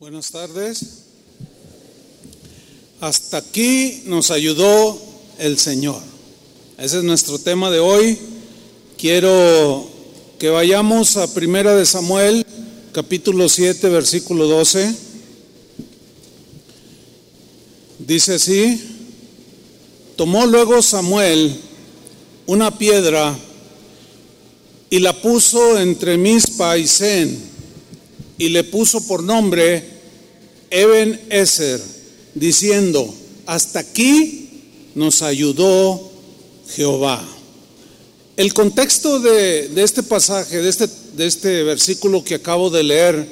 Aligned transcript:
Buenas 0.00 0.30
tardes. 0.30 1.06
Hasta 3.00 3.38
aquí 3.38 4.04
nos 4.06 4.30
ayudó 4.30 4.96
el 5.38 5.58
Señor. 5.58 6.00
Ese 6.78 6.98
es 6.98 7.02
nuestro 7.02 7.40
tema 7.40 7.68
de 7.68 7.80
hoy. 7.80 8.16
Quiero 8.96 9.90
que 10.38 10.50
vayamos 10.50 11.16
a 11.16 11.34
Primera 11.34 11.74
de 11.74 11.84
Samuel, 11.84 12.46
capítulo 12.92 13.48
7, 13.48 13.88
versículo 13.88 14.46
12. 14.46 14.94
Dice 17.98 18.34
así: 18.34 18.80
Tomó 20.14 20.46
luego 20.46 20.80
Samuel 20.80 21.58
una 22.46 22.70
piedra 22.78 23.36
y 24.90 25.00
la 25.00 25.12
puso 25.20 25.76
entre 25.76 26.16
Mispa 26.16 26.78
y 26.78 26.86
y 28.38 28.48
le 28.48 28.64
puso 28.64 29.06
por 29.06 29.22
nombre 29.22 29.98
Eben 30.70 31.20
Eser, 31.30 31.80
diciendo, 32.34 33.12
hasta 33.46 33.80
aquí 33.80 34.48
nos 34.94 35.22
ayudó 35.22 36.10
Jehová. 36.74 37.26
El 38.36 38.52
contexto 38.52 39.18
de, 39.18 39.70
este 39.82 40.02
pasaje, 40.02 40.66
este, 40.68 40.86
de 41.16 41.26
este 41.26 41.62
versículo 41.62 42.22
que 42.22 42.36
acabo 42.36 42.70
de 42.70 42.82
leer, 42.82 43.26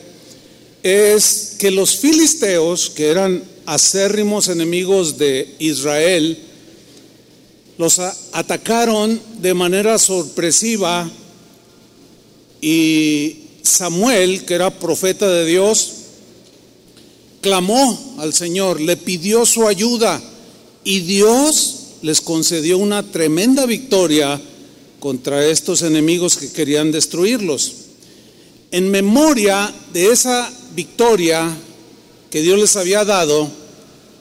es 0.82 1.56
que 1.58 1.70
los 1.70 1.96
filisteos, 1.96 2.90
que 2.90 3.08
eran 3.08 3.44
acérrimos 3.66 4.48
enemigos 4.48 5.18
de 5.18 5.54
Israel, 5.58 6.38
los 7.76 7.98
atacaron 7.98 9.20
de 9.40 9.52
manera 9.52 9.98
sorpresiva 9.98 11.10
y 12.60 13.45
Samuel, 13.66 14.44
que 14.44 14.54
era 14.54 14.70
profeta 14.70 15.28
de 15.28 15.44
Dios, 15.44 15.92
clamó 17.40 18.16
al 18.18 18.32
Señor, 18.32 18.80
le 18.80 18.96
pidió 18.96 19.46
su 19.46 19.66
ayuda 19.66 20.20
y 20.84 21.00
Dios 21.00 21.76
les 22.02 22.20
concedió 22.20 22.78
una 22.78 23.02
tremenda 23.02 23.66
victoria 23.66 24.40
contra 25.00 25.46
estos 25.46 25.82
enemigos 25.82 26.36
que 26.36 26.50
querían 26.50 26.92
destruirlos. 26.92 27.72
En 28.70 28.90
memoria 28.90 29.72
de 29.92 30.10
esa 30.10 30.50
victoria 30.74 31.48
que 32.30 32.42
Dios 32.42 32.58
les 32.58 32.76
había 32.76 33.04
dado, 33.04 33.48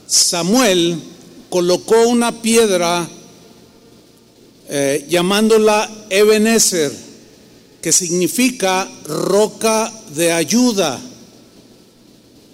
Samuel 0.08 0.98
colocó 1.50 2.08
una 2.08 2.42
piedra 2.42 3.08
eh, 4.70 5.06
llamándola 5.10 5.90
Ebenezer, 6.10 7.05
que 7.86 7.94
significa 7.94 8.90
roca 9.06 9.94
de 10.16 10.32
ayuda, 10.32 11.00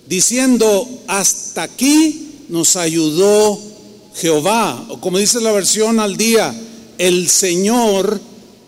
diciendo, 0.06 0.86
hasta 1.08 1.64
aquí 1.64 2.44
nos 2.50 2.76
ayudó 2.76 3.58
Jehová, 4.14 4.88
o 4.90 5.00
como 5.00 5.20
dice 5.20 5.40
la 5.40 5.54
versión 5.54 6.02
al 6.02 6.18
día, 6.18 6.54
el 6.98 7.30
Señor 7.30 8.20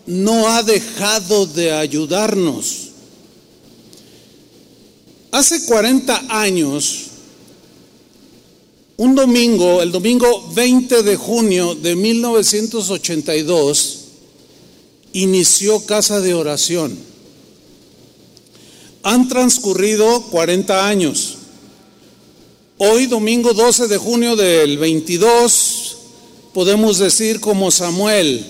no 0.06 0.48
ha 0.48 0.62
dejado 0.62 1.44
de 1.44 1.70
ayudarnos. 1.70 2.92
Hace 5.32 5.66
40 5.66 6.24
años, 6.30 7.08
un 8.96 9.14
domingo, 9.14 9.82
el 9.82 9.92
domingo 9.92 10.50
20 10.54 11.02
de 11.02 11.16
junio 11.16 11.74
de 11.74 11.94
1982, 11.94 14.03
inició 15.14 15.86
Casa 15.86 16.20
de 16.20 16.34
Oración. 16.34 16.98
Han 19.04 19.28
transcurrido 19.28 20.20
40 20.30 20.86
años. 20.86 21.36
Hoy, 22.76 23.06
domingo 23.06 23.54
12 23.54 23.86
de 23.88 23.96
junio 23.96 24.36
del 24.36 24.76
22, 24.76 25.96
podemos 26.52 26.98
decir 26.98 27.40
como 27.40 27.70
Samuel, 27.70 28.44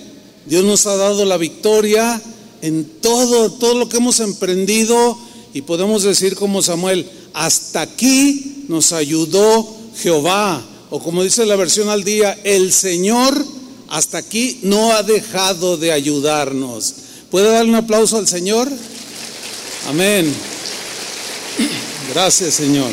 Dios 0.47 0.65
nos 0.65 0.87
ha 0.87 0.97
dado 0.97 1.25
la 1.25 1.37
victoria 1.37 2.21
en 2.63 2.85
todo, 3.01 3.53
todo 3.53 3.75
lo 3.75 3.89
que 3.89 3.99
hemos 3.99 4.21
emprendido 4.21 5.19
y 5.53 5.63
podemos 5.63 6.03
decir 6.03 6.35
como 6.35 6.63
Samuel, 6.63 7.09
hasta 7.35 7.83
aquí 7.83 8.65
nos 8.69 8.93
ayudó 8.93 9.69
Jehová, 9.97 10.65
o 10.89 10.99
como 10.99 11.23
dice 11.23 11.45
la 11.45 11.57
versión 11.57 11.91
al 11.91 12.05
día, 12.05 12.39
el 12.45 12.73
Señor 12.73 13.45
hasta 13.89 14.19
aquí 14.19 14.61
no 14.63 14.93
ha 14.93 15.03
dejado 15.03 15.77
de 15.77 15.93
ayudarnos. 15.93 16.95
¿Puede 17.31 17.51
darle 17.51 17.71
un 17.71 17.77
aplauso 17.77 18.19
al 18.19 18.29
Señor? 18.29 18.69
Amén. 19.89 20.33
Gracias, 22.15 22.55
Señor. 22.55 22.91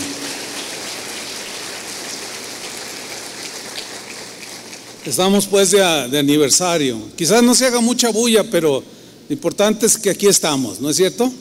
Estamos 5.05 5.47
pues 5.47 5.71
de, 5.71 5.79
de, 6.09 6.19
aniversario. 6.19 6.99
Quizás 7.15 7.41
no 7.41 7.55
se 7.55 7.65
haga 7.65 7.81
mucha 7.81 8.09
bulla, 8.11 8.43
pero 8.43 8.83
lo 9.27 9.33
importante 9.33 9.85
es 9.85 9.97
que 9.97 10.11
aquí 10.11 10.27
estamos, 10.27 10.79
¿no 10.79 10.89
es 10.89 10.97
cierto? 10.97 11.31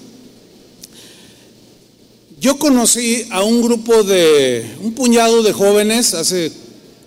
Yo 2.40 2.58
conocí 2.58 3.26
a 3.28 3.42
un 3.42 3.60
grupo 3.60 4.02
de, 4.02 4.64
un 4.80 4.94
puñado 4.94 5.42
de 5.42 5.52
jóvenes 5.52 6.14
hace 6.14 6.50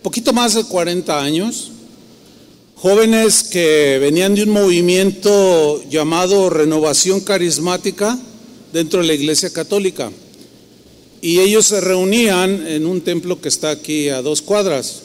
poquito 0.03 0.31
más 0.31 0.53
de 0.53 0.63
40 0.63 1.19
años, 1.19 1.71
jóvenes 2.83 3.43
que 3.43 3.97
venían 4.01 4.35
de 4.35 4.43
un 4.43 4.49
movimiento 4.49 5.81
llamado 5.89 6.49
Renovación 6.49 7.21
Carismática 7.21 8.19
dentro 8.73 8.99
de 8.99 9.07
la 9.07 9.13
Iglesia 9.13 9.53
Católica. 9.53 10.11
Y 11.21 11.39
ellos 11.39 11.67
se 11.67 11.79
reunían 11.79 12.67
en 12.67 12.85
un 12.85 12.99
templo 12.99 13.39
que 13.39 13.47
está 13.47 13.69
aquí 13.69 14.09
a 14.09 14.21
dos 14.21 14.41
cuadras. 14.41 15.03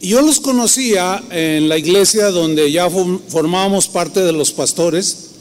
Y 0.00 0.08
yo 0.08 0.22
los 0.22 0.40
conocía 0.40 1.22
en 1.30 1.68
la 1.68 1.76
iglesia 1.76 2.30
donde 2.30 2.72
ya 2.72 2.88
formábamos 2.88 3.86
parte 3.86 4.20
de 4.20 4.32
los 4.32 4.52
pastores 4.52 5.32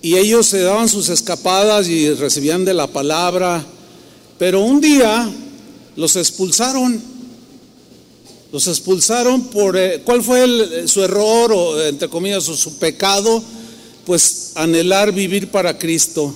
y 0.00 0.16
ellos 0.16 0.46
se 0.46 0.60
daban 0.62 0.88
sus 0.88 1.10
escapadas 1.10 1.88
y 1.88 2.08
recibían 2.14 2.64
de 2.64 2.72
la 2.72 2.86
palabra, 2.86 3.62
pero 4.38 4.62
un 4.62 4.80
día 4.80 5.30
los 5.96 6.16
expulsaron. 6.16 7.09
Los 8.52 8.66
expulsaron 8.66 9.42
por, 9.44 9.76
eh, 9.76 10.02
¿cuál 10.04 10.22
fue 10.24 10.42
el, 10.42 10.88
su 10.88 11.04
error 11.04 11.52
o 11.52 11.80
entre 11.86 12.08
comillas 12.08 12.44
su 12.44 12.78
pecado? 12.78 13.42
Pues 14.04 14.52
anhelar 14.56 15.12
vivir 15.12 15.52
para 15.52 15.78
Cristo, 15.78 16.34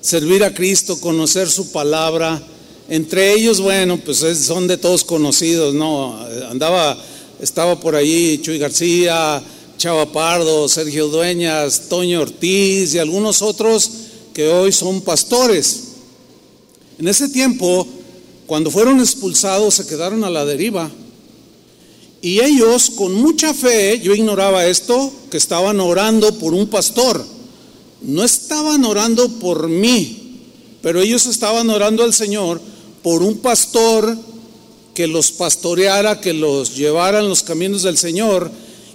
servir 0.00 0.44
a 0.44 0.54
Cristo, 0.54 1.00
conocer 1.00 1.50
su 1.50 1.72
palabra. 1.72 2.40
Entre 2.88 3.32
ellos, 3.32 3.60
bueno, 3.60 3.98
pues 3.98 4.18
son 4.18 4.68
de 4.68 4.76
todos 4.76 5.02
conocidos, 5.02 5.74
¿no? 5.74 6.16
Andaba, 6.48 6.96
estaba 7.40 7.80
por 7.80 7.96
ahí 7.96 8.38
Chuy 8.40 8.58
García, 8.58 9.42
Chava 9.76 10.12
Pardo, 10.12 10.68
Sergio 10.68 11.08
Dueñas, 11.08 11.88
Toño 11.88 12.20
Ortiz 12.20 12.94
y 12.94 13.00
algunos 13.00 13.42
otros 13.42 13.90
que 14.32 14.48
hoy 14.48 14.70
son 14.70 15.00
pastores. 15.00 15.82
En 16.98 17.08
ese 17.08 17.28
tiempo, 17.28 17.88
cuando 18.46 18.70
fueron 18.70 19.00
expulsados, 19.00 19.74
se 19.74 19.86
quedaron 19.86 20.22
a 20.22 20.30
la 20.30 20.44
deriva. 20.44 20.88
Y 22.22 22.40
ellos, 22.40 22.90
con 22.90 23.14
mucha 23.14 23.54
fe, 23.54 24.00
yo 24.00 24.14
ignoraba 24.14 24.66
esto, 24.66 25.12
que 25.30 25.36
estaban 25.36 25.80
orando 25.80 26.36
por 26.38 26.54
un 26.54 26.68
pastor. 26.68 27.24
No 28.02 28.24
estaban 28.24 28.84
orando 28.84 29.28
por 29.38 29.68
mí, 29.68 30.40
pero 30.82 31.00
ellos 31.00 31.26
estaban 31.26 31.70
orando 31.70 32.04
al 32.04 32.14
Señor 32.14 32.60
por 33.02 33.22
un 33.22 33.38
pastor 33.38 34.16
que 34.94 35.06
los 35.06 35.30
pastoreara, 35.30 36.20
que 36.20 36.32
los 36.32 36.76
llevara 36.76 37.20
en 37.20 37.28
los 37.28 37.42
caminos 37.42 37.82
del 37.82 37.98
Señor 37.98 38.50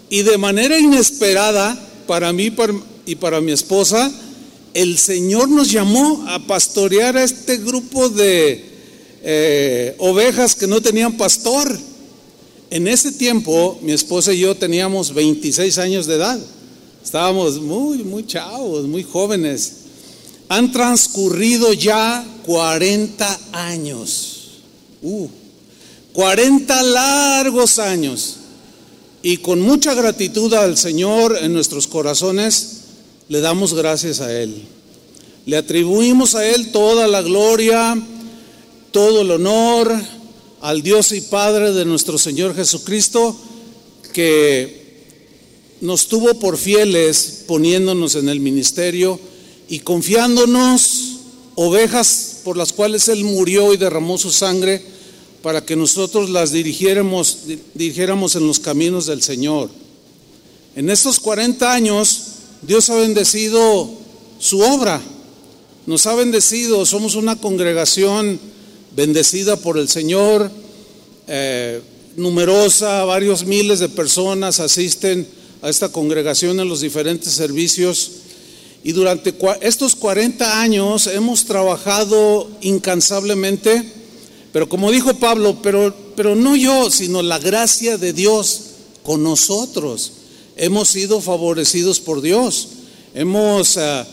y 0.10 0.24
de 0.24 0.38
manera 0.38 0.78
inesperada, 0.78 1.78
para 2.06 2.34
mí 2.34 2.54
y 3.06 3.16
para 3.16 3.40
mi 3.40 3.54
esposa, 3.54 4.12
el 4.74 4.98
Señor 4.98 5.48
nos 5.48 5.72
llamó 5.72 6.26
a 6.28 6.40
pastorear 6.40 7.16
a 7.16 7.24
este 7.24 7.58
grupo 7.58 8.10
de 8.10 8.66
eh, 9.24 9.96
ovejas 10.00 10.56
que 10.56 10.68
no 10.68 10.82
tenían 10.82 11.16
pastor. 11.16 11.80
En 12.72 12.88
ese 12.88 13.12
tiempo, 13.12 13.78
mi 13.82 13.92
esposa 13.92 14.32
y 14.32 14.40
yo 14.40 14.56
teníamos 14.56 15.14
26 15.14 15.78
años 15.78 16.08
de 16.08 16.16
edad. 16.16 16.40
Estábamos 17.04 17.60
muy, 17.60 17.98
muy 17.98 18.26
chavos, 18.26 18.86
muy 18.86 19.04
jóvenes. 19.04 19.74
Han 20.48 20.72
transcurrido 20.72 21.74
ya 21.74 22.26
40 22.46 23.40
años. 23.52 24.62
Uh, 25.02 25.28
40 26.14 26.82
largos 26.84 27.78
años. 27.78 28.38
Y 29.22 29.38
con 29.38 29.60
mucha 29.60 29.94
gratitud 29.94 30.54
al 30.54 30.78
Señor 30.78 31.38
en 31.42 31.52
nuestros 31.52 31.88
corazones, 31.88 32.84
le 33.28 33.42
damos 33.42 33.74
gracias 33.74 34.22
a 34.22 34.34
Él. 34.34 34.64
Le 35.46 35.58
atribuimos 35.58 36.36
a 36.36 36.48
Él 36.48 36.72
toda 36.72 37.10
la 37.10 37.22
gloria, 37.22 38.02
todo 38.92 39.24
el 39.24 39.32
honor 39.32 40.21
al 40.62 40.84
Dios 40.84 41.12
y 41.12 41.22
Padre 41.22 41.74
de 41.74 41.86
nuestro 41.86 42.18
Señor 42.18 42.56
Jesucristo, 42.56 43.36
que 44.14 44.82
nos 45.82 46.08
tuvo 46.08 46.40
por 46.40 46.58
fieles 46.58 47.44
poniéndonos 47.48 48.16
en 48.16 48.30
el 48.30 48.40
ministerio 48.40 49.20
y 49.68 49.80
confiándonos 49.80 51.18
ovejas 51.56 52.42
por 52.44 52.58
las 52.58 52.74
cuales 52.74 53.08
Él 53.08 53.24
murió 53.24 53.74
y 53.74 53.78
derramó 53.78 54.20
su 54.20 54.32
sangre 54.32 54.82
para 55.42 55.66
que 55.66 55.76
nosotros 55.76 56.30
las 56.30 56.52
dirigiéramos, 56.52 57.40
dirigiéramos 57.74 58.36
en 58.36 58.46
los 58.46 58.60
caminos 58.60 59.08
del 59.08 59.24
Señor. 59.24 59.72
En 60.76 60.92
estos 60.92 61.20
40 61.20 61.74
años, 61.74 62.22
Dios 62.62 62.88
ha 62.92 62.96
bendecido 62.96 63.90
su 64.38 64.60
obra, 64.60 65.02
nos 65.88 66.06
ha 66.06 66.14
bendecido, 66.14 66.86
somos 66.86 67.16
una 67.16 67.36
congregación 67.36 68.40
bendecida 68.96 69.56
por 69.58 69.78
el 69.78 69.88
Señor, 69.88 70.52
eh, 71.28 71.82
numerosa, 72.16 73.04
varios 73.06 73.46
miles 73.46 73.80
de 73.80 73.90
personas 73.90 74.60
asisten 74.60 75.28
a 75.62 75.70
esta 75.70 75.90
congregación 75.90 76.60
en 76.60 76.68
los 76.68 76.82
diferentes 76.82 77.34
servicios. 77.34 78.12
Y 78.84 78.94
durante 78.94 79.34
estos 79.62 79.96
40 79.96 80.62
años 80.62 81.08
hemos 81.08 81.46
trabajado 81.46 82.50
incansablemente, 82.62 83.84
pero 84.52 84.68
como 84.68 84.92
dijo 84.92 85.14
Pablo, 85.14 85.60
pero, 85.62 85.96
pero 86.16 86.36
no 86.36 86.56
yo, 86.56 86.90
sino 86.90 87.22
la 87.22 87.40
gracia 87.40 87.98
de 87.98 88.12
Dios 88.12 88.62
con 89.04 89.24
nosotros. 89.24 90.14
Hemos 90.58 90.90
sido 90.90 91.22
favorecidos 91.22 92.00
por 92.00 92.22
Dios. 92.22 92.68
Hemos, 93.14 93.78
eh, 93.78 94.06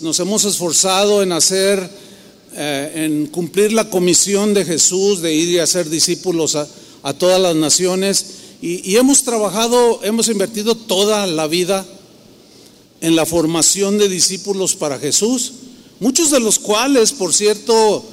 nos 0.00 0.20
hemos 0.20 0.44
esforzado 0.44 1.22
en 1.22 1.32
hacer, 1.32 1.90
eh, 2.60 3.04
en 3.04 3.26
cumplir 3.28 3.72
la 3.72 3.88
comisión 3.88 4.52
de 4.52 4.64
Jesús 4.64 5.22
de 5.22 5.32
ir 5.32 5.48
y 5.48 5.58
hacer 5.60 5.88
discípulos 5.88 6.56
a, 6.56 6.66
a 7.02 7.12
todas 7.14 7.40
las 7.40 7.54
naciones. 7.54 8.26
Y, 8.60 8.96
hemos 8.96 9.22
trabajado, 9.22 10.00
hemos 10.02 10.28
invertido 10.28 10.74
toda 10.74 11.26
la 11.28 11.46
vida 11.46 11.86
en 13.00 13.14
la 13.14 13.24
formación 13.24 13.96
de 13.98 14.08
discípulos 14.08 14.74
para 14.74 14.98
Jesús, 14.98 15.52
muchos 16.00 16.32
de 16.32 16.40
los 16.40 16.58
cuales, 16.58 17.12
por 17.12 17.32
cierto, 17.32 18.04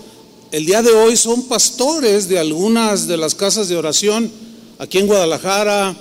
el 0.51 0.67
día 0.67 0.83
de 0.83 0.91
hoy 0.91 1.17
son 1.17 1.47
pastores 1.47 2.29
de 2.29 2.37
algunas 2.37 3.07
de 3.07 3.17
las 3.17 3.33
casas 3.33 3.67
de 3.67 3.77
oración 3.77 4.31
aquí 4.77 4.99
en 4.99 5.07
Guadalajara. 5.07 5.97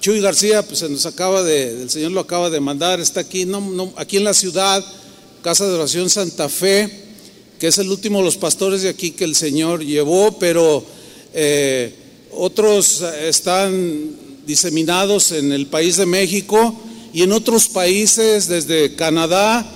Chuy 0.00 0.20
García, 0.20 0.62
pues 0.62 0.80
se 0.80 0.90
nos 0.90 1.06
acaba 1.06 1.42
de, 1.42 1.82
el 1.82 1.88
Señor 1.88 2.12
lo 2.12 2.20
acaba 2.20 2.50
de 2.50 2.60
mandar, 2.60 3.00
está 3.00 3.20
aquí, 3.20 3.46
no, 3.46 3.62
no, 3.62 3.94
aquí 3.96 4.18
en 4.18 4.24
la 4.24 4.34
ciudad, 4.34 4.84
Casa 5.40 5.66
de 5.66 5.72
Oración 5.72 6.10
Santa 6.10 6.50
Fe, 6.50 7.05
que 7.58 7.68
es 7.68 7.78
el 7.78 7.90
último 7.90 8.18
de 8.18 8.24
los 8.24 8.36
pastores 8.36 8.82
de 8.82 8.88
aquí 8.88 9.12
que 9.12 9.24
el 9.24 9.34
Señor 9.34 9.84
llevó, 9.84 10.38
pero 10.38 10.84
eh, 11.32 11.94
otros 12.32 13.02
están 13.02 14.10
diseminados 14.46 15.32
en 15.32 15.52
el 15.52 15.66
país 15.66 15.96
de 15.96 16.06
México 16.06 16.74
y 17.12 17.22
en 17.22 17.32
otros 17.32 17.68
países, 17.68 18.46
desde 18.46 18.94
Canadá 18.94 19.66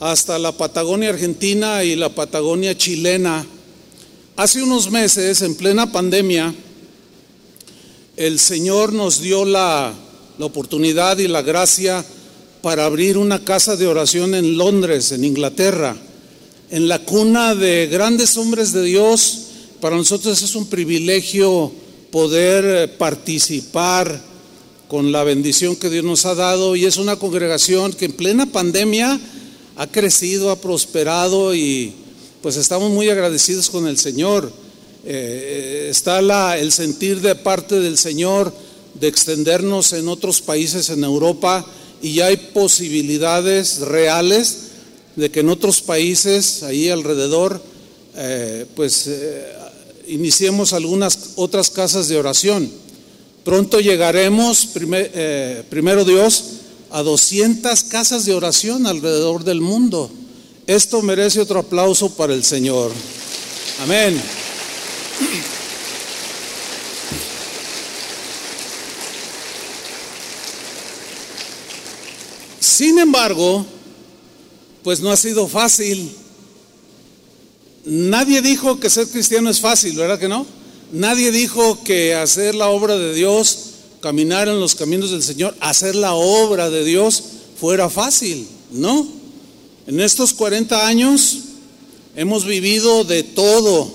hasta 0.00 0.38
la 0.38 0.52
Patagonia 0.52 1.08
Argentina 1.08 1.82
y 1.82 1.96
la 1.96 2.10
Patagonia 2.10 2.76
chilena. 2.76 3.46
Hace 4.36 4.62
unos 4.62 4.90
meses, 4.90 5.40
en 5.40 5.54
plena 5.54 5.90
pandemia, 5.90 6.54
el 8.16 8.38
Señor 8.38 8.92
nos 8.92 9.20
dio 9.20 9.44
la, 9.46 9.94
la 10.38 10.44
oportunidad 10.44 11.18
y 11.18 11.28
la 11.28 11.40
gracia 11.40 12.04
para 12.60 12.84
abrir 12.84 13.16
una 13.16 13.44
casa 13.44 13.76
de 13.76 13.86
oración 13.86 14.34
en 14.34 14.58
Londres, 14.58 15.12
en 15.12 15.24
Inglaterra, 15.24 15.96
en 16.70 16.88
la 16.88 16.98
cuna 17.00 17.54
de 17.54 17.86
grandes 17.86 18.36
hombres 18.36 18.72
de 18.72 18.82
Dios 18.82 19.42
para 19.80 19.96
nosotros 19.96 20.42
es 20.42 20.54
un 20.54 20.66
privilegio 20.66 21.72
poder 22.10 22.64
eh, 22.64 22.88
participar 22.88 24.20
con 24.88 25.12
la 25.12 25.22
bendición 25.24 25.76
que 25.76 25.90
Dios 25.90 26.04
nos 26.04 26.26
ha 26.26 26.34
dado 26.34 26.76
y 26.76 26.84
es 26.84 26.96
una 26.96 27.16
congregación 27.16 27.92
que 27.92 28.06
en 28.06 28.12
plena 28.12 28.46
pandemia 28.46 29.20
ha 29.76 29.86
crecido, 29.86 30.50
ha 30.50 30.60
prosperado 30.60 31.54
y 31.54 31.92
pues 32.42 32.56
estamos 32.56 32.90
muy 32.90 33.08
agradecidos 33.10 33.68
con 33.68 33.86
el 33.86 33.98
Señor. 33.98 34.50
Eh, 35.04 35.88
está 35.90 36.20
la, 36.22 36.58
el 36.58 36.72
sentir 36.72 37.20
de 37.20 37.34
parte 37.34 37.78
del 37.78 37.98
Señor 37.98 38.52
de 38.94 39.08
extendernos 39.08 39.92
en 39.92 40.08
otros 40.08 40.40
países 40.40 40.88
en 40.90 41.04
Europa 41.04 41.64
y 42.02 42.14
ya 42.14 42.26
hay 42.26 42.36
posibilidades 42.36 43.78
reales 43.80 44.65
de 45.16 45.30
que 45.30 45.40
en 45.40 45.48
otros 45.48 45.82
países 45.82 46.62
ahí 46.62 46.88
alrededor 46.88 47.60
eh, 48.14 48.66
pues 48.74 49.08
iniciemos 50.06 50.72
algunas 50.72 51.30
otras 51.36 51.70
casas 51.70 52.08
de 52.08 52.16
oración. 52.16 52.70
Pronto 53.44 53.80
llegaremos, 53.80 54.70
eh, 54.74 55.62
primero 55.68 56.04
Dios, 56.04 56.44
a 56.90 57.02
200 57.02 57.82
casas 57.84 58.24
de 58.24 58.34
oración 58.34 58.86
alrededor 58.86 59.44
del 59.44 59.60
mundo. 59.60 60.10
Esto 60.66 61.02
merece 61.02 61.40
otro 61.40 61.60
aplauso 61.60 62.10
para 62.14 62.34
el 62.34 62.42
Señor. 62.42 62.90
Amén. 63.82 64.20
Sin 72.58 72.98
embargo, 72.98 73.64
pues 74.86 75.00
no 75.00 75.10
ha 75.10 75.16
sido 75.16 75.48
fácil 75.48 76.14
Nadie 77.86 78.42
dijo 78.42 78.80
que 78.80 78.90
ser 78.90 79.06
cristiano 79.08 79.48
es 79.48 79.60
fácil, 79.60 79.96
¿verdad 79.96 80.18
que 80.18 80.28
no? 80.28 80.44
Nadie 80.92 81.30
dijo 81.30 81.82
que 81.84 82.16
hacer 82.16 82.56
la 82.56 82.68
obra 82.68 82.98
de 82.98 83.14
Dios, 83.14 83.58
caminar 84.00 84.48
en 84.48 84.58
los 84.58 84.74
caminos 84.74 85.12
del 85.12 85.22
Señor, 85.22 85.56
hacer 85.60 85.94
la 85.94 86.14
obra 86.14 86.68
de 86.68 86.84
Dios 86.84 87.22
fuera 87.60 87.88
fácil, 87.88 88.48
¿no? 88.72 89.06
En 89.86 90.00
estos 90.00 90.34
40 90.34 90.84
años 90.84 91.38
hemos 92.16 92.44
vivido 92.44 93.04
de 93.04 93.22
todo, 93.22 93.88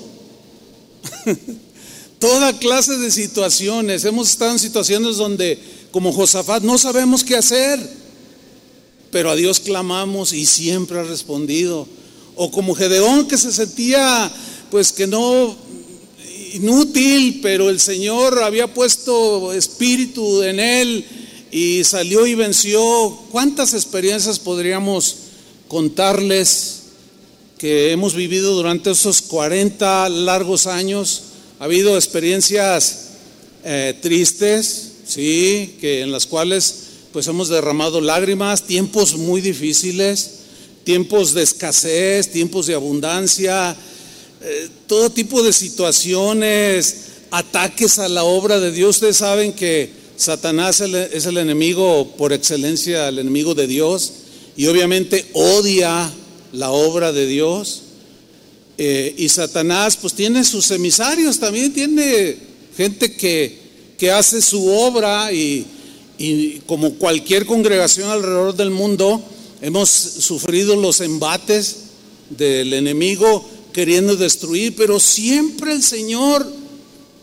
toda 2.20 2.58
clase 2.60 2.98
de 2.98 3.12
situaciones. 3.12 4.06
Hemos 4.06 4.30
estado 4.30 4.52
en 4.52 4.60
situaciones 4.60 5.18
donde, 5.18 5.60
como 5.92 6.14
Josafat, 6.14 6.64
no 6.64 6.78
sabemos 6.78 7.26
qué 7.26 7.36
hacer, 7.36 8.01
pero 9.12 9.30
a 9.30 9.36
Dios 9.36 9.60
clamamos 9.60 10.34
y 10.34 10.46
siempre 10.46 11.00
ha 11.00 11.04
respondido 11.04 11.88
o 12.36 12.50
como 12.50 12.76
Gedeón 12.76 13.28
que 13.28 13.38
se 13.38 13.52
sentía 13.52 14.32
pues 14.70 14.92
que 14.92 15.06
no 15.06 15.56
inútil, 16.54 17.40
pero 17.42 17.70
el 17.70 17.80
Señor 17.80 18.42
había 18.44 18.74
puesto 18.74 19.54
espíritu 19.54 20.44
en 20.44 20.60
él 20.60 21.06
y 21.52 21.84
salió 21.84 22.26
y 22.26 22.36
venció. 22.36 23.18
¿Cuántas 23.32 23.74
experiencias 23.74 24.40
podríamos 24.40 25.16
contarles 25.68 26.78
que 27.58 27.92
hemos 27.92 28.16
vivido 28.16 28.54
durante 28.56 28.92
esos 28.92 29.22
40 29.22 30.10
largos 30.10 30.68
años? 30.68 31.24
Ha 31.60 31.66
habido 31.66 31.96
experiencias 31.96 33.10
eh, 33.64 33.98
tristes, 34.02 34.94
sí, 35.06 35.76
que 35.80 36.02
en 36.02 36.12
las 36.12 36.26
cuales 36.26 36.81
pues 37.14 37.28
hemos 37.28 37.50
derramado 37.50 38.02
lágrimas, 38.02 38.64
tiempos 38.64 39.16
muy 39.16 39.42
difíciles 39.42 40.42
tiempos 40.84 41.34
de 41.34 41.44
escasez, 41.44 42.32
tiempos 42.32 42.68
de 42.68 42.76
abundancia, 42.76 43.76
eh, 44.42 44.70
todo 44.88 45.12
tipo 45.12 45.44
de 45.44 45.54
situaciones, 45.54 46.96
ataques 47.30 48.00
a 48.00 48.10
la 48.10 48.24
obra 48.24 48.60
de 48.60 48.72
Dios. 48.72 48.98
Ustedes 48.98 49.18
saben 49.18 49.54
que 49.54 49.90
Satanás 50.16 50.82
es 50.82 51.26
el 51.26 51.38
enemigo 51.38 52.14
por 52.18 52.34
excelencia, 52.34 53.10
el 53.10 53.20
enemigo 53.20 53.56
de 53.56 53.68
Dios, 53.68 54.14
y 54.58 54.68
obviamente 54.68 55.26
odia 55.34 56.12
la 56.54 56.72
obra 56.72 57.12
de 57.12 57.26
Dios. 57.26 57.84
Eh, 58.78 59.14
y 59.18 59.30
Satanás 59.30 59.98
pues 59.98 60.14
tiene 60.14 60.44
sus 60.44 60.72
emisarios, 60.72 61.40
también 61.40 61.74
tiene 61.74 62.36
gente 62.76 63.14
que, 63.16 63.60
que 63.98 64.12
hace 64.12 64.42
su 64.42 64.68
obra 64.68 65.32
y, 65.32 65.66
y 66.24 66.62
como 66.66 66.96
cualquier 66.96 67.46
congregación 67.46 68.10
alrededor 68.10 68.56
del 68.56 68.72
mundo, 68.72 69.22
Hemos 69.62 69.90
sufrido 69.90 70.76
los 70.76 71.02
embates 71.02 71.76
del 72.32 72.74
enemigo 72.74 73.48
queriendo 73.72 74.16
destruir, 74.16 74.76
pero 74.76 75.00
siempre 75.00 75.72
el 75.72 75.84
Señor 75.84 76.52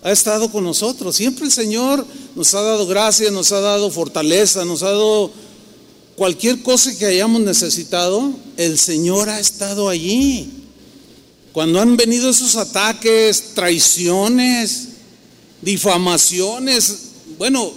ha 0.05 0.12
estado 0.12 0.50
con 0.52 0.62
nosotros, 0.62 1.17
siempre 1.17 1.47
el 1.47 1.50
Señor 1.50 2.07
nos 2.37 2.55
ha 2.55 2.62
dado 2.62 2.87
gracia, 2.87 3.33
nos 3.33 3.50
ha 3.50 3.59
dado 3.59 3.90
fortaleza, 3.90 4.64
nos 4.64 4.85
ha 4.85 4.90
dado 4.90 5.33
cualquier 6.14 6.62
cosa 6.62 6.97
que 6.97 7.07
hayamos 7.07 7.40
necesitado, 7.40 8.33
el 8.57 8.78
Señor 8.78 9.28
ha 9.28 9.40
estado 9.40 9.88
allí. 9.88 10.49
Cuando 11.50 11.81
han 11.81 11.97
venido 11.97 12.31
esos 12.31 12.55
ataques, 12.55 13.55
traiciones, 13.55 14.90
difamaciones, 15.61 16.99
bueno, 17.37 17.73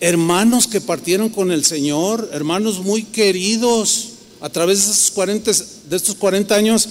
hermanos 0.00 0.66
que 0.66 0.80
partieron 0.80 1.28
con 1.28 1.50
el 1.50 1.64
Señor, 1.64 2.30
hermanos 2.32 2.80
muy 2.80 3.02
queridos. 3.04 4.08
A 4.40 4.48
través 4.48 4.86
de 4.86 4.92
estos 4.92 5.10
40, 5.10 5.50
de 5.88 5.96
estos 5.96 6.14
40 6.14 6.54
años 6.54 6.88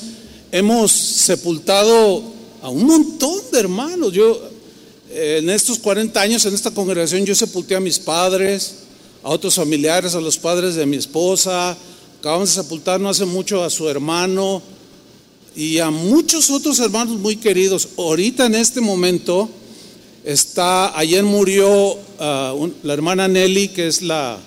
hemos 0.51 0.91
sepultado 0.91 2.23
a 2.61 2.69
un 2.69 2.85
montón 2.85 3.39
de 3.51 3.59
hermanos. 3.59 4.11
Yo, 4.11 4.49
eh, 5.09 5.37
en 5.41 5.49
estos 5.49 5.79
40 5.79 6.19
años, 6.19 6.45
en 6.45 6.53
esta 6.53 6.71
congregación, 6.71 7.25
yo 7.25 7.35
sepulté 7.35 7.75
a 7.75 7.79
mis 7.79 7.99
padres, 7.99 8.75
a 9.23 9.29
otros 9.29 9.55
familiares, 9.55 10.13
a 10.15 10.21
los 10.21 10.37
padres 10.37 10.75
de 10.75 10.85
mi 10.85 10.97
esposa. 10.97 11.77
Acabamos 12.19 12.49
de 12.49 12.61
sepultar 12.61 12.99
no 12.99 13.09
hace 13.09 13.25
mucho 13.25 13.63
a 13.63 13.69
su 13.69 13.87
hermano, 13.87 14.61
y 15.57 15.79
a 15.79 15.89
muchos 15.89 16.51
otros 16.51 16.79
hermanos 16.79 17.17
muy 17.17 17.35
queridos. 17.35 17.89
Ahorita 17.97 18.45
en 18.45 18.53
este 18.53 18.79
momento 18.79 19.49
está, 20.23 20.97
ayer 20.97 21.23
murió 21.23 21.97
ah, 22.19 22.55
la 22.83 22.93
hermana 22.93 23.27
Nelly, 23.27 23.69
que 23.69 23.87
es 23.87 24.01
la 24.01 24.39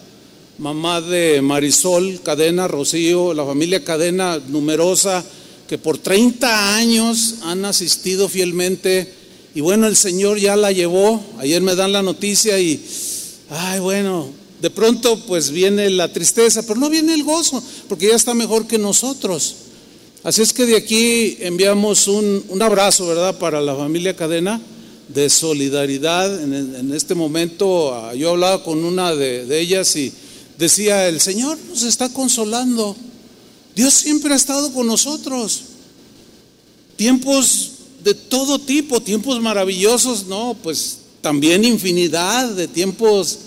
mamá 0.59 1.01
de 1.01 1.41
Marisol 1.41 2.21
Cadena, 2.23 2.69
Rocío, 2.69 3.33
la 3.33 3.45
familia 3.47 3.83
Cadena 3.83 4.39
numerosa, 4.49 5.25
que 5.67 5.79
por 5.79 5.99
30 5.99 6.77
años 6.77 7.37
han 7.43 7.65
asistido 7.65 8.29
fielmente. 8.29 9.13
Y 9.55 9.61
bueno, 9.63 9.87
el 9.87 9.97
Señor 9.97 10.39
ya 10.39 10.57
la 10.57 10.73
llevó. 10.73 11.25
Ayer 11.39 11.63
me 11.63 11.75
dan 11.75 11.93
la 11.93 12.03
noticia 12.03 12.59
y, 12.61 12.85
ay, 13.49 13.81
bueno, 13.81 14.29
de 14.61 14.71
pronto 14.71 15.19
pues 15.27 15.51
viene 15.51 15.89
la 15.91 16.13
tristeza, 16.13 16.63
pero 16.63 16.79
no 16.79 16.91
viene 16.91 17.15
el 17.15 17.25
gozo, 17.25 17.63
porque 17.89 18.09
ya 18.09 18.17
está 18.17 18.35
mejor 18.35 18.67
que 18.67 18.79
nosotros. 18.79 19.55
Así 20.23 20.43
es 20.43 20.53
que 20.53 20.67
de 20.67 20.77
aquí 20.77 21.39
enviamos 21.41 22.07
un, 22.07 22.45
abrazo, 22.61 23.07
¿verdad?, 23.07 23.39
para 23.39 23.61
la 23.63 23.75
familia 23.75 24.15
Cadena 24.15 24.61
de 25.13 25.29
solidaridad. 25.29 26.43
En, 26.43 26.93
este 26.95 27.15
momento 27.15 27.95
ah, 27.95 28.15
yo 28.15 28.31
hablaba 28.31 28.63
con 28.63 28.85
una 28.85 29.15
de, 29.15 29.61
ellas 29.61 29.95
y 29.97 30.13
decía, 30.59 31.09
el 31.09 31.21
Señor 31.21 31.59
nos 31.69 31.83
está 31.83 32.09
consolando. 32.09 32.97
Dios 33.75 33.95
siempre 33.95 34.33
ha 34.33 34.37
estado 34.37 34.73
con 34.73 34.87
nosotros. 34.87 35.63
Tiempos 36.97 37.73
de 38.05 38.15
todo 38.15 38.59
tipo, 38.59 39.01
tiempos 39.01 39.41
maravillosos, 39.41 40.27
no, 40.27 40.57
pues 40.63 40.99
también 41.21 41.65
infinidad 41.65 42.49
de 42.49 42.69
tiempos, 42.69 43.39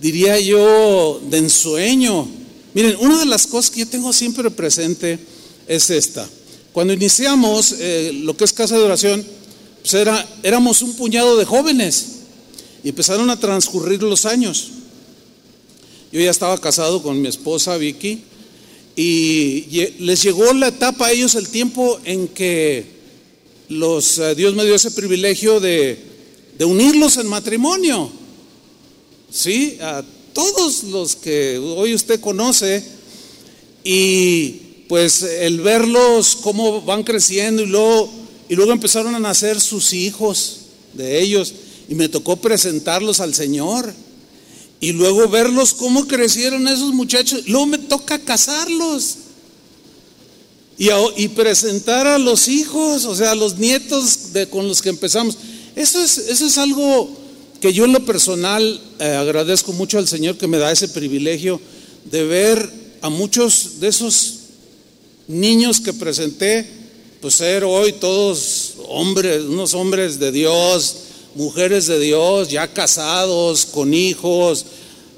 diría 0.00 0.38
yo, 0.38 1.20
de 1.30 1.38
ensueño. 1.38 2.28
Miren, 2.72 2.96
una 3.00 3.18
de 3.18 3.26
las 3.26 3.46
cosas 3.46 3.70
que 3.70 3.80
yo 3.80 3.88
tengo 3.88 4.12
siempre 4.12 4.50
presente 4.50 5.18
es 5.66 5.90
esta. 5.90 6.28
Cuando 6.72 6.92
iniciamos 6.92 7.74
eh, 7.78 8.12
lo 8.22 8.36
que 8.36 8.44
es 8.44 8.52
casa 8.52 8.78
de 8.78 8.84
oración, 8.84 9.24
era, 9.92 10.28
éramos 10.42 10.82
un 10.82 10.94
puñado 10.94 11.36
de 11.36 11.44
jóvenes 11.44 12.20
y 12.84 12.90
empezaron 12.90 13.30
a 13.30 13.38
transcurrir 13.38 14.02
los 14.02 14.26
años. 14.26 14.70
Yo 16.12 16.20
ya 16.20 16.30
estaba 16.30 16.58
casado 16.58 17.02
con 17.02 17.20
mi 17.20 17.28
esposa 17.28 17.76
Vicky 17.76 18.22
y 18.96 19.94
les 20.00 20.22
llegó 20.22 20.52
la 20.52 20.68
etapa 20.68 21.06
a 21.06 21.12
ellos 21.12 21.34
el 21.34 21.48
tiempo 21.48 22.00
en 22.04 22.28
que 22.28 22.84
los, 23.68 24.18
eh, 24.18 24.34
Dios 24.34 24.54
me 24.54 24.64
dio 24.64 24.74
ese 24.74 24.90
privilegio 24.90 25.60
de, 25.60 25.98
de 26.58 26.64
unirlos 26.64 27.16
en 27.16 27.28
matrimonio. 27.28 28.10
Sí, 29.30 29.78
a 29.80 30.02
todos 30.32 30.84
los 30.84 31.16
que 31.16 31.58
hoy 31.58 31.94
usted 31.94 32.20
conoce 32.20 32.84
y 33.84 34.50
pues 34.88 35.22
el 35.22 35.60
verlos 35.60 36.36
cómo 36.36 36.82
van 36.82 37.04
creciendo 37.04 37.62
y 37.62 37.66
luego, 37.66 38.10
y 38.50 38.56
luego 38.56 38.72
empezaron 38.72 39.14
a 39.14 39.20
nacer 39.20 39.60
sus 39.60 39.92
hijos 39.92 40.56
de 40.92 41.22
ellos 41.22 41.54
y 41.88 41.94
me 41.94 42.08
tocó 42.08 42.36
presentarlos 42.36 43.20
al 43.20 43.32
Señor. 43.32 43.94
Y 44.80 44.90
luego 44.90 45.28
verlos 45.28 45.72
cómo 45.72 46.08
crecieron 46.08 46.66
esos 46.66 46.92
muchachos. 46.92 47.44
Luego 47.46 47.66
me 47.66 47.78
toca 47.78 48.18
casarlos. 48.18 49.18
Y, 50.78 51.28
presentar 51.28 52.08
a 52.08 52.18
los 52.18 52.48
hijos, 52.48 53.04
o 53.04 53.14
sea, 53.14 53.30
a 53.30 53.34
los 53.36 53.58
nietos 53.58 54.32
de, 54.32 54.48
con 54.48 54.66
los 54.66 54.82
que 54.82 54.88
empezamos. 54.88 55.38
Eso 55.76 56.02
es, 56.02 56.18
eso 56.18 56.44
es 56.46 56.58
algo 56.58 57.08
que 57.60 57.72
yo 57.72 57.84
en 57.84 57.92
lo 57.92 58.04
personal 58.04 58.80
eh, 58.98 59.04
agradezco 59.12 59.72
mucho 59.72 59.96
al 59.96 60.08
Señor 60.08 60.38
que 60.38 60.48
me 60.48 60.58
da 60.58 60.72
ese 60.72 60.88
privilegio 60.88 61.60
de 62.10 62.24
ver 62.24 62.68
a 63.00 63.10
muchos 63.10 63.78
de 63.78 63.86
esos 63.86 64.38
niños 65.28 65.80
que 65.80 65.92
presenté, 65.92 66.79
pues 67.20 67.34
ser 67.34 67.64
hoy 67.64 67.92
todos 67.92 68.76
hombres, 68.88 69.42
unos 69.42 69.74
hombres 69.74 70.18
de 70.18 70.32
Dios, 70.32 70.96
mujeres 71.34 71.86
de 71.86 72.00
Dios, 72.00 72.48
ya 72.48 72.72
casados, 72.72 73.66
con 73.66 73.92
hijos, 73.92 74.64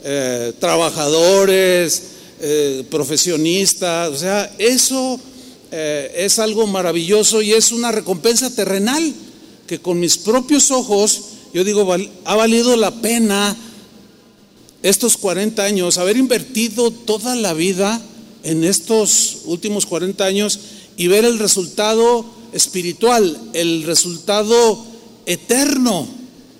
eh, 0.03 0.53
trabajadores, 0.59 2.03
eh, 2.41 2.85
profesionistas, 2.91 4.11
o 4.11 4.17
sea, 4.17 4.53
eso 4.59 5.21
eh, 5.71 6.13
es 6.17 6.41
algo 6.41 6.67
maravilloso 6.67 7.41
y 7.41 7.53
es 7.53 7.71
una 7.71 7.93
recompensa 7.93 8.53
terrenal 8.53 9.15
que 9.69 9.79
con 9.79 10.01
mis 10.01 10.19
propios 10.19 10.73
ojos, 10.73 11.21
yo 11.55 11.63
digo, 11.63 11.87
ha 12.25 12.35
valido 12.35 12.77
la 12.77 12.91
pena 12.91 13.57
estos 14.83 15.17
40 15.17 15.63
años, 15.63 15.99
haber 15.99 16.17
invertido 16.17 16.91
toda 16.91 17.37
la 17.37 17.55
vida 17.55 18.03
en 18.43 18.65
estos 18.65 19.43
últimos 19.45 19.87
40 19.87 20.25
años 20.25 20.59
y 20.97 21.07
ver 21.09 21.25
el 21.25 21.39
resultado 21.39 22.25
espiritual, 22.53 23.39
el 23.53 23.85
resultado 23.85 24.85
eterno, 25.27 26.07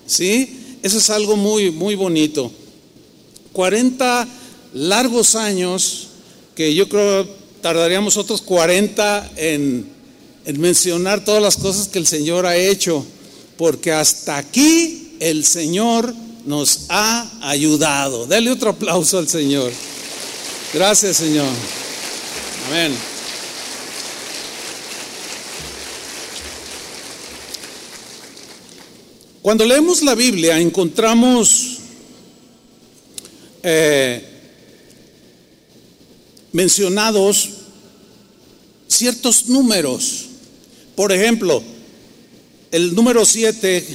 ¿sí? 0.05 0.77
Eso 0.81 0.97
es 0.97 1.09
algo 1.09 1.35
muy, 1.37 1.71
muy 1.71 1.95
bonito. 1.95 2.51
40 3.53 4.27
largos 4.73 5.35
años 5.35 6.07
que 6.55 6.73
yo 6.73 6.89
creo 6.89 7.27
tardaríamos 7.61 8.17
otros 8.17 8.41
40 8.41 9.31
en, 9.37 9.87
en 10.45 10.61
mencionar 10.61 11.23
todas 11.23 11.41
las 11.41 11.55
cosas 11.55 11.87
que 11.87 11.99
el 11.99 12.07
Señor 12.07 12.45
ha 12.45 12.57
hecho, 12.57 13.05
porque 13.57 13.91
hasta 13.91 14.37
aquí 14.37 15.15
el 15.19 15.45
Señor 15.45 16.13
nos 16.45 16.85
ha 16.89 17.31
ayudado. 17.41 18.25
Dale 18.25 18.51
otro 18.51 18.71
aplauso 18.71 19.17
al 19.17 19.29
Señor. 19.29 19.71
Gracias, 20.73 21.17
Señor. 21.17 21.47
Amén. 22.67 23.12
Cuando 29.43 29.65
leemos 29.65 30.01
la 30.03 30.15
Biblia 30.15 30.57
encontramos 30.57 31.79
eh, 33.61 34.23
mencionados 36.53 37.49
ciertos 38.87 39.49
números. 39.49 40.27
Por 40.95 41.11
ejemplo, 41.11 41.61
el 42.71 42.95
número 42.95 43.25
7, 43.25 43.85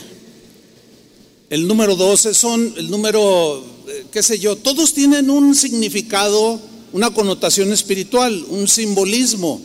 el 1.48 1.66
número 1.66 1.96
12 1.96 2.34
son 2.34 2.74
el 2.76 2.90
número, 2.90 3.64
eh, 3.88 4.04
qué 4.12 4.22
sé 4.22 4.38
yo, 4.38 4.54
todos 4.54 4.92
tienen 4.92 5.30
un 5.30 5.54
significado 5.54 6.60
una 6.92 7.10
connotación 7.10 7.72
espiritual, 7.72 8.44
un 8.50 8.68
simbolismo. 8.68 9.62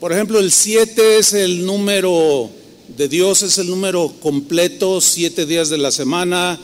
Por 0.00 0.12
ejemplo, 0.12 0.38
el 0.38 0.52
7 0.52 1.16
es 1.16 1.32
el 1.32 1.64
número 1.64 2.50
de 2.96 3.08
Dios, 3.08 3.42
es 3.42 3.58
el 3.58 3.68
número 3.68 4.12
completo, 4.20 5.00
siete 5.00 5.46
días 5.46 5.68
de 5.68 5.78
la 5.78 5.90
semana, 5.90 6.58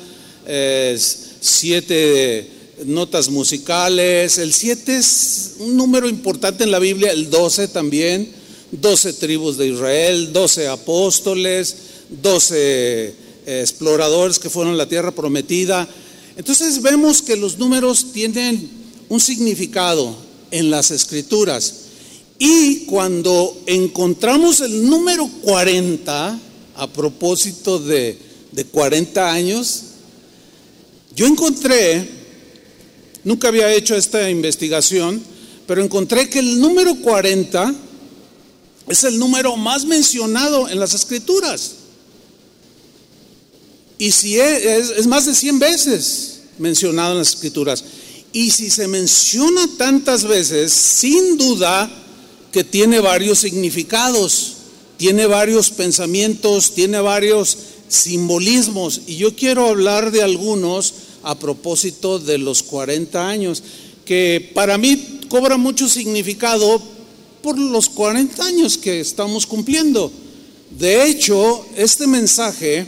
siete 1.40 2.60
notas 2.84 3.28
musicales. 3.28 4.38
El 4.38 4.52
7 4.52 4.96
es 4.96 5.54
un 5.58 5.76
número 5.76 6.08
importante 6.08 6.64
en 6.64 6.70
la 6.70 6.78
Biblia, 6.78 7.12
el 7.12 7.30
12 7.30 7.68
también, 7.68 8.30
12 8.72 9.14
tribus 9.14 9.56
de 9.56 9.68
Israel, 9.68 10.32
12 10.32 10.68
apóstoles, 10.68 11.76
12 12.22 12.56
eh, 12.56 13.14
exploradores 13.60 14.38
que 14.38 14.50
fueron 14.50 14.74
a 14.74 14.76
la 14.76 14.88
tierra 14.88 15.10
prometida. 15.10 15.88
Entonces 16.36 16.80
vemos 16.82 17.22
que 17.22 17.36
los 17.36 17.58
números 17.58 18.12
tienen 18.12 18.68
un 19.08 19.20
significado 19.20 20.14
en 20.50 20.70
las 20.70 20.90
escrituras. 20.90 21.74
Y 22.40 22.86
cuando 22.86 23.62
encontramos 23.66 24.60
el 24.60 24.88
número 24.88 25.28
40, 25.42 26.40
a 26.74 26.86
propósito 26.88 27.78
de, 27.78 28.18
de 28.50 28.64
40 28.64 29.30
años, 29.30 29.82
yo 31.14 31.26
encontré, 31.26 32.08
nunca 33.24 33.48
había 33.48 33.72
hecho 33.72 33.94
esta 33.94 34.28
investigación, 34.28 35.22
pero 35.66 35.84
encontré 35.84 36.28
que 36.28 36.38
el 36.40 36.58
número 36.58 36.96
40 36.96 37.74
es 38.88 39.04
el 39.04 39.18
número 39.18 39.56
más 39.56 39.84
mencionado 39.84 40.68
en 40.68 40.80
las 40.80 40.94
escrituras. 40.94 41.72
Y 43.98 44.12
si 44.12 44.40
es, 44.40 45.06
más 45.06 45.26
de 45.26 45.34
100 45.34 45.58
veces 45.58 46.40
mencionado 46.58 47.12
en 47.12 47.18
las 47.18 47.34
escrituras. 47.34 47.84
Y 48.32 48.50
si 48.50 48.70
se 48.70 48.88
menciona 48.88 49.68
tantas 49.76 50.24
veces, 50.24 50.72
sin 50.72 51.36
duda 51.36 51.90
que 52.52 52.64
tiene 52.64 53.00
varios 53.00 53.38
significados, 53.38 54.54
tiene 54.96 55.26
varios 55.26 55.70
pensamientos, 55.70 56.74
tiene 56.74 57.00
varios 57.00 57.56
simbolismos. 57.88 59.02
Y 59.06 59.16
yo 59.16 59.34
quiero 59.34 59.68
hablar 59.68 60.10
de 60.10 60.22
algunos 60.22 60.94
a 61.22 61.38
propósito 61.38 62.18
de 62.18 62.38
los 62.38 62.62
40 62.62 63.28
años, 63.28 63.62
que 64.04 64.50
para 64.54 64.78
mí 64.78 65.20
cobra 65.28 65.56
mucho 65.56 65.88
significado 65.88 66.82
por 67.42 67.58
los 67.58 67.88
40 67.88 68.44
años 68.44 68.78
que 68.78 69.00
estamos 69.00 69.46
cumpliendo. 69.46 70.10
De 70.78 71.06
hecho, 71.06 71.64
este 71.76 72.06
mensaje 72.06 72.86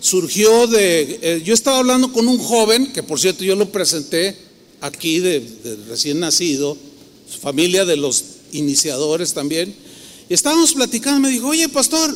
surgió 0.00 0.66
de, 0.66 1.18
eh, 1.22 1.42
yo 1.44 1.54
estaba 1.54 1.78
hablando 1.78 2.12
con 2.12 2.28
un 2.28 2.38
joven, 2.38 2.92
que 2.92 3.02
por 3.02 3.20
cierto 3.20 3.44
yo 3.44 3.56
lo 3.56 3.70
presenté 3.70 4.36
aquí 4.80 5.18
de, 5.18 5.42
recién 5.88 6.20
nacido, 6.20 6.76
familia 7.40 7.84
de 7.84 7.96
los 7.96 8.24
iniciadores 8.52 9.32
también, 9.32 9.74
Y 10.28 10.34
estábamos 10.34 10.74
platicando, 10.74 11.20
me 11.20 11.30
dijo, 11.30 11.48
oye, 11.48 11.68
pastor, 11.68 12.14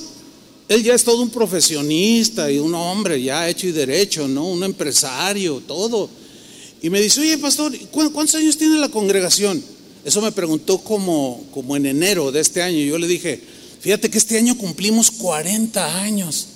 él 0.69 0.83
ya 0.83 0.95
es 0.95 1.05
todo 1.05 1.23
un 1.23 1.31
profesionista 1.31 2.51
y 2.51 2.59
un 2.59 2.75
hombre 2.75 3.23
ya 3.23 3.49
hecho 3.49 3.67
y 3.67 3.73
derecho, 3.73 4.29
¿no? 4.29 4.47
Un 4.47 4.65
empresario, 4.65 5.63
todo. 5.67 6.09
Y 6.83 6.91
me 6.91 7.01
dice, 7.01 7.21
oye, 7.21 7.39
pastor, 7.39 7.77
¿cuántos 7.91 8.35
años 8.35 8.57
tiene 8.57 8.79
la 8.79 8.89
congregación? 8.89 9.63
Eso 10.05 10.21
me 10.21 10.33
preguntó 10.33 10.79
como, 10.79 11.45
como 11.53 11.77
en 11.77 11.87
enero 11.87 12.33
de 12.33 12.41
este 12.41 12.63
año. 12.63 12.79
Yo 12.79 12.99
le 12.99 13.07
dije, 13.07 13.41
fíjate 13.81 14.11
que 14.11 14.19
este 14.19 14.37
año 14.37 14.57
cumplimos 14.57 15.11
40 15.11 16.03
años. 16.03 16.49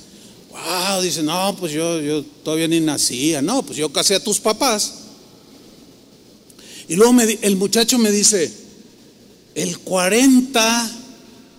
Wow, 0.51 1.03
dice, 1.03 1.23
no, 1.23 1.55
pues 1.59 1.73
yo, 1.73 2.01
yo 2.01 2.25
todavía 2.43 2.67
ni 2.69 2.81
nacía. 2.81 3.43
No, 3.43 3.63
pues 3.63 3.79
yo 3.79 3.93
casé 3.93 4.15
a 4.15 4.25
tus 4.25 4.41
papás. 4.41 4.95
Y 6.89 6.97
luego 6.97 7.15
el 7.21 7.57
muchacho 7.57 7.99
me 7.99 8.11
dice, 8.11 8.53
el 9.57 9.79
40, 9.79 10.91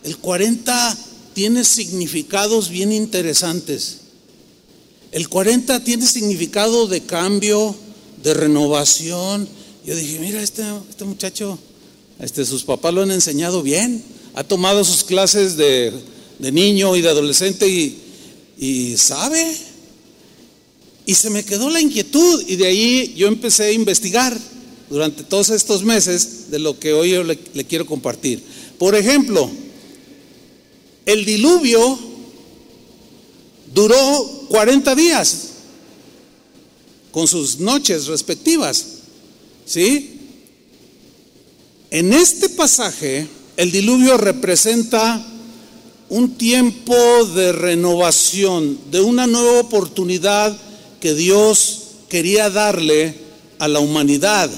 el 0.03 0.17
40 0.17 0.97
tiene 1.33 1.63
significados 1.63 2.69
bien 2.69 2.91
interesantes. 2.93 3.97
El 5.11 5.27
40 5.27 5.83
tiene 5.83 6.05
significado 6.05 6.87
de 6.87 7.01
cambio, 7.01 7.75
de 8.21 8.35
renovación. 8.35 9.49
Yo 9.83 9.95
dije, 9.95 10.19
mira, 10.19 10.43
este, 10.43 10.63
este 10.87 11.05
muchacho, 11.05 11.57
este, 12.19 12.45
sus 12.45 12.63
papás 12.63 12.93
lo 12.93 13.01
han 13.01 13.09
enseñado 13.09 13.63
bien. 13.63 14.03
Ha 14.35 14.43
tomado 14.43 14.85
sus 14.85 15.03
clases 15.03 15.57
de, 15.57 15.91
de 16.37 16.51
niño 16.51 16.95
y 16.95 17.01
de 17.01 17.09
adolescente 17.09 17.67
y, 17.67 17.97
y 18.59 18.95
sabe. 18.97 19.57
Y 21.07 21.15
se 21.15 21.31
me 21.31 21.43
quedó 21.43 21.71
la 21.71 21.81
inquietud 21.81 22.43
y 22.47 22.57
de 22.57 22.67
ahí 22.67 23.15
yo 23.17 23.27
empecé 23.27 23.63
a 23.63 23.71
investigar 23.71 24.39
durante 24.89 25.23
todos 25.23 25.49
estos 25.49 25.83
meses 25.83 26.49
de 26.49 26.59
lo 26.59 26.79
que 26.79 26.93
hoy 26.93 27.11
yo 27.11 27.23
le, 27.23 27.37
le 27.53 27.65
quiero 27.65 27.85
compartir. 27.85 28.43
Por 28.77 28.95
ejemplo, 28.95 29.49
el 31.05 31.25
diluvio 31.25 31.97
duró 33.73 34.45
40 34.49 34.95
días 34.95 35.47
con 37.11 37.27
sus 37.27 37.59
noches 37.59 38.07
respectivas. 38.07 38.85
¿Sí? 39.65 40.19
En 41.89 42.13
este 42.13 42.49
pasaje, 42.49 43.27
el 43.55 43.71
diluvio 43.71 44.17
representa 44.17 45.25
un 46.09 46.35
tiempo 46.37 46.95
de 47.35 47.51
renovación, 47.51 48.77
de 48.91 49.01
una 49.01 49.27
nueva 49.27 49.59
oportunidad 49.59 50.57
que 50.99 51.13
Dios 51.13 51.79
quería 52.09 52.49
darle 52.49 53.15
a 53.59 53.67
la 53.67 53.79
humanidad. 53.79 54.49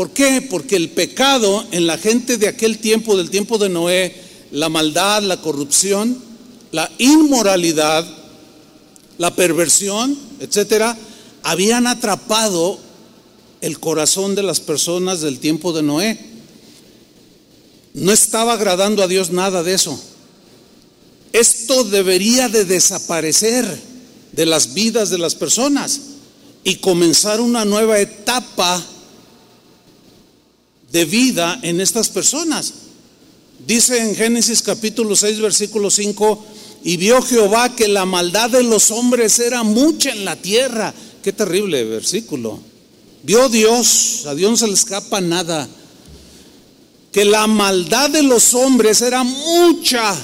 ¿Por 0.00 0.12
qué? 0.12 0.40
Porque 0.40 0.76
el 0.76 0.88
pecado 0.88 1.62
en 1.72 1.86
la 1.86 1.98
gente 1.98 2.38
de 2.38 2.48
aquel 2.48 2.78
tiempo, 2.78 3.18
del 3.18 3.28
tiempo 3.28 3.58
de 3.58 3.68
Noé, 3.68 4.14
la 4.50 4.70
maldad, 4.70 5.22
la 5.22 5.42
corrupción, 5.42 6.16
la 6.72 6.90
inmoralidad, 6.96 8.08
la 9.18 9.36
perversión, 9.36 10.16
etcétera, 10.40 10.96
habían 11.42 11.86
atrapado 11.86 12.78
el 13.60 13.78
corazón 13.78 14.34
de 14.34 14.42
las 14.42 14.60
personas 14.60 15.20
del 15.20 15.38
tiempo 15.38 15.74
de 15.74 15.82
Noé. 15.82 16.18
No 17.92 18.10
estaba 18.10 18.54
agradando 18.54 19.02
a 19.02 19.06
Dios 19.06 19.32
nada 19.32 19.62
de 19.62 19.74
eso. 19.74 20.00
Esto 21.34 21.84
debería 21.84 22.48
de 22.48 22.64
desaparecer 22.64 23.66
de 24.32 24.46
las 24.46 24.72
vidas 24.72 25.10
de 25.10 25.18
las 25.18 25.34
personas 25.34 26.00
y 26.64 26.76
comenzar 26.76 27.42
una 27.42 27.66
nueva 27.66 28.00
etapa 28.00 28.82
de 30.92 31.04
vida 31.04 31.58
en 31.62 31.80
estas 31.80 32.08
personas. 32.08 32.72
Dice 33.66 33.98
en 33.98 34.16
Génesis 34.16 34.62
capítulo 34.62 35.14
6, 35.14 35.40
versículo 35.40 35.90
5, 35.90 36.46
y 36.82 36.96
vio 36.96 37.20
Jehová 37.22 37.74
que 37.76 37.88
la 37.88 38.06
maldad 38.06 38.50
de 38.50 38.62
los 38.62 38.90
hombres 38.90 39.38
era 39.38 39.62
mucha 39.62 40.10
en 40.10 40.24
la 40.24 40.36
tierra. 40.36 40.94
Qué 41.22 41.32
terrible 41.32 41.84
versículo. 41.84 42.58
Vio 43.22 43.48
Dios, 43.48 44.24
a 44.26 44.34
Dios 44.34 44.50
no 44.50 44.56
se 44.56 44.66
le 44.66 44.72
escapa 44.72 45.20
nada, 45.20 45.68
que 47.12 47.24
la 47.24 47.46
maldad 47.46 48.08
de 48.08 48.22
los 48.22 48.54
hombres 48.54 49.02
era 49.02 49.22
mucha, 49.24 50.16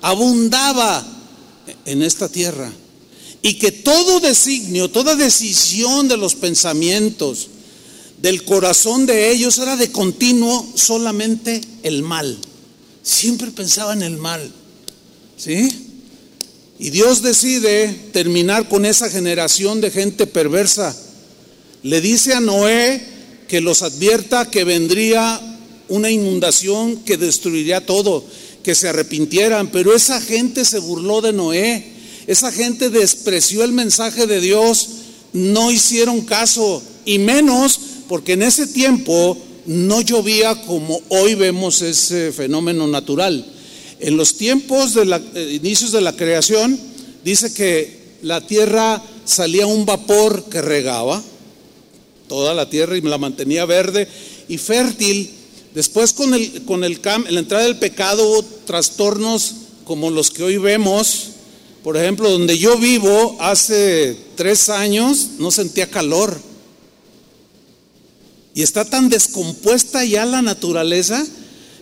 abundaba 0.00 1.04
en 1.84 2.02
esta 2.02 2.28
tierra. 2.28 2.72
Y 3.42 3.54
que 3.54 3.72
todo 3.72 4.20
designio, 4.20 4.88
toda 4.90 5.16
decisión 5.16 6.08
de 6.08 6.16
los 6.16 6.34
pensamientos, 6.34 7.48
del 8.22 8.44
corazón 8.44 9.04
de 9.04 9.32
ellos 9.32 9.58
era 9.58 9.76
de 9.76 9.90
continuo 9.90 10.64
solamente 10.76 11.60
el 11.82 12.02
mal. 12.02 12.38
Siempre 13.02 13.50
pensaba 13.50 13.92
en 13.94 14.02
el 14.02 14.16
mal. 14.16 14.48
¿Sí? 15.36 15.68
Y 16.78 16.90
Dios 16.90 17.22
decide 17.22 17.88
terminar 18.12 18.68
con 18.68 18.86
esa 18.86 19.10
generación 19.10 19.80
de 19.80 19.90
gente 19.90 20.28
perversa. 20.28 20.96
Le 21.82 22.00
dice 22.00 22.34
a 22.34 22.40
Noé 22.40 23.02
que 23.48 23.60
los 23.60 23.82
advierta 23.82 24.48
que 24.48 24.62
vendría 24.62 25.40
una 25.88 26.08
inundación 26.08 26.98
que 26.98 27.16
destruiría 27.16 27.84
todo, 27.84 28.24
que 28.62 28.76
se 28.76 28.88
arrepintieran, 28.88 29.72
pero 29.72 29.96
esa 29.96 30.20
gente 30.20 30.64
se 30.64 30.78
burló 30.78 31.22
de 31.22 31.32
Noé, 31.32 31.92
esa 32.28 32.52
gente 32.52 32.88
despreció 32.88 33.64
el 33.64 33.72
mensaje 33.72 34.28
de 34.28 34.40
Dios, 34.40 34.88
no 35.32 35.72
hicieron 35.72 36.20
caso, 36.20 36.82
y 37.04 37.18
menos 37.18 37.80
porque 38.08 38.34
en 38.34 38.42
ese 38.42 38.66
tiempo 38.66 39.36
no 39.66 40.00
llovía 40.00 40.60
como 40.62 41.00
hoy 41.08 41.34
vemos 41.34 41.82
ese 41.82 42.32
fenómeno 42.32 42.86
natural. 42.86 43.44
En 44.00 44.16
los 44.16 44.36
tiempos 44.36 44.94
de 44.94 45.04
los 45.04 45.20
eh, 45.34 45.58
inicios 45.62 45.92
de 45.92 46.00
la 46.00 46.16
creación, 46.16 46.78
dice 47.24 47.52
que 47.54 48.02
la 48.22 48.40
tierra 48.40 49.02
salía 49.24 49.66
un 49.66 49.86
vapor 49.86 50.44
que 50.50 50.60
regaba 50.60 51.22
toda 52.28 52.54
la 52.54 52.68
tierra 52.68 52.96
y 52.96 53.00
la 53.02 53.18
mantenía 53.18 53.64
verde 53.64 54.08
y 54.48 54.58
fértil. 54.58 55.30
Después 55.74 56.12
con, 56.12 56.34
el, 56.34 56.64
con 56.64 56.82
el, 56.84 57.00
la 57.04 57.40
entrada 57.40 57.64
del 57.64 57.78
pecado 57.78 58.28
hubo 58.28 58.44
trastornos 58.66 59.54
como 59.84 60.10
los 60.10 60.30
que 60.30 60.42
hoy 60.42 60.56
vemos. 60.58 61.28
Por 61.84 61.96
ejemplo, 61.96 62.30
donde 62.30 62.58
yo 62.58 62.78
vivo 62.78 63.36
hace 63.40 64.16
tres 64.36 64.68
años 64.68 65.30
no 65.38 65.50
sentía 65.50 65.90
calor 65.90 66.40
y 68.54 68.62
está 68.62 68.84
tan 68.84 69.08
descompuesta 69.08 70.04
ya 70.04 70.26
la 70.26 70.42
naturaleza 70.42 71.24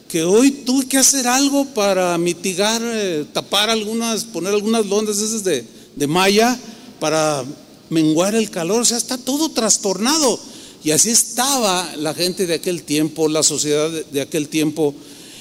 que 0.09 0.25
hoy 0.25 0.51
tuve 0.51 0.87
que 0.87 0.99
hacer 0.99 1.29
algo 1.29 1.67
para 1.67 2.19
mitigar, 2.19 2.83
eh, 2.85 3.25
tapar 3.33 3.71
algunas, 3.71 4.25
poner 4.25 4.53
algunas 4.53 4.87
londas 4.87 5.19
esas 5.19 5.45
de, 5.45 5.65
de 5.95 6.07
malla 6.09 6.59
para 6.99 7.45
menguar 7.91 8.35
el 8.35 8.51
calor. 8.51 8.83
O 8.83 8.85
sea, 8.85 8.97
está 8.97 9.19
todo 9.19 9.51
trastornado. 9.51 10.41
Y 10.83 10.93
así 10.93 11.11
estaba 11.11 11.95
la 11.97 12.15
gente 12.15 12.47
de 12.47 12.55
aquel 12.55 12.83
tiempo, 12.83 13.29
la 13.29 13.43
sociedad 13.43 13.91
de, 13.91 14.21
aquel 14.21 14.49
tiempo. 14.49 14.95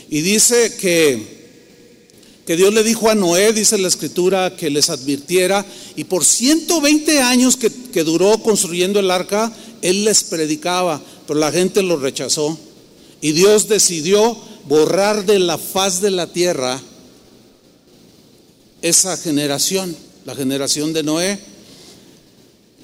Y 0.10 0.22
dice 0.22 0.76
que, 0.76 1.39
que 2.46 2.56
Dios 2.56 2.74
le 2.74 2.84
dijo 2.84 3.10
a 3.10 3.15
Noé, 3.15 3.54
dice 3.54 3.78
la 3.78 3.88
escritura, 3.88 4.56
que 4.56 4.70
les 4.70 4.89
advirtiera. 4.89 5.65
Y 5.96 6.04
por 6.04 6.26
120 6.26 7.22
años 7.22 7.56
que, 7.56 7.72
que 7.72 8.04
duró 8.04 8.38
construyendo 8.44 9.00
el 9.00 9.10
arca, 9.10 9.52
Él 9.82 10.06
les 10.06 10.24
predicaba 10.24 11.02
pero 11.30 11.39
la 11.39 11.52
gente 11.52 11.84
lo 11.84 11.96
rechazó. 11.98 12.58
Y 13.22 13.34
Dios 13.34 13.68
decidió 13.68 14.36
borrar 14.68 15.28
de 15.28 15.38
la 15.38 15.60
faz 15.60 16.02
de 16.02 16.10
la 16.10 16.26
tierra 16.26 16.82
esa 18.82 19.15
generación, 19.15 19.96
la 20.26 20.34
generación 20.34 20.92
de 20.92 21.04
Noé. 21.04 21.38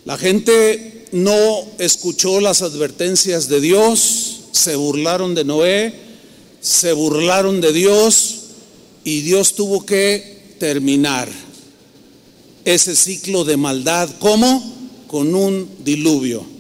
La 0.06 0.16
gente 0.16 1.08
no 1.12 1.66
escuchó 1.80 2.40
las 2.40 2.62
advertencias 2.62 3.50
de 3.50 3.60
Dios, 3.62 4.42
se 4.52 4.76
burlaron 4.76 5.34
de 5.34 5.44
Noé, 5.44 5.96
se 6.62 6.94
burlaron 6.94 7.62
de 7.62 7.74
Dios 7.74 8.36
y 9.04 9.22
Dios 9.22 9.56
tuvo 9.56 9.88
que 9.88 10.54
terminar 10.60 11.28
ese 12.64 12.96
ciclo 12.96 13.44
de 13.44 13.58
maldad. 13.58 14.08
¿Cómo? 14.20 14.76
Con 15.08 15.34
un 15.34 15.68
diluvio 15.84 16.54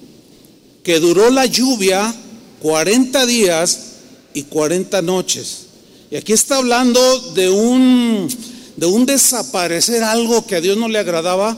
que 0.85 0.99
duró 0.99 1.31
la 1.31 1.47
lluvia 1.47 2.13
40 2.61 3.25
días 3.25 3.79
y 4.35 4.43
40 4.43 5.01
noches. 5.01 5.65
Y 6.11 6.15
aquí 6.15 6.31
está 6.31 6.57
hablando 6.57 7.19
de 7.31 7.49
un, 7.49 8.29
de 8.77 8.85
un 8.85 9.07
desaparecer 9.07 10.03
algo 10.03 10.45
que 10.45 10.55
a 10.55 10.61
Dios 10.61 10.77
no 10.77 10.87
le 10.87 10.99
agradaba 10.99 11.57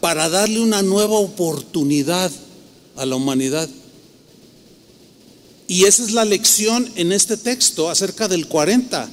para 0.00 0.28
darle 0.28 0.60
una 0.60 0.80
nueva 0.82 1.18
oportunidad 1.18 2.30
a 2.96 3.04
la 3.04 3.16
humanidad. 3.16 3.68
Y 5.66 5.84
esa 5.84 6.04
es 6.04 6.12
la 6.12 6.24
lección 6.24 6.88
en 6.94 7.10
este 7.10 7.36
texto 7.36 7.90
acerca 7.90 8.28
del 8.28 8.46
40. 8.46 9.10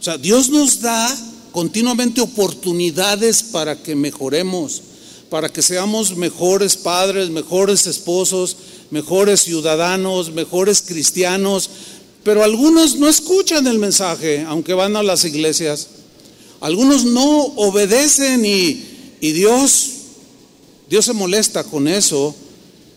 O 0.00 0.02
sea, 0.02 0.18
Dios 0.18 0.50
nos 0.50 0.80
da 0.80 1.16
continuamente 1.52 2.20
oportunidades 2.20 3.44
para 3.44 3.80
que 3.80 3.94
mejoremos, 3.94 4.82
para 5.30 5.48
que 5.48 5.62
seamos 5.62 6.16
mejores 6.16 6.76
padres, 6.76 7.30
mejores 7.30 7.86
esposos, 7.86 8.56
mejores 8.90 9.42
ciudadanos, 9.42 10.32
mejores 10.32 10.82
cristianos, 10.82 11.70
Pero 12.24 12.42
algunos 12.42 12.96
no 12.96 13.08
escuchan 13.08 13.68
el 13.68 13.78
mensaje, 13.78 14.44
aunque 14.48 14.74
van 14.74 14.96
a 14.96 15.04
las 15.04 15.24
iglesias. 15.24 15.86
Algunos 16.58 17.04
no 17.04 17.44
obedecen 17.54 18.44
y, 18.44 18.84
y 19.20 19.30
Dios, 19.30 19.90
Dios 20.90 21.04
se 21.04 21.12
molesta 21.12 21.62
con 21.62 21.86
eso 21.86 22.34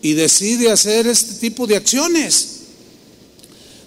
y 0.02 0.14
decide 0.14 0.72
hacer 0.72 1.06
este 1.06 1.34
tipo 1.34 1.68
de 1.68 1.76
acciones. 1.76 2.60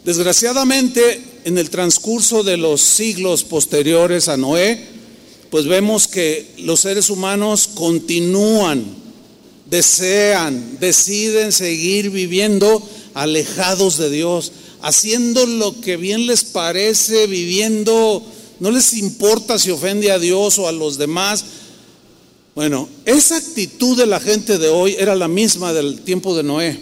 Desgraciadamente, 0.05 1.21
en 1.43 1.57
el 1.57 1.69
transcurso 1.69 2.43
de 2.43 2.55
los 2.55 2.81
siglos 2.81 3.43
posteriores 3.43 4.29
a 4.29 4.37
Noé, 4.37 4.85
pues 5.49 5.65
vemos 5.65 6.07
que 6.07 6.51
los 6.59 6.79
seres 6.79 7.09
humanos 7.09 7.69
continúan, 7.73 9.02
desean, 9.73 10.77
deciden 10.79 11.51
seguir 11.51 12.11
viviendo 12.11 12.87
alejados 13.15 13.97
de 13.97 14.11
Dios, 14.11 14.51
haciendo 14.83 15.47
lo 15.47 15.81
que 15.81 15.97
bien 15.97 16.27
les 16.27 16.43
parece, 16.43 17.25
viviendo, 17.25 18.23
no 18.59 18.69
les 18.69 18.93
importa 18.93 19.57
si 19.57 19.71
ofende 19.71 20.11
a 20.11 20.19
Dios 20.19 20.59
o 20.59 20.67
a 20.67 20.71
los 20.71 20.99
demás. 20.99 21.43
Bueno, 22.53 22.87
esa 23.05 23.37
actitud 23.37 23.97
de 23.97 24.05
la 24.05 24.19
gente 24.19 24.59
de 24.59 24.69
hoy 24.69 24.95
era 24.99 25.15
la 25.15 25.27
misma 25.27 25.73
del 25.73 26.01
tiempo 26.01 26.37
de 26.37 26.43
Noé. 26.43 26.79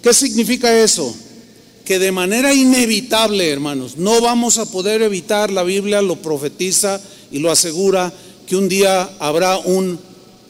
¿Qué 0.00 0.14
significa 0.14 0.80
eso? 0.80 1.12
que 1.84 1.98
de 1.98 2.12
manera 2.12 2.52
inevitable, 2.52 3.48
hermanos, 3.48 3.96
no 3.96 4.20
vamos 4.20 4.58
a 4.58 4.70
poder 4.70 5.00
evitar, 5.00 5.50
la 5.50 5.62
Biblia 5.62 6.02
lo 6.02 6.16
profetiza 6.16 7.00
y 7.32 7.38
lo 7.38 7.50
asegura, 7.50 8.12
que 8.46 8.56
un 8.56 8.68
día 8.68 9.08
habrá 9.18 9.56
un, 9.56 9.98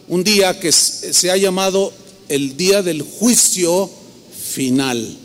un 0.09 0.25
día 0.25 0.59
que 0.59 0.73
se 0.73 1.31
ha 1.31 1.37
llamado 1.37 1.93
el 2.29 2.57
día 2.57 2.83
del 2.83 3.03
juicio 3.03 3.91
final, 4.53 5.17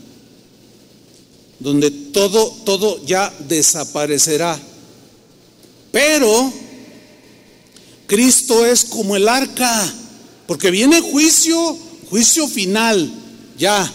donde 1.58 1.90
todo, 1.90 2.54
todo 2.64 3.04
ya 3.04 3.32
desaparecerá. 3.48 4.60
Pero 5.90 6.52
Cristo 8.06 8.66
es 8.66 8.84
como 8.84 9.16
el 9.16 9.28
arca, 9.28 9.92
porque 10.46 10.70
viene 10.70 11.00
juicio, 11.00 11.76
juicio 12.10 12.46
final, 12.48 13.10
ya 13.58 13.90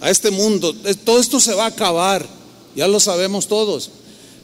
a 0.00 0.10
este 0.10 0.30
mundo. 0.30 0.74
Todo 1.04 1.20
esto 1.20 1.38
se 1.38 1.54
va 1.54 1.64
a 1.64 1.68
acabar, 1.68 2.26
ya 2.74 2.88
lo 2.88 2.98
sabemos 2.98 3.46
todos. 3.46 3.90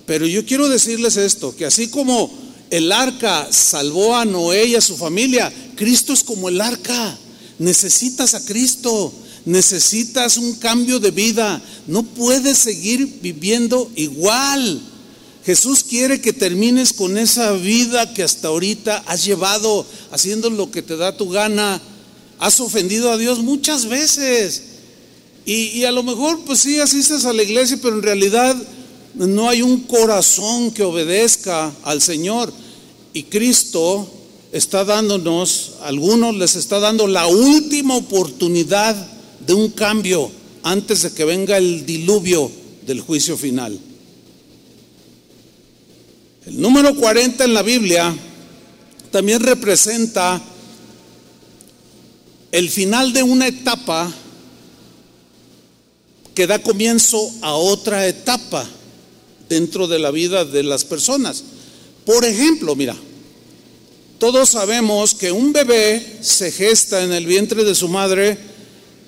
Pero 0.06 0.26
yo 0.26 0.46
quiero 0.46 0.68
decirles 0.68 1.16
esto, 1.16 1.54
que 1.56 1.66
así 1.66 1.88
como 1.88 2.30
el 2.70 2.92
arca 2.92 3.48
salvó 3.50 4.16
a 4.16 4.24
Noé 4.24 4.66
y 4.66 4.74
a 4.74 4.80
su 4.80 4.96
familia, 4.96 5.52
Cristo 5.76 6.12
es 6.12 6.22
como 6.22 6.48
el 6.48 6.60
arca. 6.60 7.18
Necesitas 7.58 8.34
a 8.34 8.44
Cristo, 8.44 9.12
necesitas 9.44 10.36
un 10.36 10.54
cambio 10.54 11.00
de 11.00 11.10
vida. 11.10 11.60
No 11.86 12.02
puedes 12.02 12.58
seguir 12.58 13.20
viviendo 13.22 13.90
igual. 13.96 14.80
Jesús 15.44 15.82
quiere 15.82 16.20
que 16.20 16.32
termines 16.32 16.92
con 16.92 17.16
esa 17.16 17.52
vida 17.52 18.12
que 18.12 18.22
hasta 18.22 18.48
ahorita 18.48 19.02
has 19.06 19.24
llevado 19.24 19.86
haciendo 20.10 20.50
lo 20.50 20.70
que 20.70 20.82
te 20.82 20.96
da 20.96 21.16
tu 21.16 21.30
gana. 21.30 21.80
Has 22.38 22.60
ofendido 22.60 23.10
a 23.10 23.16
Dios 23.16 23.38
muchas 23.38 23.86
veces. 23.86 24.62
Y, 25.46 25.84
a 25.84 25.92
lo 25.92 26.02
mejor, 26.02 26.44
pues 26.44 26.60
sí, 26.60 26.78
asistes 26.78 27.24
a 27.24 27.32
la 27.32 27.42
iglesia, 27.42 27.78
pero 27.80 27.96
en 27.96 28.02
realidad 28.02 28.54
no 29.26 29.48
hay 29.48 29.62
un 29.62 29.80
corazón 29.80 30.70
que 30.70 30.84
obedezca 30.84 31.72
al 31.82 32.00
Señor. 32.00 32.52
Y 33.12 33.24
Cristo 33.24 34.08
está 34.52 34.84
dándonos, 34.84 35.72
algunos 35.82 36.36
les 36.36 36.54
está 36.54 36.78
dando 36.78 37.06
la 37.06 37.26
última 37.26 37.96
oportunidad 37.96 38.94
de 39.44 39.54
un 39.54 39.70
cambio 39.70 40.30
antes 40.62 41.02
de 41.02 41.12
que 41.12 41.24
venga 41.24 41.56
el 41.56 41.84
diluvio 41.84 42.50
del 42.86 43.00
juicio 43.00 43.36
final. 43.36 43.78
El 46.46 46.60
número 46.60 46.94
40 46.94 47.44
en 47.44 47.54
la 47.54 47.62
Biblia 47.62 48.16
también 49.10 49.40
representa 49.40 50.40
el 52.52 52.70
final 52.70 53.12
de 53.12 53.22
una 53.22 53.48
etapa 53.48 54.10
que 56.34 56.46
da 56.46 56.62
comienzo 56.62 57.30
a 57.42 57.54
otra 57.54 58.06
etapa 58.06 58.66
dentro 59.48 59.86
de 59.86 59.98
la 59.98 60.10
vida 60.10 60.44
de 60.44 60.62
las 60.62 60.84
personas. 60.84 61.44
Por 62.04 62.24
ejemplo, 62.24 62.74
mira, 62.74 62.96
todos 64.18 64.50
sabemos 64.50 65.14
que 65.14 65.30
un 65.30 65.52
bebé 65.52 66.18
se 66.20 66.50
gesta 66.50 67.04
en 67.04 67.12
el 67.12 67.26
vientre 67.26 67.64
de 67.64 67.74
su 67.74 67.88
madre 67.88 68.36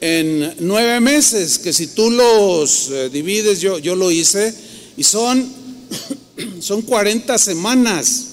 en 0.00 0.54
nueve 0.60 1.00
meses, 1.00 1.58
que 1.58 1.72
si 1.72 1.88
tú 1.88 2.10
los 2.10 2.88
eh, 2.90 3.10
divides, 3.10 3.60
yo, 3.60 3.78
yo 3.78 3.96
lo 3.96 4.10
hice, 4.10 4.54
y 4.96 5.02
son, 5.02 5.46
son 6.60 6.82
40 6.82 7.36
semanas 7.38 8.26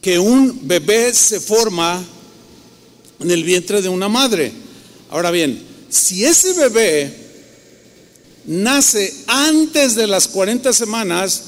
que 0.00 0.18
un 0.18 0.66
bebé 0.66 1.12
se 1.14 1.40
forma 1.40 2.02
en 3.18 3.30
el 3.30 3.44
vientre 3.44 3.82
de 3.82 3.88
una 3.88 4.08
madre. 4.08 4.52
Ahora 5.10 5.30
bien, 5.30 5.60
si 5.88 6.24
ese 6.24 6.52
bebé 6.54 7.19
nace 8.46 9.14
antes 9.26 9.94
de 9.94 10.06
las 10.06 10.28
40 10.28 10.72
semanas, 10.72 11.42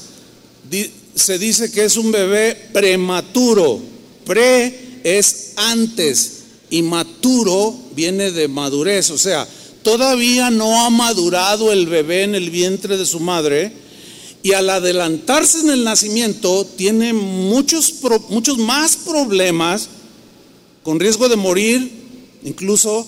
se 1.15 1.37
dice 1.37 1.71
que 1.71 1.85
es 1.85 1.97
un 1.97 2.11
bebé 2.11 2.69
prematuro. 2.73 3.79
Pre 4.25 5.01
es 5.03 5.53
antes 5.57 6.43
y 6.69 6.81
maturo 6.81 7.75
viene 7.95 8.31
de 8.31 8.47
madurez, 8.47 9.11
o 9.11 9.17
sea, 9.17 9.47
todavía 9.83 10.49
no 10.49 10.85
ha 10.85 10.89
madurado 10.89 11.71
el 11.71 11.87
bebé 11.87 12.23
en 12.23 12.35
el 12.35 12.49
vientre 12.49 12.97
de 12.97 13.05
su 13.05 13.19
madre 13.19 13.73
y 14.41 14.53
al 14.53 14.69
adelantarse 14.69 15.59
en 15.59 15.69
el 15.69 15.83
nacimiento 15.83 16.65
tiene 16.65 17.13
muchos, 17.13 17.93
muchos 18.29 18.57
más 18.57 18.95
problemas 18.95 19.89
con 20.83 20.99
riesgo 20.99 21.29
de 21.29 21.35
morir, 21.35 21.91
incluso 22.43 23.07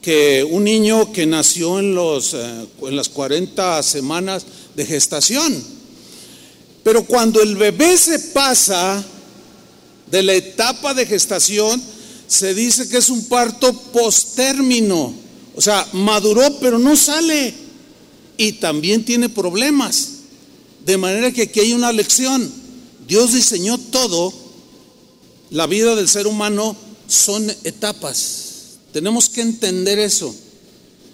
que 0.00 0.44
un 0.44 0.64
niño 0.64 1.12
que 1.12 1.26
nació 1.26 1.78
en, 1.78 1.94
los, 1.94 2.34
eh, 2.34 2.66
en 2.82 2.96
las 2.96 3.08
40 3.08 3.82
semanas 3.82 4.44
de 4.74 4.86
gestación. 4.86 5.62
Pero 6.82 7.04
cuando 7.04 7.42
el 7.42 7.56
bebé 7.56 7.96
se 7.98 8.18
pasa 8.18 9.04
de 10.10 10.22
la 10.22 10.34
etapa 10.34 10.94
de 10.94 11.06
gestación, 11.06 11.80
se 12.26 12.54
dice 12.54 12.88
que 12.88 12.98
es 12.98 13.10
un 13.10 13.24
parto 13.26 13.72
postérmino. 13.72 15.12
O 15.54 15.60
sea, 15.60 15.86
maduró 15.92 16.58
pero 16.60 16.78
no 16.78 16.96
sale. 16.96 17.52
Y 18.36 18.52
también 18.52 19.04
tiene 19.04 19.28
problemas. 19.28 20.08
De 20.86 20.96
manera 20.96 21.30
que 21.30 21.42
aquí 21.42 21.60
hay 21.60 21.72
una 21.74 21.92
lección. 21.92 22.50
Dios 23.06 23.34
diseñó 23.34 23.76
todo. 23.76 24.32
La 25.50 25.66
vida 25.66 25.94
del 25.94 26.08
ser 26.08 26.26
humano 26.26 26.74
son 27.06 27.50
etapas. 27.64 28.49
Tenemos 28.92 29.28
que 29.28 29.40
entender 29.40 29.98
eso. 29.98 30.34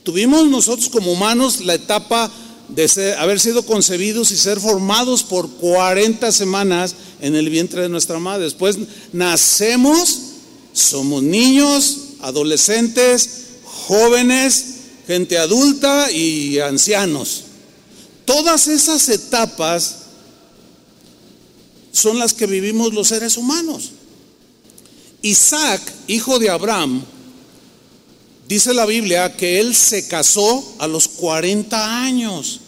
Tuvimos 0.02 0.46
nosotros 0.48 0.88
como 0.88 1.12
humanos 1.12 1.60
la 1.60 1.74
etapa 1.74 2.30
de 2.68 3.14
haber 3.18 3.38
sido 3.40 3.64
concebidos 3.64 4.30
y 4.30 4.36
ser 4.36 4.60
formados 4.60 5.22
por 5.22 5.48
40 5.50 6.32
semanas 6.32 6.94
en 7.20 7.34
el 7.34 7.48
vientre 7.48 7.82
de 7.82 7.88
nuestra 7.88 8.18
madre. 8.18 8.44
Después 8.44 8.76
nacemos, 9.12 10.20
somos 10.72 11.22
niños, 11.22 11.98
adolescentes, 12.20 13.30
jóvenes, 13.64 14.64
gente 15.06 15.38
adulta 15.38 16.10
y 16.10 16.58
ancianos. 16.58 17.42
Todas 18.24 18.66
esas 18.66 19.08
etapas 19.08 19.96
son 21.92 22.18
las 22.18 22.34
que 22.34 22.46
vivimos 22.46 22.92
los 22.92 23.08
seres 23.08 23.36
humanos. 23.36 23.92
Isaac, 25.22 25.80
hijo 26.08 26.38
de 26.38 26.50
Abraham, 26.50 27.04
Dice 28.48 28.72
la 28.74 28.86
Biblia 28.86 29.36
que 29.36 29.58
él 29.58 29.74
se 29.74 30.06
casó 30.06 30.76
a 30.78 30.86
los 30.86 31.08
40 31.08 32.04
años, 32.04 32.60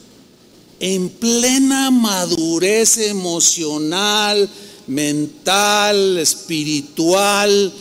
en 0.80 1.08
plena 1.08 1.92
madurez 1.92 2.98
emocional, 2.98 4.48
mental, 4.88 6.18
espiritual. 6.18 7.72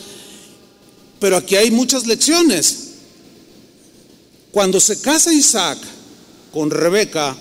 Pero 1.18 1.36
aquí 1.38 1.56
hay 1.56 1.72
muchas 1.72 2.06
lecciones. 2.06 2.84
Cuando 4.52 4.78
se 4.78 5.00
casa 5.00 5.32
Isaac 5.32 5.78
con 6.52 6.70
Rebeca, 6.70 7.36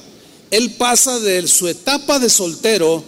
él 0.50 0.72
pasa 0.72 1.20
de 1.20 1.48
su 1.48 1.68
etapa 1.68 2.18
de 2.18 2.30
soltero 2.30 3.04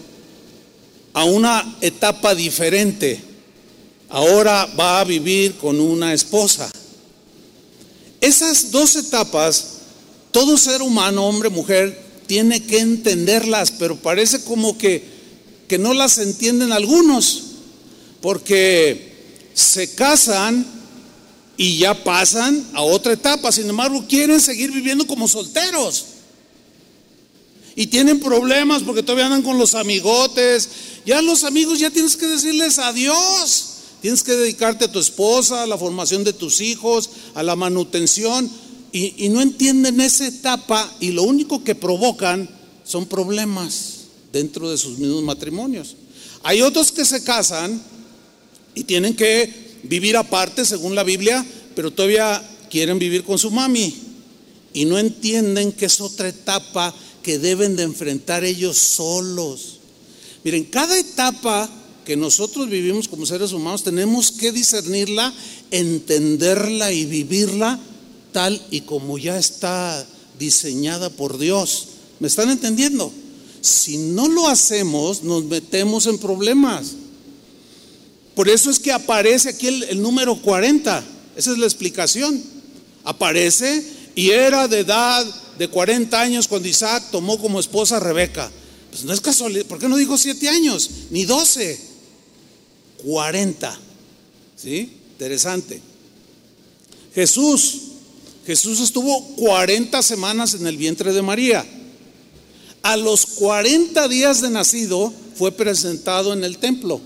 a 1.14 1.24
una 1.24 1.78
etapa 1.82 2.36
diferente. 2.36 3.20
Ahora 4.10 4.68
va 4.80 5.00
a 5.00 5.04
vivir 5.04 5.56
con 5.56 5.80
una 5.80 6.14
esposa. 6.14 6.70
Esas 8.22 8.72
dos 8.72 8.96
etapas, 8.96 9.66
todo 10.32 10.58
ser 10.58 10.82
humano, 10.82 11.26
hombre, 11.26 11.50
mujer, 11.50 12.00
tiene 12.28 12.62
que 12.62 12.80
entenderlas, 12.80 13.72
pero 13.72 13.96
parece 13.96 14.44
como 14.44 14.78
que, 14.78 15.04
que 15.68 15.78
no 15.78 15.94
las 15.94 16.18
entienden 16.18 16.72
algunos, 16.72 17.44
porque 18.22 19.10
se 19.54 19.94
casan 19.96 20.66
y 21.58 21.80
ya 21.80 22.04
pasan 22.04 22.66
a 22.74 22.82
otra 22.82 23.14
etapa. 23.14 23.52
Sin 23.52 23.70
embargo, 23.70 24.06
quieren 24.08 24.40
seguir 24.40 24.72
viviendo 24.72 25.06
como 25.06 25.28
solteros. 25.28 26.06
Y 27.76 27.88
tienen 27.88 28.20
problemas 28.20 28.84
porque 28.84 29.04
todavía 29.04 29.26
andan 29.26 29.42
con 29.42 29.58
los 29.58 29.76
amigotes. 29.76 30.70
Ya 31.06 31.22
los 31.22 31.44
amigos 31.44 31.80
ya 31.80 31.90
tienes 31.90 32.16
que 32.16 32.28
decirles 32.28 32.80
adiós. 32.80 33.69
Tienes 34.02 34.24
que 34.24 34.32
dedicarte 34.32 34.86
a 34.86 34.92
tu 34.92 35.00
esposa, 35.00 35.64
a 35.64 35.68
la 35.68 35.78
formación 35.78 36.24
de 36.24 36.34
tus 36.34 36.62
hijos, 36.62 37.10
a 37.36 37.44
la 37.44 37.56
manutención. 37.56 38.50
Y, 38.92 39.30
no 39.30 39.42
entienden 39.42 40.02
esa 40.02 40.26
etapa 40.26 40.92
y 41.00 41.12
lo 41.12 41.24
único 41.24 41.64
que 41.64 41.76
provocan 41.76 42.50
son 42.84 43.06
problemas 43.06 44.06
dentro 44.34 44.70
de 44.70 44.78
sus 44.78 44.98
mismos 44.98 45.22
matrimonios. 45.24 45.96
Hay 46.44 46.62
otros 46.62 46.92
que 46.92 47.06
se 47.06 47.24
casan 47.24 47.82
y 48.74 48.84
tienen 48.86 49.16
que 49.16 49.80
vivir 49.84 50.18
aparte 50.18 50.66
según 50.66 50.96
la 50.96 51.04
Biblia, 51.04 51.46
pero 51.76 51.92
todavía 51.92 52.42
quieren 52.70 52.98
vivir 52.98 53.24
con 53.24 53.38
su 53.38 53.52
mami 53.52 53.94
y 54.74 54.86
no 54.86 54.98
entienden 54.98 55.72
que 55.72 55.86
es 55.86 56.02
otra 56.02 56.30
etapa 56.30 56.94
que 57.22 57.38
deben 57.38 57.76
de 57.76 57.84
enfrentar 57.84 58.44
ellos 58.44 58.78
solos. 58.78 59.80
Miren, 60.44 60.64
cada 60.66 60.98
etapa 60.98 61.70
que 62.10 62.18
nosotros 62.18 62.68
vivimos 62.68 63.08
como 63.08 63.28
seres 63.28 63.52
humanos 63.52 63.84
tenemos 63.84 64.32
que 64.32 64.52
discernirla, 64.52 65.32
entenderla 65.70 66.92
y 66.92 67.06
vivirla 67.06 67.80
tal 68.32 68.60
y 68.72 68.82
como 68.82 69.20
ya 69.20 69.38
está 69.38 70.08
diseñada 70.40 71.12
por 71.12 71.38
Dios. 71.38 71.90
¿Me 72.20 72.28
están 72.28 72.50
entendiendo? 72.50 73.14
Si 73.62 74.00
no 74.00 74.28
lo 74.28 74.48
hacemos, 74.48 75.22
nos 75.22 75.44
metemos 75.44 76.08
en 76.08 76.18
problemas. 76.18 76.94
Por 78.34 78.50
eso 78.50 78.72
es 78.72 78.80
que 78.80 78.92
aparece 78.92 79.50
aquí 79.50 79.68
el, 79.68 80.02
número 80.02 80.36
40. 80.42 81.04
Esa 81.36 81.52
es 81.52 81.60
la 81.60 81.68
explicación. 81.68 82.42
Aparece 83.04 83.86
y 84.16 84.32
era 84.32 84.68
de 84.68 84.80
edad 84.80 85.28
de 85.60 85.68
40 85.68 86.20
años 86.20 86.48
cuando 86.48 86.68
Isaac 86.68 87.04
tomó 87.12 87.38
como 87.38 87.60
esposa 87.60 87.98
a 87.98 88.00
Rebeca. 88.00 88.50
Pues 88.90 89.04
no 89.04 89.14
es 89.14 89.22
casualidad. 89.22 89.68
¿Por 89.68 89.78
qué 89.78 89.88
no 89.88 89.96
dijo 89.96 90.18
7 90.18 90.50
años? 90.50 90.90
Ni 91.12 91.26
12. 91.26 91.89
40. 93.04 93.80
¿Sí? 94.56 94.92
Interesante. 95.12 95.82
Jesús. 97.14 97.82
Jesús 98.46 98.80
estuvo 98.80 99.36
40 99.36 100.02
semanas 100.02 100.56
en 100.56 100.66
el 100.66 100.78
vientre 100.78 101.14
de 101.14 101.22
María. 101.22 101.66
A 102.82 102.98
los 102.98 103.26
40 103.26 104.08
días 104.08 104.42
de 104.42 104.50
nacido 104.50 105.14
fue 105.36 105.52
presentado 105.52 106.34
en 106.34 106.44
el 106.44 106.58
templo. 106.58 107.00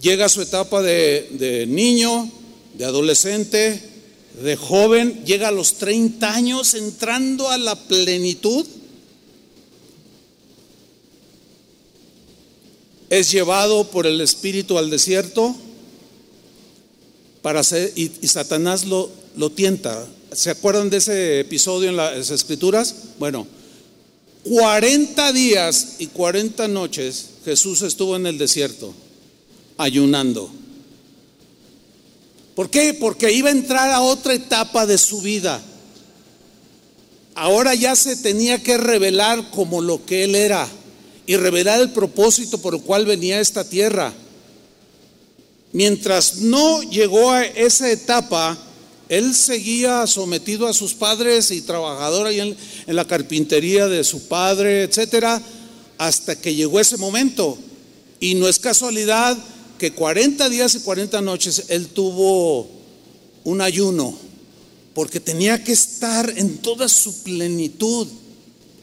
llega 0.00 0.26
a 0.26 0.28
su 0.28 0.42
etapa 0.42 0.82
de, 0.82 1.64
niño, 1.68 2.30
de 2.74 2.84
adolescente, 2.84 3.80
de 4.42 4.56
joven, 4.56 5.24
llega 5.24 5.48
a 5.48 5.52
los 5.52 5.74
30 5.74 6.32
años 6.32 6.74
entrando 6.74 7.48
a 7.48 7.58
la 7.58 7.74
plenitud. 7.74 8.66
Es 13.10 13.30
llevado 13.30 13.90
por 13.90 14.06
el 14.06 14.20
Espíritu 14.20 14.78
al 14.78 14.90
desierto 14.90 15.54
para 17.42 17.60
hacer, 17.60 17.92
y, 17.94 18.08
Satanás 18.26 18.84
lo, 18.86 19.10
lo 19.36 19.50
tienta. 19.50 20.06
¿Se 20.32 20.50
acuerdan 20.50 20.90
de 20.90 20.96
ese 20.96 21.40
episodio 21.40 21.88
en 21.88 21.96
las 21.96 22.30
escrituras? 22.30 22.94
Bueno, 23.18 23.46
40 24.42 25.32
días 25.32 25.96
y 25.98 26.06
40 26.08 26.68
noches 26.68 27.26
Jesús 27.44 27.82
estuvo 27.82 28.16
en 28.16 28.26
el 28.26 28.38
desierto 28.38 28.92
ayunando. 29.78 30.50
¿Por 32.54 32.70
qué? 32.70 32.94
Porque 32.94 33.32
iba 33.32 33.48
a 33.48 33.52
entrar 33.52 33.90
a 33.90 34.00
otra 34.00 34.34
etapa 34.34 34.86
de 34.86 34.98
su 34.98 35.20
vida. 35.20 35.60
Ahora 37.34 37.74
ya 37.74 37.94
se 37.94 38.16
tenía 38.16 38.62
que 38.62 38.78
revelar 38.78 39.50
como 39.50 39.82
lo 39.82 40.04
que 40.06 40.24
él 40.24 40.34
era 40.34 40.66
y 41.26 41.36
revelar 41.36 41.80
el 41.80 41.90
propósito 41.90 42.58
por 42.58 42.74
el 42.74 42.82
cual 42.82 43.04
venía 43.04 43.40
esta 43.40 43.64
tierra. 43.64 44.12
Mientras 45.72 46.36
no 46.36 46.82
llegó 46.82 47.32
a 47.32 47.44
esa 47.44 47.90
etapa, 47.90 48.56
él 49.08 49.34
seguía 49.34 50.06
sometido 50.06 50.66
a 50.66 50.72
sus 50.72 50.94
padres 50.94 51.50
y 51.50 51.60
trabajador 51.60 52.28
ahí 52.28 52.40
en, 52.40 52.56
en 52.86 52.96
la 52.96 53.04
carpintería 53.04 53.88
de 53.88 54.04
su 54.04 54.26
padre, 54.28 54.84
etcétera, 54.84 55.42
hasta 55.98 56.40
que 56.40 56.54
llegó 56.54 56.80
ese 56.80 56.96
momento. 56.96 57.58
Y 58.20 58.34
no 58.36 58.48
es 58.48 58.58
casualidad 58.58 59.36
que 59.78 59.92
40 59.92 60.48
días 60.48 60.74
y 60.76 60.80
40 60.80 61.20
noches 61.20 61.64
él 61.68 61.88
tuvo 61.88 62.68
un 63.44 63.60
ayuno, 63.60 64.16
porque 64.94 65.20
tenía 65.20 65.62
que 65.62 65.72
estar 65.72 66.32
en 66.36 66.58
toda 66.58 66.88
su 66.88 67.22
plenitud 67.22 68.08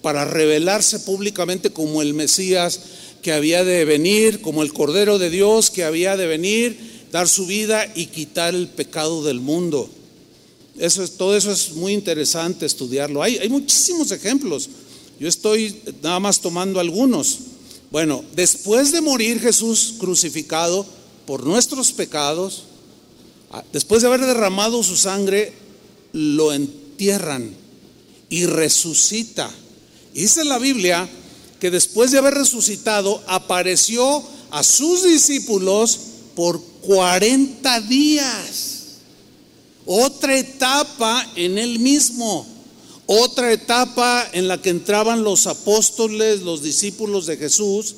para 0.04 0.26
revelarse 0.26 1.00
públicamente 1.00 1.72
como 1.72 2.04
el 2.04 2.14
Mesías 2.14 2.82
que 3.24 3.32
había 3.32 3.64
de 3.64 3.86
venir, 3.86 4.42
como 4.42 4.62
el 4.62 4.74
Cordero 4.74 5.18
de 5.18 5.32
Dios 5.32 5.72
que 5.72 5.86
había 5.86 6.18
de 6.18 6.28
venir, 6.28 7.08
dar 7.12 7.28
su 7.28 7.48
vida 7.48 7.92
y 7.96 8.08
quitar 8.08 8.54
el 8.54 8.68
pecado 8.68 9.24
del 9.24 9.40
mundo. 9.40 9.90
Eso 10.78 11.04
es, 11.04 11.12
todo 11.12 11.38
eso 11.38 11.52
es 11.52 11.72
muy 11.72 11.94
interesante 11.94 12.66
estudiarlo. 12.66 13.24
Hay, 13.24 13.38
hay 13.38 13.48
muchísimos 13.48 14.12
ejemplos. 14.12 14.70
Yo 15.20 15.30
estoy 15.30 15.74
nada 16.02 16.20
más 16.20 16.42
tomando 16.42 16.82
algunos. 16.82 17.40
Bueno, 17.92 18.26
después 18.36 18.92
de 18.92 19.00
morir 19.00 19.40
Jesús 19.40 19.96
crucificado 20.00 20.86
por 21.26 21.46
nuestros 21.46 21.94
pecados, 21.94 22.64
ah, 23.52 23.64
después 23.72 24.02
de 24.02 24.10
haber 24.10 24.22
derramado 24.22 24.84
su 24.84 24.98
sangre, 24.98 25.54
lo 26.12 26.52
entierran 26.52 27.56
y 28.30 28.48
resucita. 28.48 29.50
Dice 30.14 30.44
la 30.44 30.60
Biblia 30.60 31.10
que 31.60 31.72
después 31.72 32.12
de 32.12 32.18
haber 32.18 32.34
resucitado, 32.34 33.24
apareció 33.26 34.22
a 34.52 34.64
sus 34.64 35.04
discípulos 35.04 35.98
por 36.36 36.62
40 36.82 37.80
días. 37.82 38.74
Otra 39.86 40.38
etapa 40.38 41.26
en 41.36 41.58
él 41.58 41.80
mismo. 41.80 42.46
Otra 43.06 43.52
etapa 43.52 44.30
en 44.34 44.48
la 44.48 44.62
que 44.62 44.72
entraban 44.72 45.24
los 45.24 45.48
apóstoles, 45.48 46.42
los 46.42 46.62
discípulos 46.64 47.26
de 47.26 47.38
Jesús, 47.38 47.96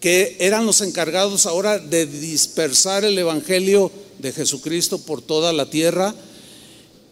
que 0.00 0.36
eran 0.40 0.66
los 0.66 0.80
encargados 0.80 1.46
ahora 1.46 1.78
de 1.78 2.06
dispersar 2.06 3.04
el 3.04 3.18
Evangelio 3.18 3.90
de 4.18 4.32
Jesucristo 4.32 4.98
por 4.98 5.22
toda 5.22 5.52
la 5.52 5.70
tierra. 5.70 6.14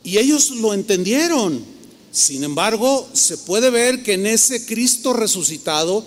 Y 0.04 0.18
ellos 0.18 0.50
lo 0.50 0.74
entendieron. 0.74 1.75
Sin 2.16 2.44
embargo, 2.44 3.06
se 3.12 3.36
puede 3.36 3.68
ver 3.68 4.02
que 4.02 4.14
en 4.14 4.26
ese 4.26 4.64
Cristo 4.64 5.12
resucitado, 5.12 6.02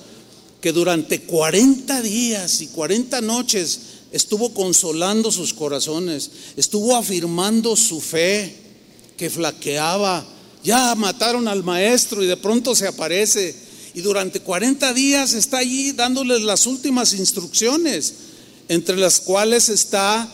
que 0.59 0.71
durante 0.71 1.21
40 1.21 2.01
días 2.01 2.61
y 2.61 2.67
40 2.69 3.21
noches 3.21 3.79
estuvo 4.11 4.51
consolando 4.55 5.31
sus 5.31 5.53
corazones, 5.53 6.31
estuvo 6.57 6.95
afirmando 6.95 7.75
su 7.75 8.01
fe, 8.01 8.55
que 9.17 9.29
flaqueaba, 9.29 10.25
ya 10.63 10.95
mataron 10.95 11.47
al 11.47 11.63
maestro 11.63 12.23
y 12.23 12.25
de 12.25 12.37
pronto 12.37 12.73
se 12.73 12.87
aparece. 12.87 13.55
Y 13.93 14.01
durante 14.01 14.39
40 14.39 14.91
días 14.95 15.35
está 15.35 15.59
allí 15.59 15.91
dándoles 15.91 16.41
las 16.41 16.65
últimas 16.65 17.13
instrucciones, 17.13 18.15
entre 18.67 18.97
las 18.97 19.19
cuales 19.19 19.69
está, 19.69 20.27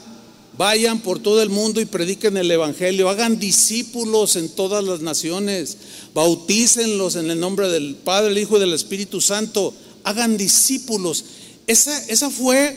vayan 0.57 1.01
por 1.01 1.19
todo 1.19 1.41
el 1.41 1.49
mundo 1.49 1.81
y 1.81 1.85
prediquen 1.85 2.37
el 2.37 2.49
Evangelio, 2.49 3.09
hagan 3.09 3.39
discípulos 3.39 4.35
en 4.35 4.49
todas 4.49 4.83
las 4.83 5.01
naciones, 5.01 5.77
bautícenlos 6.13 7.15
en 7.15 7.29
el 7.31 7.39
nombre 7.39 7.67
del 7.69 7.95
Padre, 7.95 8.31
el 8.31 8.37
Hijo 8.37 8.57
y 8.57 8.61
del 8.61 8.73
Espíritu 8.73 9.21
Santo, 9.21 9.73
hagan 10.03 10.37
discípulos. 10.37 11.25
Esa, 11.67 11.97
esa 12.05 12.29
fue, 12.29 12.75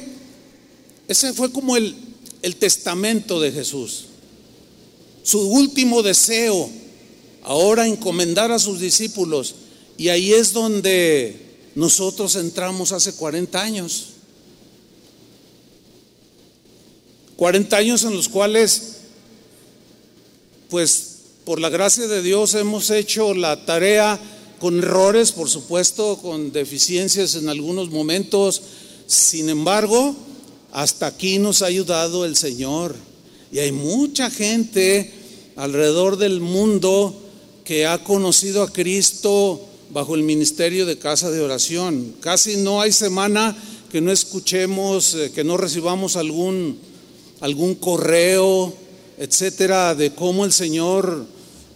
ese 1.06 1.32
fue 1.32 1.52
como 1.52 1.76
el, 1.76 1.94
el 2.42 2.56
testamento 2.56 3.40
de 3.40 3.52
Jesús, 3.52 4.06
su 5.22 5.40
último 5.40 6.02
deseo 6.02 6.70
ahora 7.42 7.86
encomendar 7.86 8.52
a 8.52 8.58
sus 8.58 8.78
discípulos. 8.78 9.54
Y 9.96 10.10
ahí 10.10 10.32
es 10.32 10.52
donde 10.52 11.36
nosotros 11.74 12.36
entramos 12.36 12.92
hace 12.92 13.14
40 13.14 13.60
años. 13.60 14.08
40 17.38 17.76
años 17.76 18.02
en 18.02 18.16
los 18.16 18.28
cuales, 18.28 18.96
pues 20.68 21.18
por 21.44 21.60
la 21.60 21.68
gracia 21.68 22.08
de 22.08 22.20
Dios 22.20 22.54
hemos 22.54 22.90
hecho 22.90 23.32
la 23.32 23.64
tarea 23.64 24.18
con 24.58 24.78
errores, 24.78 25.30
por 25.30 25.48
supuesto, 25.48 26.16
con 26.16 26.50
deficiencias 26.50 27.36
en 27.36 27.48
algunos 27.48 27.90
momentos. 27.90 28.60
Sin 29.06 29.48
embargo, 29.50 30.16
hasta 30.72 31.06
aquí 31.06 31.38
nos 31.38 31.62
ha 31.62 31.66
ayudado 31.66 32.24
el 32.24 32.34
Señor. 32.34 32.96
Y 33.52 33.60
hay 33.60 33.70
mucha 33.70 34.30
gente 34.30 35.12
alrededor 35.54 36.16
del 36.16 36.40
mundo 36.40 37.22
que 37.64 37.86
ha 37.86 38.02
conocido 38.02 38.64
a 38.64 38.72
Cristo 38.72 39.64
bajo 39.90 40.16
el 40.16 40.24
ministerio 40.24 40.86
de 40.86 40.98
casa 40.98 41.30
de 41.30 41.40
oración. 41.40 42.16
Casi 42.18 42.56
no 42.56 42.80
hay 42.80 42.90
semana 42.90 43.56
que 43.92 44.00
no 44.00 44.10
escuchemos, 44.10 45.14
eh, 45.14 45.30
que 45.32 45.44
no 45.44 45.56
recibamos 45.56 46.16
algún 46.16 46.87
algún 47.40 47.74
correo, 47.74 48.72
etcétera, 49.18 49.94
de 49.94 50.14
cómo 50.14 50.44
el 50.44 50.52
Señor 50.52 51.26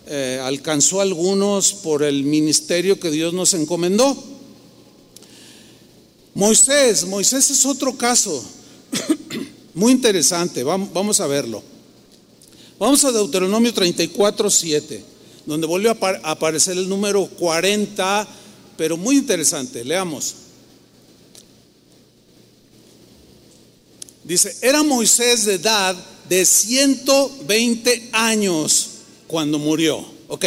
eh, 0.06 0.40
alcanzó 0.42 1.00
a 1.00 1.04
algunos 1.04 1.72
por 1.72 2.02
el 2.02 2.24
ministerio 2.24 2.98
que 2.98 3.10
Dios 3.10 3.32
nos 3.32 3.54
encomendó. 3.54 4.16
Moisés, 6.34 7.04
Moisés 7.06 7.50
es 7.50 7.66
otro 7.66 7.96
caso 7.96 8.42
muy 9.74 9.92
interesante, 9.92 10.62
vamos 10.62 11.20
a 11.20 11.26
verlo. 11.26 11.62
Vamos 12.78 13.04
a 13.04 13.12
Deuteronomio 13.12 13.72
34, 13.72 14.50
7, 14.50 15.04
donde 15.46 15.66
vuelve 15.66 15.90
a 15.90 15.96
aparecer 16.30 16.76
el 16.76 16.88
número 16.88 17.26
40, 17.26 18.26
pero 18.76 18.96
muy 18.96 19.18
interesante, 19.18 19.84
leamos. 19.84 20.34
Dice, 24.24 24.56
era 24.60 24.82
Moisés 24.82 25.44
de 25.44 25.54
edad 25.54 25.96
de 26.28 26.44
120 26.44 28.10
años 28.12 28.90
cuando 29.26 29.58
murió. 29.58 30.04
Ok, 30.28 30.44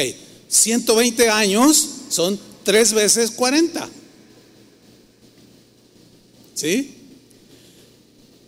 120 0.47 1.29
años 1.29 1.87
son 2.09 2.39
tres 2.63 2.93
veces 2.93 3.31
40. 3.31 3.89
¿Sí? 6.53 6.95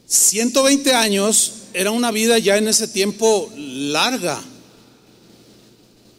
120 0.07 0.93
años 0.93 1.51
era 1.73 1.91
una 1.91 2.11
vida 2.11 2.39
ya 2.39 2.57
en 2.57 2.69
ese 2.69 2.87
tiempo 2.87 3.51
larga. 3.55 4.41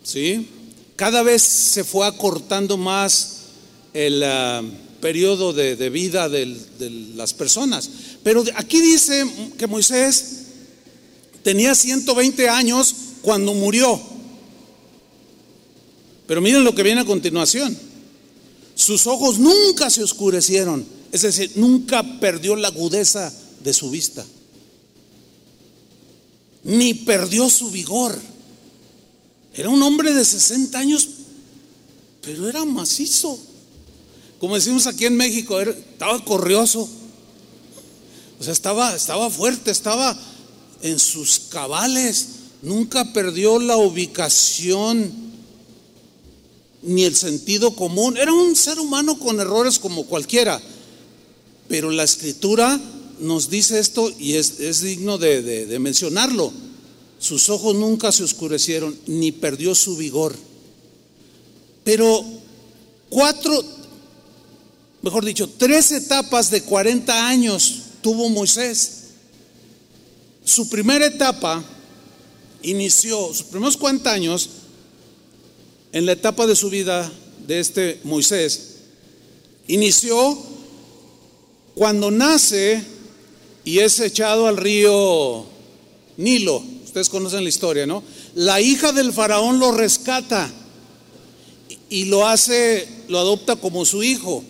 ¿Sí? 0.03 0.49
Cada 0.97 1.23
vez 1.23 1.42
se 1.42 1.85
fue 1.85 2.07
acortando 2.07 2.77
más 2.77 3.38
el 3.94 4.23
ah, 4.23 4.62
periodo 5.01 5.53
de, 5.53 5.91
vida 5.91 6.29
de 6.29 6.47
las 7.15 7.35
personas. 7.35 7.89
Pero 8.23 8.45
aquí 8.57 8.81
dice 8.81 9.25
que 9.57 9.67
Moisés 9.67 10.39
tenía 11.43 11.75
120 11.75 12.49
años 12.49 12.95
cuando 13.23 13.55
murió. 13.55 14.01
Pero 16.27 16.41
miren 16.41 16.65
lo 16.65 16.75
que 16.75 16.83
viene 16.83 17.01
a 17.01 17.07
continuación. 17.07 17.77
Sus 18.75 19.07
ojos 19.07 19.39
nunca 19.39 19.91
se 19.91 20.03
oscurecieron, 20.03 20.87
es 21.11 21.23
decir, 21.23 21.53
nunca 21.57 22.21
perdió 22.21 22.55
la 22.55 22.69
agudeza 22.69 23.33
de 23.65 23.73
su 23.73 23.91
vista, 23.91 24.25
ni 26.63 26.95
perdió 26.95 27.49
su 27.51 27.71
vigor. 27.71 28.17
Era 29.55 29.71
un 29.71 29.83
hombre 29.83 30.15
de 30.15 30.25
60 30.25 30.79
años, 30.79 31.09
pero 32.23 32.49
era 32.49 32.65
macizo. 32.65 33.48
Como 34.38 34.55
decimos 34.55 34.87
aquí 34.87 35.07
en 35.07 35.16
México, 35.16 35.61
estaba 35.61 36.24
corrioso. 36.24 36.88
O 38.38 38.44
sea, 38.44 38.53
estaba, 38.53 38.94
estaba 38.94 39.31
fuerte, 39.31 39.70
estaba 39.70 40.16
en 40.83 40.98
sus 40.98 41.40
cabales. 41.51 42.29
Nunca 42.62 43.12
perdió 43.12 43.59
la 43.59 43.77
ubicación 43.77 45.12
ni 46.83 47.05
el 47.05 47.16
sentido 47.16 47.74
común. 47.74 48.16
Era 48.16 48.33
un 48.33 48.55
ser 48.55 48.79
humano 48.79 49.18
con 49.18 49.40
errores 49.40 49.79
como 49.79 50.07
cualquiera. 50.07 50.61
Pero 51.68 51.90
la 51.90 52.05
escritura 52.05 52.81
nos 53.18 53.51
dice 53.51 53.81
esto 53.81 54.12
y 54.18 54.35
es, 54.35 54.81
digno 54.81 55.18
de, 55.18 55.42
de 55.42 55.79
mencionarlo. 55.81 56.53
Sus 57.18 57.48
ojos 57.48 57.74
nunca 57.74 58.12
se 58.12 58.22
oscurecieron 58.22 58.96
ni 59.07 59.33
perdió 59.33 59.74
su 59.74 59.96
vigor. 59.96 60.37
Pero 61.83 62.24
cuatro, 63.11 63.64
mejor 65.03 65.25
dicho, 65.25 65.49
tres 65.59 65.93
etapas 65.93 66.51
de 66.51 66.63
40 66.63 67.29
años 67.29 67.83
tuvo 68.03 68.29
Moisés. 68.29 68.95
Su 70.45 70.69
primera 70.69 71.07
etapa 71.07 71.65
inició, 72.63 73.29
sus 73.35 73.45
primeros 73.45 73.77
40 73.77 74.11
años, 74.11 74.49
en 75.93 76.07
la 76.07 76.13
etapa 76.13 76.47
de 76.47 76.57
su 76.57 76.71
vida 76.71 77.11
de 77.47 77.61
este 77.61 78.01
Moisés, 78.05 78.77
inició 79.69 80.39
cuando 81.75 82.11
nace 82.11 82.83
y 83.65 83.79
es 83.79 84.01
echado 84.01 84.47
al 84.47 84.57
río 84.57 85.47
Nilo. 86.17 86.63
Ustedes 86.85 87.09
conocen 87.09 87.45
la 87.45 87.49
historia, 87.49 87.87
¿no? 87.87 88.03
La 88.35 88.61
hija 88.61 88.93
del 88.93 89.13
faraón 89.13 89.59
lo 89.59 89.73
rescata 89.73 90.51
y 91.91 92.07
lo 92.07 92.27
hace, 92.27 92.89
lo 93.09 93.19
adopta 93.19 93.57
como 93.57 93.85
su 93.85 94.03
hijo. 94.03 94.43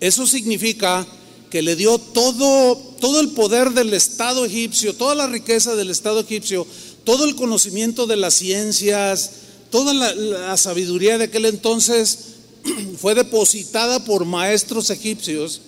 Eso 0.00 0.26
significa 0.26 1.06
que 1.50 1.62
le 1.62 1.76
dio 1.76 1.98
todo, 1.98 2.76
todo 3.00 3.20
el 3.20 3.30
poder 3.30 3.72
del 3.72 3.92
Estado 3.92 4.44
egipcio, 4.44 4.94
toda 4.94 5.14
la 5.14 5.26
riqueza 5.26 5.74
del 5.74 5.90
Estado 5.90 6.20
egipcio, 6.20 6.66
todo 7.04 7.24
el 7.24 7.34
conocimiento 7.34 8.06
de 8.06 8.16
las 8.16 8.34
ciencias, 8.34 9.30
toda 9.70 9.92
la, 9.92 10.56
sabiduría 10.56 11.18
de 11.18 11.24
aquel 11.24 11.46
entonces 11.46 12.18
fue 12.98 13.14
depositada 13.14 14.04
por 14.04 14.24
maestros 14.24 14.90
egipcios 14.90 15.60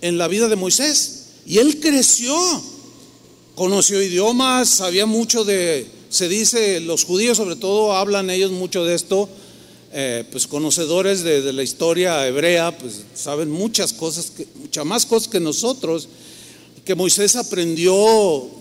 en 0.00 0.18
la 0.18 0.28
vida 0.28 0.48
de 0.48 0.56
Moisés. 0.56 1.24
Y 1.46 1.58
él 1.58 1.80
creció, 1.80 2.36
conoció 3.54 4.02
idiomas, 4.02 4.68
sabía 4.68 5.06
mucho 5.06 5.44
de, 5.44 5.86
se 6.08 6.28
dice, 6.28 6.80
los 6.80 7.04
judíos 7.04 7.38
sobre 7.38 7.56
todo 7.56 7.94
hablan 7.96 8.30
ellos 8.30 8.52
mucho 8.52 8.84
de 8.84 8.94
esto, 8.94 9.28
eh, 9.94 10.24
pues 10.32 10.46
conocedores 10.46 11.22
de, 11.22 11.52
la 11.52 11.62
historia 11.62 12.26
hebrea, 12.26 12.76
pues 12.78 13.02
saben 13.14 13.50
muchas 13.50 13.92
cosas, 13.92 14.32
muchas 14.54 14.86
más 14.86 15.04
cosas 15.04 15.28
que 15.28 15.38
nosotros, 15.38 16.08
que 16.82 16.94
Moisés 16.94 17.36
aprendió 17.36 17.94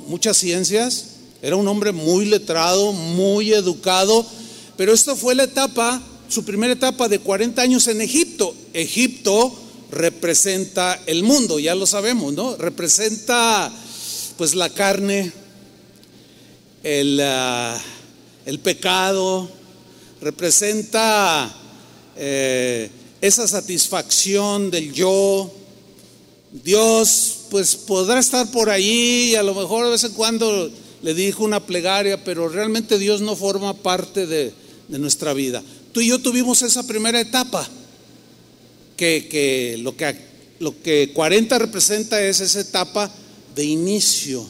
muchas 0.07 0.35
ciencias, 0.35 1.05
era 1.41 1.55
un 1.55 1.67
hombre 1.69 1.93
muy 1.93 2.25
letrado, 2.25 2.91
muy 2.91 3.53
educado, 3.53 4.25
pero 4.75 4.93
esta 4.93 5.15
fue 5.15 5.33
la 5.33 5.43
etapa, 5.43 6.01
su 6.27 6.43
primera 6.43 6.73
etapa 6.73 7.07
de 7.07 7.19
40 7.19 7.61
años 7.61 7.87
en 7.87 8.01
Egipto. 8.01 8.53
Egipto 8.73 9.53
representa 9.89 11.01
el 11.05 11.23
mundo, 11.23 11.59
ya 11.59 11.75
lo 11.75 11.87
sabemos, 11.87 12.33
¿no? 12.33 12.57
Representa 12.57 13.71
pues 14.37 14.53
la 14.53 14.69
carne, 14.69 15.31
el, 16.83 17.21
ah, 17.23 17.81
el 18.45 18.59
pecado, 18.59 19.49
representa 20.21 21.51
eh, 22.15 22.89
esa 23.19 23.47
satisfacción 23.47 24.71
del 24.71 24.93
yo. 24.93 25.51
Dios 26.63 27.39
pues 27.49 27.75
podrá 27.75 28.19
estar 28.19 28.49
por 28.51 28.69
ahí 28.69 29.31
y 29.31 29.35
a 29.35 29.43
lo 29.43 29.55
mejor 29.55 29.85
de 29.85 29.91
vez 29.91 30.03
en 30.03 30.13
cuando 30.13 30.69
le 31.01 31.13
dijo 31.13 31.43
una 31.43 31.65
plegaria, 31.65 32.23
pero 32.23 32.47
realmente 32.47 32.99
Dios 32.99 33.21
no 33.21 33.35
forma 33.35 33.73
parte 33.73 34.27
de, 34.27 34.53
nuestra 34.89 35.33
vida. 35.33 35.63
Tú 35.93 36.01
y 36.01 36.07
yo 36.07 36.19
tuvimos 36.19 36.61
esa 36.61 36.85
primera 36.85 37.19
etapa, 37.19 37.67
que, 38.97 39.79
lo 39.81 39.95
que 39.95 40.31
lo 40.59 40.79
que 40.83 41.11
40 41.13 41.57
representa 41.57 42.21
es 42.21 42.41
esa 42.41 42.59
etapa 42.59 43.09
de 43.55 43.63
inicio. 43.63 44.45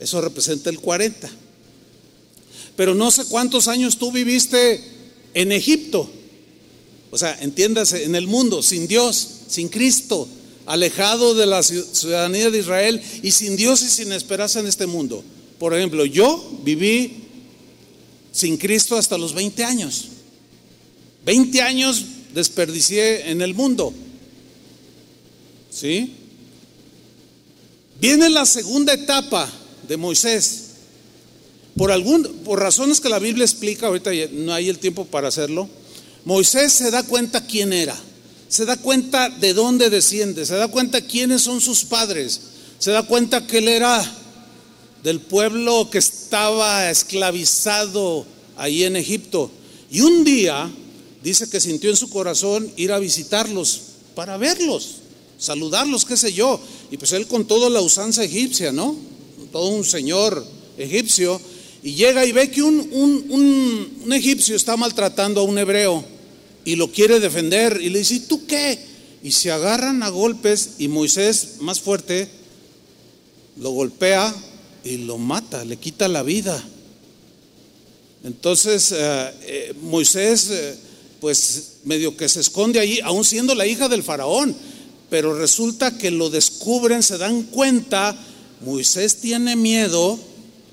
Eso 0.00 0.20
representa 0.20 0.70
el 0.70 0.78
40 0.78 1.28
pero 2.76 2.94
no 2.94 3.10
sé 3.10 3.24
cuántos 3.24 3.68
años 3.68 3.98
tú 3.98 4.12
viviste 4.12 4.82
en 5.34 5.52
Egipto. 5.52 6.08
O 7.10 7.18
sea, 7.18 7.36
entiéndase, 7.40 8.04
en 8.04 8.14
el 8.14 8.26
mundo, 8.26 8.62
sin 8.62 8.86
Dios, 8.86 9.28
sin 9.48 9.68
Cristo, 9.68 10.28
alejado 10.66 11.34
de 11.34 11.46
la 11.46 11.62
ciudadanía 11.62 12.50
de 12.50 12.58
Israel 12.58 13.00
y 13.22 13.30
sin 13.30 13.56
Dios 13.56 13.82
y 13.82 13.88
sin 13.88 14.12
esperanza 14.12 14.60
en 14.60 14.66
este 14.66 14.86
mundo. 14.86 15.24
Por 15.58 15.74
ejemplo, 15.74 16.04
yo 16.04 16.58
viví 16.62 17.24
sin 18.32 18.58
Cristo 18.58 18.96
hasta 18.96 19.16
los 19.16 19.32
20 19.32 19.64
años. 19.64 20.08
20 21.24 21.62
años 21.62 22.04
desperdicié 22.34 23.30
en 23.30 23.40
el 23.40 23.54
mundo. 23.54 23.94
¿Sí? 25.70 26.12
Viene 28.00 28.28
la 28.28 28.44
segunda 28.44 28.92
etapa 28.92 29.50
de 29.88 29.96
Moisés. 29.96 30.65
Por, 31.76 31.92
algún, 31.92 32.24
por 32.44 32.60
razones 32.60 33.00
que 33.00 33.08
la 33.08 33.18
Biblia 33.18 33.44
explica, 33.44 33.88
ahorita 33.88 34.10
no 34.32 34.54
hay 34.54 34.68
el 34.68 34.78
tiempo 34.78 35.04
para 35.04 35.28
hacerlo, 35.28 35.68
Moisés 36.24 36.72
se 36.72 36.90
da 36.90 37.02
cuenta 37.02 37.46
quién 37.46 37.72
era, 37.72 37.96
se 38.48 38.64
da 38.64 38.76
cuenta 38.76 39.28
de 39.28 39.52
dónde 39.52 39.90
desciende, 39.90 40.46
se 40.46 40.56
da 40.56 40.68
cuenta 40.68 41.02
quiénes 41.02 41.42
son 41.42 41.60
sus 41.60 41.84
padres, 41.84 42.40
se 42.78 42.92
da 42.92 43.02
cuenta 43.02 43.46
que 43.46 43.58
él 43.58 43.68
era 43.68 44.02
del 45.02 45.20
pueblo 45.20 45.88
que 45.90 45.98
estaba 45.98 46.90
esclavizado 46.90 48.26
ahí 48.56 48.84
en 48.84 48.96
Egipto. 48.96 49.50
Y 49.90 50.00
un 50.00 50.24
día 50.24 50.70
dice 51.22 51.48
que 51.48 51.60
sintió 51.60 51.90
en 51.90 51.96
su 51.96 52.08
corazón 52.08 52.72
ir 52.76 52.90
a 52.90 52.98
visitarlos 52.98 53.80
para 54.14 54.36
verlos, 54.36 54.96
saludarlos, 55.38 56.04
qué 56.04 56.16
sé 56.16 56.32
yo. 56.32 56.58
Y 56.90 56.96
pues 56.96 57.12
él 57.12 57.26
con 57.26 57.46
toda 57.46 57.68
la 57.68 57.82
usanza 57.82 58.24
egipcia, 58.24 58.72
¿no? 58.72 58.96
Todo 59.52 59.68
un 59.68 59.84
señor 59.84 60.44
egipcio 60.78 61.40
y 61.86 61.94
llega 61.94 62.26
y 62.26 62.32
ve 62.32 62.50
que 62.50 62.64
un, 62.64 64.10
egipcio 64.12 64.56
está 64.56 64.76
maltratando 64.76 65.40
a 65.40 65.44
un 65.44 65.56
hebreo 65.56 66.04
y 66.64 66.74
lo 66.74 66.90
quiere 66.90 67.20
defender 67.20 67.78
y 67.80 67.90
le 67.90 68.00
dice, 68.00 68.14
¿y 68.14 68.20
tú 68.20 68.44
qué? 68.44 68.76
Y 69.22 69.30
se 69.30 69.52
agarran 69.52 70.02
a 70.02 70.08
golpes 70.08 70.70
y 70.78 70.88
Moisés, 70.88 71.58
más 71.60 71.80
fuerte, 71.80 72.28
lo 73.56 73.70
golpea 73.70 74.34
y 74.82 74.96
lo 74.96 75.16
mata, 75.16 75.64
le 75.64 75.76
quita 75.76 76.08
la 76.08 76.24
vida. 76.24 76.60
Entonces 78.24 78.90
eh, 78.90 79.34
eh, 79.42 79.74
Moisés, 79.80 80.50
eh, 80.50 80.76
pues 81.20 81.74
medio 81.84 82.16
que 82.16 82.28
se 82.28 82.40
esconde 82.40 82.80
allí, 82.80 82.98
aún 82.98 83.24
siendo 83.24 83.54
la 83.54 83.64
hija 83.64 83.88
del 83.88 84.02
faraón, 84.02 84.56
pero 85.08 85.38
resulta 85.38 85.96
que 85.96 86.10
lo 86.10 86.30
descubren, 86.30 87.04
se 87.04 87.16
dan 87.16 87.44
cuenta, 87.44 88.18
Moisés 88.60 89.18
tiene 89.20 89.54
miedo 89.54 90.18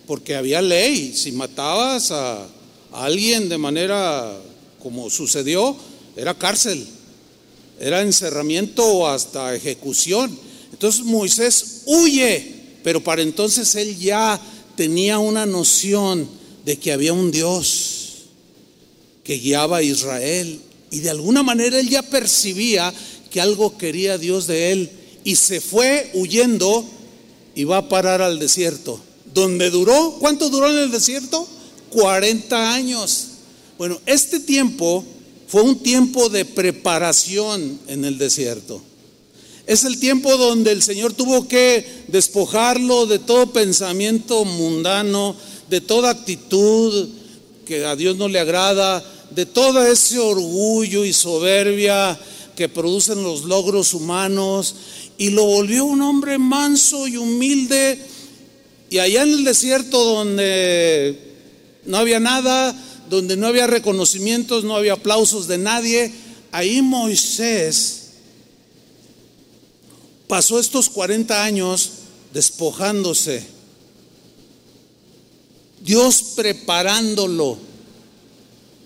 porque 0.07 0.35
había 0.35 0.61
ley, 0.61 1.13
si 1.15 1.31
matabas 1.31 2.11
a, 2.11 2.47
alguien 2.91 3.49
de 3.49 3.57
manera 3.57 4.31
como 4.81 5.09
sucedió, 5.09 5.75
era 6.15 6.37
cárcel, 6.37 6.85
era 7.79 8.01
encerramiento 8.01 8.85
o 8.85 9.07
hasta 9.07 9.55
ejecución. 9.55 10.37
Entonces 10.71 11.03
Moisés 11.03 11.81
huye, 11.85 12.53
pero 12.83 13.03
para 13.03 13.23
entonces 13.23 13.73
él 13.75 13.97
ya 13.97 14.39
tenía 14.75 15.17
una 15.19 15.45
noción 15.45 16.27
de 16.65 16.77
que 16.77 16.91
había 16.91 17.13
un 17.13 17.31
Dios 17.31 18.03
que 19.23 19.37
guiaba 19.37 19.77
a 19.77 19.83
Israel 19.83 20.61
y 20.91 20.99
de 20.99 21.09
alguna 21.09 21.41
manera 21.41 21.79
él 21.79 21.89
ya 21.89 22.03
percibía 22.03 22.93
que 23.31 23.41
algo 23.41 23.77
quería 23.77 24.17
Dios 24.17 24.45
de 24.45 24.71
él 24.71 24.91
y 25.23 25.35
se 25.35 25.61
fue 25.61 26.11
huyendo 26.13 26.85
y 27.55 27.63
va 27.63 27.77
a 27.77 27.89
parar 27.89 28.21
al 28.21 28.37
desierto. 28.37 28.99
Donde 29.33 29.69
duró, 29.69 30.17
¿cuánto 30.19 30.49
duró 30.49 30.69
en 30.69 30.77
el 30.77 30.91
desierto? 30.91 31.47
40 31.89 32.73
años. 32.73 33.27
Bueno, 33.77 33.99
este 34.05 34.39
tiempo 34.39 35.03
fue 35.47 35.61
un 35.61 35.79
tiempo 35.79 36.29
de 36.29 36.45
preparación 36.45 37.79
en 37.87 38.05
el 38.05 38.17
desierto. 38.17 38.81
Es 39.65 39.85
el 39.85 39.99
tiempo 39.99 40.35
donde 40.35 40.71
el 40.71 40.83
Señor 40.83 41.13
tuvo 41.13 41.47
que 41.47 41.85
despojarlo 42.07 43.05
de 43.05 43.19
todo 43.19 43.53
pensamiento 43.53 44.43
mundano, 44.45 45.35
de 45.69 45.79
toda 45.79 46.09
actitud 46.09 47.09
que 47.65 47.85
a 47.85 47.95
Dios 47.95 48.17
no 48.17 48.27
le 48.27 48.39
agrada, 48.39 49.03
de 49.31 49.45
todo 49.45 49.85
ese 49.85 50.19
orgullo 50.19 51.05
y 51.05 51.13
soberbia 51.13 52.19
que 52.55 52.69
producen 52.69 53.23
los 53.23 53.43
logros 53.43 53.93
humanos, 53.93 54.75
y 55.17 55.29
lo 55.29 55.45
volvió 55.45 55.85
un 55.85 56.01
hombre 56.01 56.37
manso 56.37 57.07
y 57.07 57.17
humilde, 57.17 57.99
y 58.93 58.99
allá 58.99 59.23
en 59.23 59.29
el 59.29 59.43
desierto 59.43 60.03
donde 60.03 61.17
no 61.83 61.97
había 61.97 62.19
nada, 62.19 62.79
donde 63.09 63.35
no 63.35 63.47
había 63.47 63.65
reconocimientos, 63.65 64.63
no 64.63 64.75
había 64.75 64.93
aplausos 64.93 65.47
de 65.47 65.57
nadie, 65.57 66.13
ahí 66.51 66.79
Moisés 66.83 68.09
pasó 70.27 70.59
estos 70.59 70.89
40 70.89 71.43
años 71.43 71.89
despojándose 72.35 73.43
Dios 75.81 76.21
preparándolo 76.35 77.57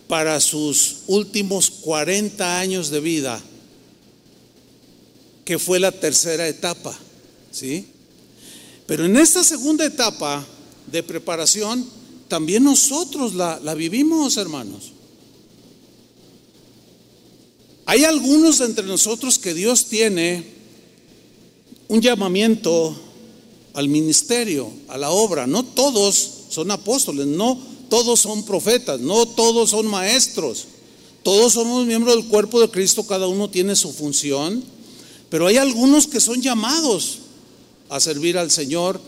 para 0.08 0.40
sus 0.40 1.00
últimos 1.08 1.70
40 1.70 2.62
años 2.62 2.92
de 2.92 3.02
vida, 3.02 3.42
que 5.44 5.60
fue 5.60 5.82
la 5.82 5.92
tercera 5.92 6.48
etapa, 6.48 6.98
¿sí? 7.52 7.88
Pero 8.88 9.06
en 9.06 9.18
esta 9.18 9.44
segunda 9.44 9.86
etapa 9.86 10.44
de 10.92 11.04
preparación, 11.04 11.86
también 12.28 12.64
nosotros 12.64 13.36
la, 13.36 13.60
la 13.60 13.76
vivimos, 13.76 14.38
hermanos. 14.38 14.94
Hay 17.86 18.04
algunos 18.06 18.60
entre 18.62 18.86
nosotros 18.86 19.38
que 19.38 19.54
Dios 19.54 19.86
tiene 19.86 20.44
un 21.90 22.02
llamamiento 22.02 22.98
al 23.74 23.90
ministerio, 23.90 24.72
a 24.88 24.98
la 24.98 25.12
obra, 25.12 25.46
no 25.48 25.64
todos 25.64 26.32
son 26.50 26.72
apóstoles, 26.72 27.28
no 27.28 27.60
todos 27.90 28.22
son 28.22 28.44
profetas, 28.44 29.00
no 29.00 29.26
todos 29.26 29.70
son 29.70 29.88
maestros. 29.88 30.66
Todos 31.24 31.54
somos 31.54 31.86
miembros 31.86 32.16
del 32.16 32.26
cuerpo 32.28 32.62
de 32.62 32.70
Cristo, 32.70 33.06
cada 33.06 33.28
uno 33.28 33.50
tiene 33.50 33.76
su 33.76 33.92
función, 33.92 34.64
pero 35.30 35.48
hay 35.48 35.58
algunos 35.58 36.08
que 36.08 36.22
son 36.22 36.42
llamados 36.42 37.20
a 37.90 38.00
servir 38.00 38.38
al 38.38 38.52
Señor 38.52 39.00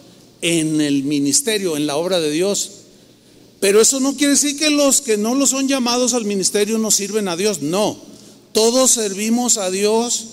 en 0.41 0.81
el 0.81 1.03
ministerio, 1.03 1.77
en 1.77 1.87
la 1.87 1.97
obra 1.97 2.19
de 2.19 2.31
Dios. 2.31 2.71
Pero 3.59 3.81
eso 3.81 3.99
no 3.99 4.15
quiere 4.15 4.33
decir 4.33 4.57
que 4.57 4.69
los 4.69 5.01
que 5.01 5.17
no 5.17 5.35
lo 5.35 5.45
son 5.45 5.67
llamados 5.67 6.13
al 6.13 6.25
ministerio 6.25 6.77
no 6.77 6.91
sirven 6.91 7.27
a 7.27 7.35
Dios, 7.35 7.61
no. 7.61 7.97
Todos 8.53 8.91
servimos 8.91 9.57
a 9.57 9.69
Dios 9.69 10.25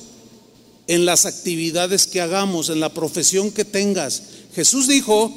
en 0.86 1.04
las 1.04 1.26
actividades 1.26 2.06
que 2.06 2.20
hagamos, 2.20 2.68
en 2.68 2.80
la 2.80 2.94
profesión 2.94 3.50
que 3.50 3.64
tengas. 3.64 4.22
Jesús 4.54 4.86
dijo 4.86 5.34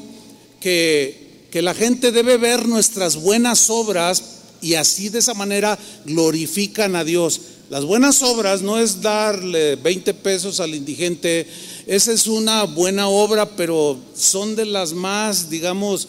que 0.60 1.30
que 1.52 1.62
la 1.62 1.74
gente 1.74 2.12
debe 2.12 2.38
ver 2.38 2.68
nuestras 2.68 3.16
buenas 3.16 3.70
obras 3.70 4.24
y 4.62 4.76
así 4.76 5.10
de 5.10 5.20
esa 5.20 5.34
manera 5.34 5.80
glorifican 6.06 6.96
a 6.96 7.04
Dios. 7.04 7.42
Las 7.70 7.86
buenas 7.86 8.24
obras 8.24 8.64
no 8.64 8.80
es 8.80 9.00
darle 9.00 9.76
20 9.76 10.16
pesos 10.16 10.60
al 10.60 10.74
indigente, 10.74 11.46
esa 11.86 12.12
es 12.12 12.26
una 12.26 12.64
buena 12.64 13.10
obra, 13.10 13.48
pero 13.48 13.96
son 14.16 14.56
de 14.56 14.66
las 14.66 14.94
más, 14.94 15.52
digamos, 15.52 16.08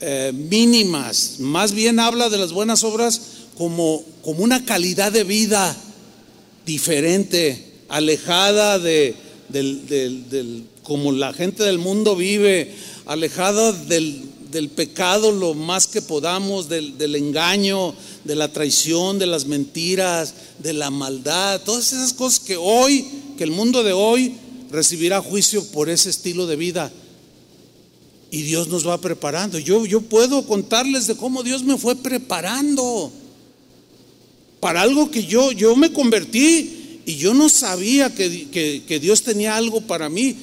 eh, 0.00 0.32
mínimas. 0.34 1.36
Más 1.38 1.72
bien 1.72 1.98
habla 1.98 2.28
de 2.28 2.36
las 2.36 2.52
buenas 2.52 2.84
obras 2.84 3.22
como, 3.56 4.04
como 4.22 4.44
una 4.44 4.66
calidad 4.66 5.10
de 5.10 5.24
vida 5.24 5.74
diferente, 6.66 7.72
alejada 7.88 8.78
de, 8.78 9.14
del, 9.48 10.66
como 10.82 11.12
la 11.12 11.32
gente 11.32 11.62
del 11.62 11.78
mundo 11.78 12.16
vive, 12.16 12.74
alejada 13.06 13.72
del, 13.72 14.28
del 14.50 14.68
pecado 14.68 15.32
lo 15.32 15.54
más 15.54 15.86
que 15.86 16.02
podamos, 16.02 16.68
del, 16.68 17.14
engaño, 17.14 17.94
de 18.28 18.34
la 18.34 18.52
traición, 18.52 19.18
de 19.18 19.26
las 19.26 19.46
mentiras, 19.46 20.34
de 20.58 20.74
la 20.74 20.90
maldad, 20.90 21.62
todas 21.62 21.94
esas 21.94 22.12
cosas 22.12 22.40
que 22.40 22.58
hoy, 22.58 23.06
que 23.38 23.44
el 23.44 23.50
mundo 23.50 23.82
de 23.82 23.94
hoy 23.94 24.34
recibirá 24.70 25.22
juicio 25.22 25.64
por 25.68 25.88
ese 25.88 26.10
estilo 26.10 26.46
de 26.46 26.56
vida. 26.56 26.92
Y 28.30 28.42
Dios 28.42 28.68
nos 28.68 28.86
va 28.86 29.00
preparando. 29.00 29.58
Yo, 29.58 29.86
yo 29.86 30.02
puedo 30.02 30.46
contarles 30.46 31.06
de 31.06 31.16
cómo 31.16 31.42
Dios 31.42 31.64
me 31.64 31.78
fue 31.78 31.96
preparando 31.96 33.10
para 34.60 34.82
algo 34.82 35.10
que 35.10 35.24
yo, 35.24 35.50
yo 35.52 35.74
me 35.74 35.90
convertí 35.90 37.00
y 37.06 37.16
yo 37.16 37.32
no 37.32 37.48
sabía 37.48 38.14
que, 38.14 38.82
que 38.86 39.00
Dios 39.00 39.22
tenía 39.22 39.56
algo 39.56 39.80
para 39.80 40.10
mí, 40.10 40.36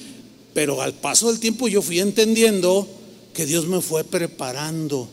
pero 0.54 0.82
al 0.82 0.92
paso 0.92 1.30
del 1.30 1.38
tiempo 1.38 1.68
yo 1.68 1.82
fui 1.82 2.00
entendiendo 2.00 2.88
que 3.32 3.46
Dios 3.46 3.68
me 3.68 3.80
fue 3.80 4.02
preparando. 4.02 5.08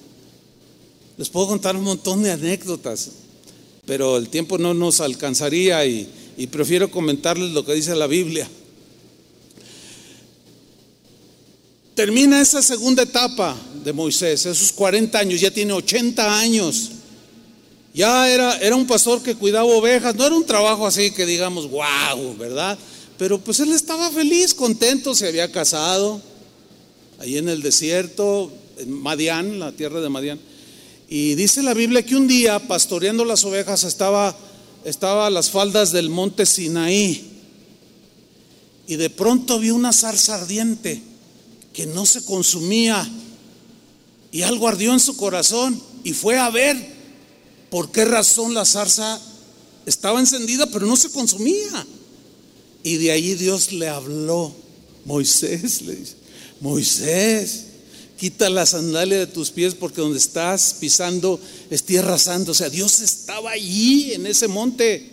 Les 1.17 1.29
puedo 1.29 1.47
contar 1.47 1.75
un 1.75 1.83
montón 1.83 2.23
de 2.23 2.31
anécdotas, 2.31 3.09
pero 3.85 4.17
el 4.17 4.29
tiempo 4.29 4.57
no 4.57 4.73
nos 4.73 4.99
alcanzaría 4.99 5.85
y, 5.85 6.09
prefiero 6.51 6.89
comentarles 6.89 7.51
lo 7.51 7.63
que 7.63 7.73
dice 7.73 7.95
la 7.95 8.07
Biblia. 8.07 8.49
Termina 11.93 12.41
esa 12.41 12.63
segunda 12.63 13.03
etapa 13.03 13.55
de 13.83 13.93
Moisés, 13.93 14.47
esos 14.47 14.71
40 14.71 15.19
años, 15.19 15.39
ya 15.39 15.51
tiene 15.51 15.73
80 15.73 16.39
años. 16.39 16.89
Ya 17.93 18.27
era, 18.27 18.57
era 18.57 18.75
un 18.75 18.87
pastor 18.87 19.21
que 19.21 19.35
cuidaba 19.35 19.65
ovejas, 19.65 20.15
no 20.15 20.25
era 20.25 20.35
un 20.35 20.45
trabajo 20.45 20.87
así 20.87 21.11
que 21.11 21.27
digamos, 21.27 21.69
wow, 21.69 22.35
¿verdad? 22.39 22.79
Pero 23.19 23.39
pues 23.39 23.59
él 23.59 23.71
estaba 23.71 24.09
feliz, 24.09 24.55
contento, 24.55 25.13
se 25.13 25.27
había 25.27 25.51
casado, 25.51 26.19
ahí 27.19 27.37
en 27.37 27.47
el 27.47 27.61
desierto, 27.61 28.51
en 28.79 28.91
Madián, 28.91 29.59
la 29.59 29.71
tierra 29.71 30.01
de 30.01 30.09
Madián. 30.09 30.39
Y 31.13 31.35
dice 31.35 31.61
la 31.61 31.75
Biblia 31.75 32.03
que 32.03 32.15
un 32.15 32.27
día, 32.27 32.57
pastoreando 32.57 33.23
las 33.23 33.43
ovejas, 33.43 33.83
estaba, 33.83 34.35
estaba 34.83 35.27
a 35.27 35.29
las 35.29 35.51
faldas 35.51 35.91
del 35.91 36.09
monte 36.09 36.43
Sinaí. 36.43 37.23
Y 38.87 38.95
de 38.95 39.11
pronto 39.11 39.59
vio 39.59 39.75
una 39.75 39.93
zarza 39.93 40.33
ardiente 40.33 41.03
que 41.71 41.85
no 41.85 42.07
se 42.07 42.25
consumía. 42.25 43.07
Y 44.31 44.41
algo 44.41 44.67
ardió 44.67 44.91
en 44.91 44.99
su 44.99 45.15
corazón. 45.15 45.79
Y 46.03 46.13
fue 46.13 46.39
a 46.39 46.49
ver 46.49 46.83
por 47.69 47.91
qué 47.91 48.05
razón 48.05 48.55
la 48.55 48.65
zarza 48.65 49.21
estaba 49.85 50.19
encendida, 50.19 50.65
pero 50.65 50.87
no 50.87 50.95
se 50.95 51.11
consumía. 51.11 51.85
Y 52.81 52.97
de 52.97 53.11
ahí 53.11 53.35
Dios 53.35 53.71
le 53.71 53.87
habló. 53.87 54.51
Moisés 55.05 55.83
le 55.83 55.95
dice, 55.95 56.15
Moisés, 56.59 57.65
quita 58.17 58.49
la 58.49 58.65
sandalia 58.65 59.19
de 59.19 59.27
tus 59.27 59.51
pies 59.51 59.75
porque 59.75 60.01
donde 60.01 60.19
estás 60.19 60.75
pisando 60.79 61.39
es 61.69 61.83
tierra. 61.83 62.15
O 62.15 62.53
sea, 62.53 62.69
Dios 62.69 63.01
estaba 63.01 63.51
allí 63.51 64.13
en 64.13 64.25
ese 64.25 64.47
monte 64.47 65.09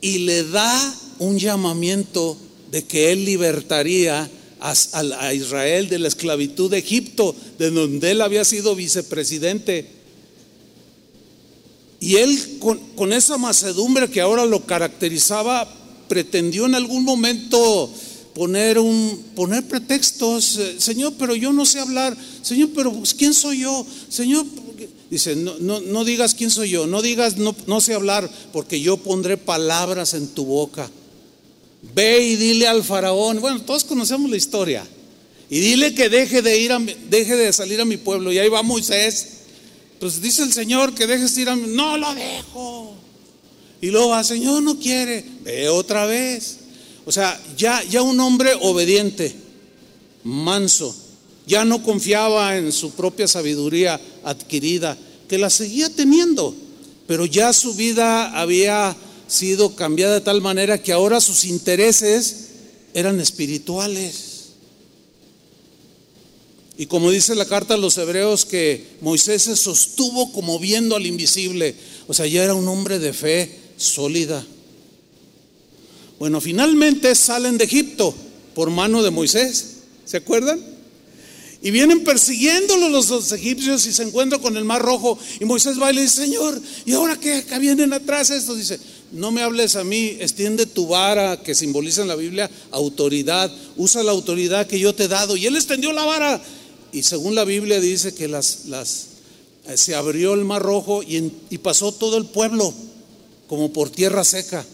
y 0.00 0.18
le 0.20 0.44
da 0.44 0.94
un 1.18 1.38
llamamiento 1.38 2.36
de 2.70 2.84
que 2.84 3.12
él 3.12 3.24
libertaría 3.24 4.30
a, 4.60 5.34
Israel 5.34 5.88
de 5.88 5.98
la 5.98 6.08
esclavitud 6.08 6.70
de 6.70 6.78
Egipto, 6.78 7.34
de 7.58 7.70
donde 7.70 8.10
él 8.10 8.20
había 8.20 8.44
sido 8.44 8.74
vicepresidente. 8.74 9.86
Y 11.98 12.16
él 12.16 12.58
con, 12.58 12.78
con 12.94 13.12
esa 13.12 13.38
macedumbre 13.38 14.10
que 14.10 14.20
ahora 14.20 14.46
lo 14.46 14.64
caracterizaba, 14.66 15.68
pretendió 16.08 16.66
en 16.66 16.74
algún 16.74 17.04
momento 17.04 17.90
poner 18.40 18.78
un 18.78 19.22
poner 19.36 19.68
pretextos, 19.68 20.56
eh, 20.56 20.76
Señor, 20.78 21.12
pero 21.18 21.34
yo 21.34 21.52
no 21.52 21.66
sé 21.66 21.78
hablar, 21.78 22.16
Señor, 22.40 22.70
pero 22.74 22.90
quién 23.18 23.34
soy 23.34 23.58
yo, 23.58 23.86
Señor, 24.08 24.46
dice, 25.10 25.36
no, 25.36 25.58
no, 25.58 25.82
no 25.82 26.04
digas 26.06 26.34
quién 26.34 26.50
soy 26.50 26.70
yo, 26.70 26.86
no 26.86 27.02
digas 27.02 27.36
no, 27.36 27.54
no 27.66 27.82
sé 27.82 27.92
hablar, 27.92 28.30
porque 28.50 28.80
yo 28.80 28.96
pondré 28.96 29.36
palabras 29.36 30.14
en 30.14 30.26
tu 30.28 30.46
boca. 30.46 30.90
Ve 31.94 32.22
y 32.28 32.36
dile 32.36 32.66
al 32.66 32.82
faraón, 32.82 33.42
bueno, 33.42 33.60
todos 33.60 33.84
conocemos 33.84 34.30
la 34.30 34.38
historia. 34.38 34.86
Y 35.50 35.60
dile 35.60 35.92
que 35.92 36.08
deje 36.08 36.40
de 36.40 36.58
ir 36.58 36.72
a, 36.72 36.78
deje 37.10 37.36
de 37.36 37.52
salir 37.52 37.78
a 37.82 37.84
mi 37.84 37.98
pueblo. 37.98 38.32
Y 38.32 38.38
ahí 38.38 38.48
va 38.48 38.62
Moisés. 38.62 39.40
Pues 39.98 40.22
dice 40.22 40.44
el 40.44 40.52
Señor 40.54 40.94
que 40.94 41.06
dejes 41.06 41.34
de 41.34 41.42
ir 41.42 41.50
a 41.50 41.56
mi, 41.56 41.66
no 41.66 41.98
lo 41.98 42.14
dejo. 42.14 42.94
Y 43.82 43.88
luego 43.88 44.08
va, 44.08 44.24
Señor 44.24 44.62
no 44.62 44.78
quiere, 44.78 45.26
ve 45.44 45.68
otra 45.68 46.06
vez. 46.06 46.59
O 47.10 47.12
sea, 47.12 47.42
ya, 47.56 47.82
ya 47.90 48.02
un 48.02 48.20
hombre 48.20 48.52
obediente, 48.60 49.34
manso, 50.22 50.94
ya 51.44 51.64
no 51.64 51.82
confiaba 51.82 52.56
en 52.56 52.70
su 52.70 52.92
propia 52.92 53.26
sabiduría 53.26 54.00
adquirida, 54.22 54.96
que 55.28 55.36
la 55.36 55.50
seguía 55.50 55.90
teniendo, 55.90 56.54
pero 57.08 57.26
ya 57.26 57.52
su 57.52 57.74
vida 57.74 58.40
había 58.40 58.96
sido 59.26 59.74
cambiada 59.74 60.14
de 60.14 60.20
tal 60.20 60.40
manera 60.40 60.80
que 60.80 60.92
ahora 60.92 61.20
sus 61.20 61.44
intereses 61.46 62.50
eran 62.94 63.18
espirituales. 63.18 64.50
Y 66.78 66.86
como 66.86 67.10
dice 67.10 67.34
la 67.34 67.46
carta 67.46 67.74
a 67.74 67.76
los 67.76 67.98
hebreos, 67.98 68.44
que 68.44 68.86
Moisés 69.00 69.42
se 69.42 69.56
sostuvo 69.56 70.30
como 70.30 70.60
viendo 70.60 70.94
al 70.94 71.06
invisible. 71.06 71.74
O 72.06 72.14
sea, 72.14 72.28
ya 72.28 72.44
era 72.44 72.54
un 72.54 72.68
hombre 72.68 73.00
de 73.00 73.12
fe 73.12 73.58
sólida. 73.76 74.46
Bueno, 76.20 76.38
finalmente 76.42 77.14
salen 77.14 77.56
de 77.56 77.64
Egipto 77.64 78.14
por 78.54 78.68
mano 78.68 79.02
de 79.02 79.10
Moisés. 79.10 79.76
¿Se 80.04 80.18
acuerdan? 80.18 80.60
Y 81.62 81.70
vienen 81.70 82.04
persiguiéndolo 82.04 82.90
los, 82.90 83.32
egipcios 83.32 83.86
y 83.86 83.92
se 83.94 84.02
encuentran 84.02 84.42
con 84.42 84.58
el 84.58 84.66
mar 84.66 84.82
rojo. 84.82 85.18
Y 85.40 85.46
Moisés 85.46 85.80
va 85.80 85.90
y 85.90 85.94
le 85.94 86.02
dice, 86.02 86.24
Señor, 86.24 86.60
¿y 86.84 86.92
ahora 86.92 87.16
qué? 87.18 87.36
Acá 87.36 87.58
vienen 87.58 87.94
atrás 87.94 88.28
estos. 88.28 88.58
Dice, 88.58 88.78
no 89.12 89.30
me 89.30 89.40
hables 89.40 89.76
a 89.76 89.84
mí, 89.84 90.18
extiende 90.20 90.66
tu 90.66 90.88
vara 90.88 91.42
que 91.42 91.54
simboliza 91.54 92.02
en 92.02 92.08
la 92.08 92.16
Biblia 92.16 92.50
autoridad. 92.70 93.50
Usa 93.78 94.02
la 94.02 94.10
autoridad 94.10 94.66
que 94.66 94.78
yo 94.78 94.94
te 94.94 95.04
he 95.04 95.08
dado. 95.08 95.38
Y 95.38 95.46
él 95.46 95.56
extendió 95.56 95.90
la 95.94 96.04
vara 96.04 96.42
y 96.92 97.02
según 97.02 97.34
la 97.34 97.46
Biblia 97.46 97.80
dice 97.80 98.12
que 98.12 98.28
las, 98.28 98.66
las, 98.66 99.06
eh, 99.68 99.78
se 99.78 99.94
abrió 99.94 100.34
el 100.34 100.44
mar 100.44 100.60
rojo 100.60 101.02
y, 101.02 101.32
y 101.48 101.56
pasó 101.56 101.92
todo 101.92 102.18
el 102.18 102.26
pueblo 102.26 102.74
como 103.48 103.72
por 103.72 103.88
tierra 103.88 104.22
seca. 104.22 104.66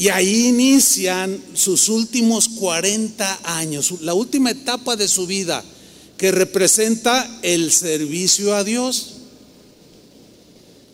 Y 0.00 0.08
ahí 0.08 0.46
inician 0.46 1.38
sus 1.52 1.90
últimos 1.90 2.48
40 2.48 3.40
años, 3.44 4.00
la 4.00 4.14
última 4.14 4.50
etapa 4.50 4.96
de 4.96 5.06
su 5.06 5.26
vida, 5.26 5.62
que 6.16 6.32
representa 6.32 7.38
el 7.42 7.70
servicio 7.70 8.54
a 8.54 8.64
Dios. 8.64 9.08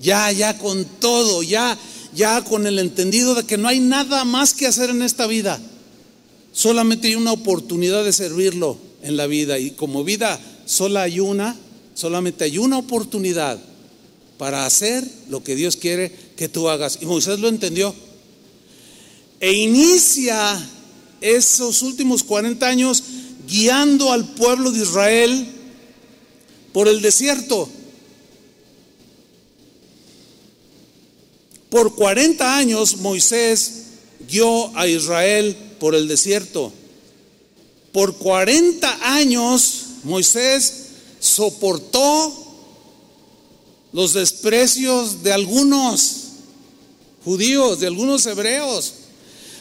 Ya, 0.00 0.32
ya 0.32 0.58
con 0.58 0.84
todo, 0.98 1.44
ya, 1.44 1.78
ya 2.16 2.42
con 2.42 2.66
el 2.66 2.80
entendido 2.80 3.36
de 3.36 3.44
que 3.44 3.56
no 3.56 3.68
hay 3.68 3.78
nada 3.78 4.24
más 4.24 4.54
que 4.54 4.66
hacer 4.66 4.90
en 4.90 5.02
esta 5.02 5.28
vida. 5.28 5.60
Solamente 6.52 7.06
hay 7.06 7.14
una 7.14 7.30
oportunidad 7.30 8.04
de 8.04 8.12
servirlo 8.12 8.76
en 9.04 9.16
la 9.16 9.28
vida 9.28 9.56
y 9.60 9.70
como 9.70 10.02
vida 10.02 10.40
solo 10.64 10.98
hay 10.98 11.20
una, 11.20 11.54
solamente 11.94 12.42
hay 12.42 12.58
una 12.58 12.78
oportunidad 12.78 13.60
para 14.36 14.66
hacer 14.66 15.08
lo 15.28 15.44
que 15.44 15.54
Dios 15.54 15.76
quiere 15.76 16.10
que 16.34 16.48
tú 16.48 16.68
hagas. 16.68 16.98
Y 17.00 17.06
Moisés 17.06 17.38
lo 17.38 17.46
entendió. 17.46 17.94
E 19.40 19.52
inicia 19.52 20.70
esos 21.20 21.82
últimos 21.82 22.22
40 22.22 22.66
años 22.66 23.02
guiando 23.46 24.12
al 24.12 24.34
pueblo 24.34 24.70
de 24.70 24.82
Israel 24.82 25.46
por 26.72 26.88
el 26.88 27.00
desierto. 27.00 27.68
Por 31.70 31.94
40 31.94 32.56
años 32.56 32.98
Moisés 32.98 33.84
guió 34.28 34.76
a 34.76 34.86
Israel 34.86 35.56
por 35.78 35.94
el 35.94 36.08
desierto. 36.08 36.72
Por 37.92 38.16
40 38.16 39.14
años 39.14 39.84
Moisés 40.04 40.86
soportó 41.18 42.46
los 43.92 44.12
desprecios 44.12 45.22
de 45.22 45.32
algunos 45.32 46.16
judíos, 47.24 47.80
de 47.80 47.86
algunos 47.86 48.26
hebreos. 48.26 48.94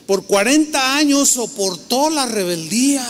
Por 0.06 0.26
40 0.26 0.98
años 0.98 1.30
soportó 1.30 2.10
la 2.10 2.28
rebeldía 2.28 3.06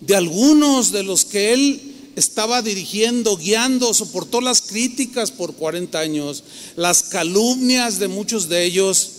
de 0.00 0.16
algunos 0.16 0.92
de 0.92 1.02
los 1.02 1.24
que 1.24 1.52
él 1.52 1.90
estaba 2.16 2.62
dirigiendo, 2.62 3.36
guiando, 3.36 3.92
soportó 3.94 4.40
las 4.40 4.60
críticas 4.60 5.30
por 5.30 5.54
40 5.54 5.98
años, 5.98 6.44
las 6.76 7.04
calumnias 7.04 7.98
de 7.98 8.08
muchos 8.08 8.48
de 8.48 8.64
ellos. 8.64 9.10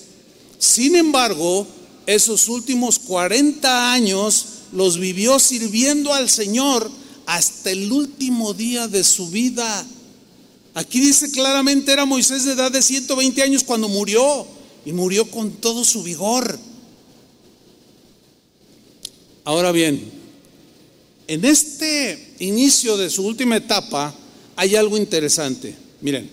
Sin 0.59 0.95
embargo, 0.95 1.67
esos 2.05 2.47
últimos 2.47 2.99
40 2.99 3.91
años 3.91 4.45
los 4.71 4.97
vivió 4.97 5.39
sirviendo 5.39 6.13
al 6.13 6.29
Señor 6.29 6.89
hasta 7.25 7.71
el 7.71 7.91
último 7.91 8.53
día 8.53 8.87
de 8.87 9.03
su 9.03 9.29
vida. 9.29 9.85
Aquí 10.73 10.99
dice 10.99 11.31
claramente 11.31 11.91
era 11.91 12.05
Moisés 12.05 12.45
de 12.45 12.53
edad 12.53 12.71
de 12.71 12.81
120 12.81 13.43
años 13.43 13.63
cuando 13.63 13.89
murió 13.89 14.47
y 14.85 14.93
murió 14.93 15.29
con 15.29 15.51
todo 15.51 15.83
su 15.83 16.03
vigor. 16.03 16.57
Ahora 19.43 19.71
bien, 19.71 20.11
en 21.27 21.45
este 21.45 22.35
inicio 22.39 22.97
de 22.97 23.09
su 23.09 23.25
última 23.25 23.57
etapa 23.57 24.13
hay 24.55 24.75
algo 24.75 24.97
interesante. 24.97 25.75
Miren, 26.01 26.29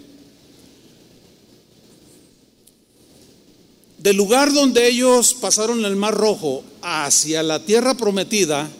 del 3.98 4.16
lugar 4.16 4.52
donde 4.52 4.88
ellos 4.88 5.34
pasaron 5.34 5.84
el 5.84 5.96
Mar 5.96 6.14
Rojo 6.14 6.62
hacia 6.82 7.42
la 7.42 7.64
tierra 7.64 7.94
prometida, 7.94 8.70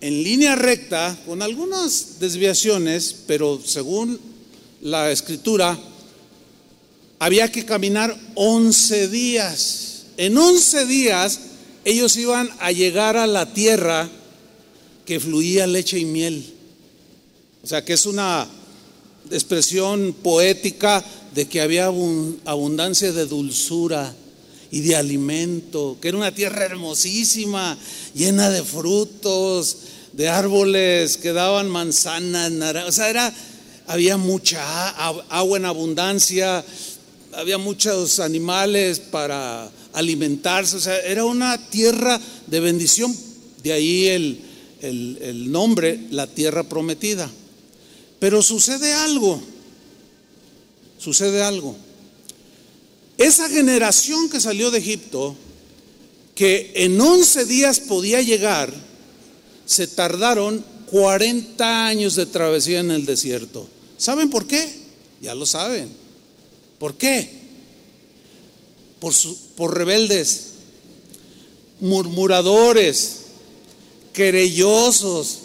en 0.00 0.22
línea 0.22 0.54
recta, 0.54 1.18
con 1.26 1.42
algunas 1.42 2.20
desviaciones, 2.20 3.16
pero 3.26 3.60
según 3.64 4.20
la 4.80 5.10
escritura, 5.10 5.76
había 7.18 7.50
que 7.50 7.64
caminar 7.64 8.16
11 8.34 9.08
días. 9.08 10.04
En 10.16 10.36
11 10.36 10.86
días 10.86 11.40
ellos 11.84 12.16
iban 12.16 12.50
a 12.60 12.72
llegar 12.72 13.16
a 13.16 13.26
la 13.26 13.52
tierra 13.52 14.08
que 15.04 15.20
fluía 15.20 15.66
leche 15.66 15.98
y 15.98 16.04
miel. 16.04 16.54
O 17.62 17.66
sea, 17.66 17.84
que 17.84 17.94
es 17.94 18.06
una 18.06 18.46
expresión 19.30 20.14
poética 20.22 21.04
de 21.34 21.46
que 21.48 21.60
había 21.60 21.86
abundancia 21.86 23.12
de 23.12 23.26
dulzura 23.26 24.14
y 24.70 24.80
de 24.80 24.96
alimento, 24.96 25.96
que 26.00 26.08
era 26.08 26.18
una 26.18 26.34
tierra 26.34 26.64
hermosísima, 26.64 27.78
llena 28.14 28.50
de 28.50 28.62
frutos, 28.62 29.78
de 30.12 30.28
árboles 30.28 31.16
que 31.16 31.32
daban 31.32 31.70
manzanas, 31.70 32.50
naranjas, 32.50 32.88
o 32.88 32.92
sea, 32.92 33.08
era, 33.08 33.34
había 33.86 34.16
mucha 34.16 34.90
agua 35.30 35.58
en 35.58 35.64
abundancia, 35.64 36.64
había 37.38 37.56
muchos 37.56 38.18
animales 38.18 38.98
para 38.98 39.70
alimentarse, 39.92 40.76
o 40.76 40.80
sea, 40.80 40.98
era 41.02 41.24
una 41.24 41.56
tierra 41.70 42.20
de 42.48 42.58
bendición, 42.58 43.16
de 43.62 43.72
ahí 43.72 44.06
el, 44.08 44.40
el 44.80 45.52
nombre, 45.52 46.00
la 46.10 46.26
tierra 46.26 46.64
prometida. 46.64 47.30
Pero 48.18 48.42
sucede 48.42 48.92
algo, 48.92 49.40
sucede 50.98 51.44
algo. 51.44 51.76
Esa 53.16 53.48
generación 53.48 54.28
que 54.28 54.40
salió 54.40 54.72
de 54.72 54.80
Egipto, 54.80 55.36
que 56.34 56.72
en 56.74 57.00
11 57.00 57.44
días 57.44 57.78
podía 57.78 58.20
llegar, 58.20 58.74
se 59.64 59.86
tardaron 59.86 60.64
40 60.90 61.86
años 61.86 62.16
de 62.16 62.26
travesía 62.26 62.80
en 62.80 62.90
el 62.90 63.06
desierto. 63.06 63.68
¿Saben 63.96 64.28
por 64.28 64.48
qué? 64.48 64.68
Ya 65.20 65.36
lo 65.36 65.46
saben. 65.46 66.07
¿Por 66.78 66.94
qué? 66.94 67.30
Por, 69.00 69.12
por 69.56 69.76
rebeldes, 69.76 70.48
murmuradores, 71.80 73.18
querellosos, 74.12 75.38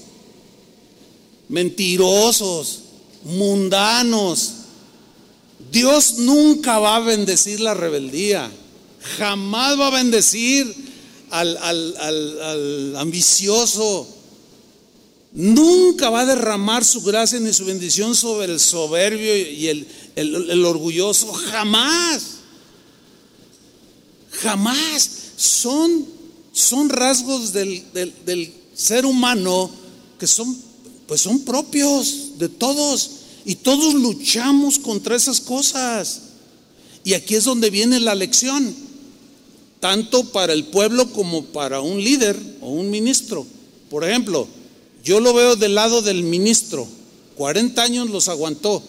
mentirosos, 1.50 2.80
mundanos, 3.24 4.54
Dios 5.72 6.16
nunca 6.20 6.80
va 6.80 6.98
a 6.98 7.00
bendecir 7.00 7.60
la 7.60 7.74
rebeldía, 7.74 8.52
jamás 9.18 9.80
va 9.80 9.88
a 9.88 9.92
bendecir 9.92 10.74
al, 11.30 12.96
ambicioso, 12.96 14.08
nunca 15.34 16.10
va 16.10 16.22
a 16.22 16.26
derramar 16.26 16.86
su 16.86 17.02
gracia 17.02 17.40
ni 17.40 17.52
su 17.54 17.66
bendición 17.66 18.16
sobre 18.16 18.52
el 18.52 18.60
soberbio 18.60 19.36
y 19.36 19.68
el, 19.68 19.88
el 20.16 20.66
orgulloso, 20.66 21.32
jamás, 21.34 22.24
jamás. 24.32 25.10
Son 25.36 26.14
son 26.54 26.90
rasgos 26.90 27.52
del, 27.52 27.84
del 27.94 28.54
ser 28.76 29.08
humano 29.08 29.70
que 30.20 30.28
son, 30.28 30.56
pues 31.08 31.20
son 31.20 31.40
propios 31.40 32.38
de 32.38 32.48
todos 32.48 33.10
y 33.44 33.56
todos 33.56 33.96
luchamos 33.96 34.78
contra 34.78 35.16
esas 35.16 35.42
cosas. 35.42 36.22
Y 37.04 37.16
aquí 37.16 37.36
es 37.36 37.44
donde 37.44 37.72
viene 37.72 38.00
la 38.00 38.16
lección, 38.16 38.74
tanto 39.80 40.26
para 40.26 40.54
el 40.54 40.66
pueblo 40.66 41.12
como 41.12 41.44
para 41.46 41.82
un 41.82 42.02
líder 42.02 42.40
o 42.62 42.70
un 42.70 42.92
ministro. 42.92 43.46
Por 43.90 44.08
ejemplo, 44.08 44.48
yo 45.04 45.20
lo 45.20 45.34
veo 45.34 45.56
del 45.56 45.76
lado 45.76 46.01
del 46.01 46.24
ministro, 46.24 46.88
40 47.36 47.82
años 47.82 48.10
los 48.10 48.30
aguantó. 48.30 48.82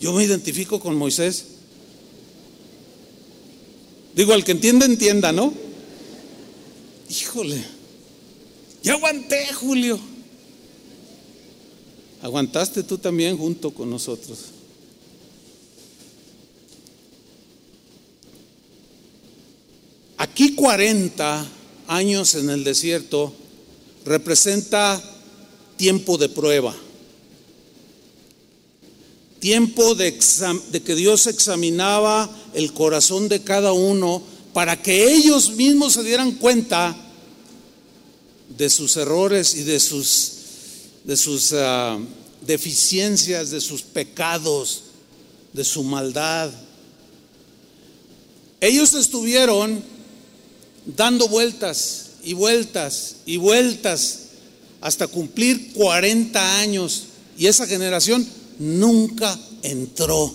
Yo 0.00 0.12
me 0.12 0.24
identifico 0.24 0.80
con 0.80 0.96
Moisés. 0.96 1.44
Digo, 4.14 4.32
al 4.32 4.44
que 4.44 4.52
entienda, 4.52 4.86
entienda, 4.86 5.30
¿no? 5.30 5.52
Híjole, 7.08 7.62
ya 8.82 8.94
aguanté, 8.94 9.46
Julio. 9.54 10.00
Aguantaste 12.22 12.82
tú 12.82 12.98
también 12.98 13.38
junto 13.38 13.72
con 13.72 13.88
nosotros. 13.88 14.38
Aquí 20.16 20.54
40 20.54 21.46
años 21.86 22.34
en 22.34 22.50
el 22.50 22.64
desierto 22.64 23.32
representa 24.04 25.02
tiempo 25.76 26.18
de 26.18 26.28
prueba, 26.28 26.74
tiempo 29.38 29.94
de, 29.94 30.16
que 30.84 30.94
Dios 30.94 31.26
examinaba 31.26 32.28
el 32.54 32.72
corazón 32.72 33.28
de 33.28 33.42
cada 33.42 33.72
uno 33.72 34.22
para 34.52 34.80
que 34.80 35.12
ellos 35.12 35.50
mismos 35.50 35.92
se 35.92 36.02
dieran 36.02 36.32
cuenta 36.32 36.96
de 38.56 38.70
sus 38.70 38.96
errores 38.96 39.54
y 39.54 39.64
de 39.64 39.78
sus, 39.78 40.32
de 41.04 41.16
sus 41.16 41.52
ah, 41.52 41.98
deficiencias, 42.46 43.50
de 43.50 43.60
sus 43.60 43.82
pecados, 43.82 44.82
de 45.52 45.64
su 45.64 45.82
maldad. 45.82 46.50
Ellos 48.60 48.94
estuvieron 48.94 49.82
dando 50.86 51.28
vueltas 51.28 52.12
y 52.24 52.32
vueltas 52.32 53.16
y 53.26 53.36
vueltas 53.36 54.25
hasta 54.86 55.08
cumplir 55.08 55.72
40 55.72 56.60
años 56.60 57.06
y 57.36 57.48
esa 57.48 57.66
generación 57.66 58.24
nunca 58.60 59.36
entró. 59.64 60.32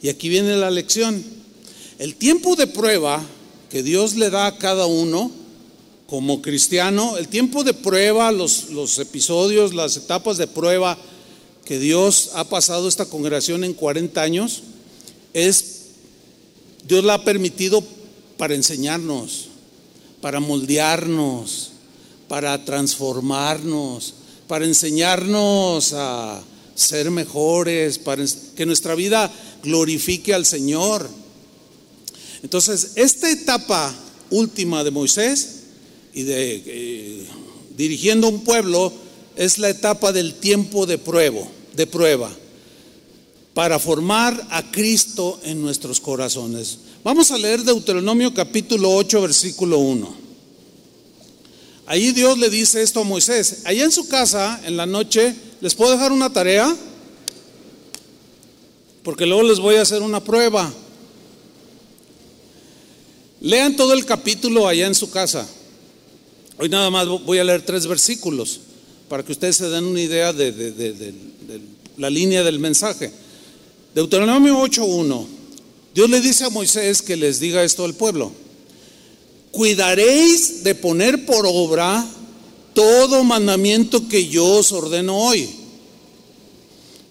Y 0.00 0.08
aquí 0.08 0.30
viene 0.30 0.56
la 0.56 0.70
lección. 0.70 1.22
El 1.98 2.14
tiempo 2.14 2.56
de 2.56 2.66
prueba 2.66 3.22
que 3.68 3.82
Dios 3.82 4.14
le 4.14 4.30
da 4.30 4.46
a 4.46 4.56
cada 4.56 4.86
uno 4.86 5.30
como 6.06 6.40
cristiano, 6.40 7.18
el 7.18 7.28
tiempo 7.28 7.64
de 7.64 7.74
prueba, 7.74 8.32
los, 8.32 8.98
episodios, 8.98 9.74
las 9.74 9.98
etapas 9.98 10.38
de 10.38 10.46
prueba 10.46 10.96
que 11.66 11.78
Dios 11.78 12.30
ha 12.32 12.44
pasado 12.44 12.88
esta 12.88 13.04
congregación 13.04 13.62
en 13.62 13.74
40 13.74 14.22
años, 14.22 14.62
es, 15.34 15.82
Dios 16.88 17.04
la 17.04 17.12
ha 17.12 17.24
permitido 17.24 17.84
para 18.38 18.54
enseñarnos, 18.54 19.48
para 20.22 20.40
moldearnos, 20.40 21.71
para 22.32 22.64
transformarnos, 22.64 24.14
para 24.48 24.64
enseñarnos 24.64 25.92
a 25.92 26.42
ser 26.74 27.10
mejores, 27.10 27.98
para 27.98 28.24
que 28.56 28.64
nuestra 28.64 28.94
vida 28.94 29.30
glorifique 29.62 30.32
al 30.32 30.46
Señor. 30.46 31.10
Entonces, 32.42 32.92
esta 32.94 33.30
etapa 33.30 33.94
última 34.30 34.82
de 34.82 34.90
Moisés 34.90 35.64
y 36.14 36.22
de 36.22 36.62
eh, 36.64 37.26
dirigiendo 37.76 38.30
un 38.30 38.44
pueblo 38.44 38.90
es 39.36 39.58
la 39.58 39.68
etapa 39.68 40.10
del 40.10 40.32
tiempo 40.32 40.86
de 40.86 40.96
prueba, 40.96 41.46
de 41.76 41.86
prueba, 41.86 42.34
para 43.52 43.78
formar 43.78 44.48
a 44.48 44.70
Cristo 44.70 45.38
en 45.42 45.60
nuestros 45.60 46.00
corazones. 46.00 46.78
Vamos 47.04 47.30
a 47.30 47.36
leer 47.36 47.62
Deuteronomio 47.62 48.32
capítulo 48.32 48.90
8, 48.96 49.20
versículo 49.20 49.80
1. 49.80 50.21
Ahí 51.86 52.12
Dios 52.12 52.38
le 52.38 52.48
dice 52.48 52.82
esto 52.82 53.00
a 53.00 53.04
Moisés. 53.04 53.62
Allá 53.64 53.84
en 53.84 53.92
su 53.92 54.06
casa, 54.08 54.60
en 54.64 54.76
la 54.76 54.86
noche, 54.86 55.34
¿les 55.60 55.74
puedo 55.74 55.92
dejar 55.92 56.12
una 56.12 56.32
tarea? 56.32 56.74
Porque 59.02 59.26
luego 59.26 59.42
les 59.42 59.58
voy 59.58 59.76
a 59.76 59.82
hacer 59.82 60.00
una 60.02 60.22
prueba. 60.22 60.72
Lean 63.40 63.74
todo 63.74 63.92
el 63.92 64.04
capítulo 64.04 64.68
allá 64.68 64.86
en 64.86 64.94
su 64.94 65.10
casa. 65.10 65.48
Hoy 66.58 66.68
nada 66.68 66.88
más 66.90 67.08
voy 67.08 67.38
a 67.38 67.44
leer 67.44 67.62
tres 67.62 67.86
versículos 67.88 68.60
para 69.08 69.24
que 69.24 69.32
ustedes 69.32 69.56
se 69.56 69.68
den 69.68 69.84
una 69.84 70.00
idea 70.00 70.32
de, 70.32 70.52
de 70.52 71.14
la 71.98 72.08
línea 72.08 72.44
del 72.44 72.60
mensaje. 72.60 73.12
Deuteronomio 73.92 74.56
8.1. 74.62 75.26
Dios 75.94 76.08
le 76.08 76.20
dice 76.20 76.44
a 76.44 76.50
Moisés 76.50 77.02
que 77.02 77.16
les 77.16 77.40
diga 77.40 77.64
esto 77.64 77.84
al 77.84 77.94
pueblo 77.94 78.32
cuidaréis 79.52 80.64
de 80.64 80.74
poner 80.74 81.24
por 81.24 81.46
obra 81.46 82.04
todo 82.74 83.22
mandamiento 83.22 84.08
que 84.08 84.26
yo 84.26 84.44
os 84.46 84.72
ordeno 84.72 85.16
hoy. 85.16 85.48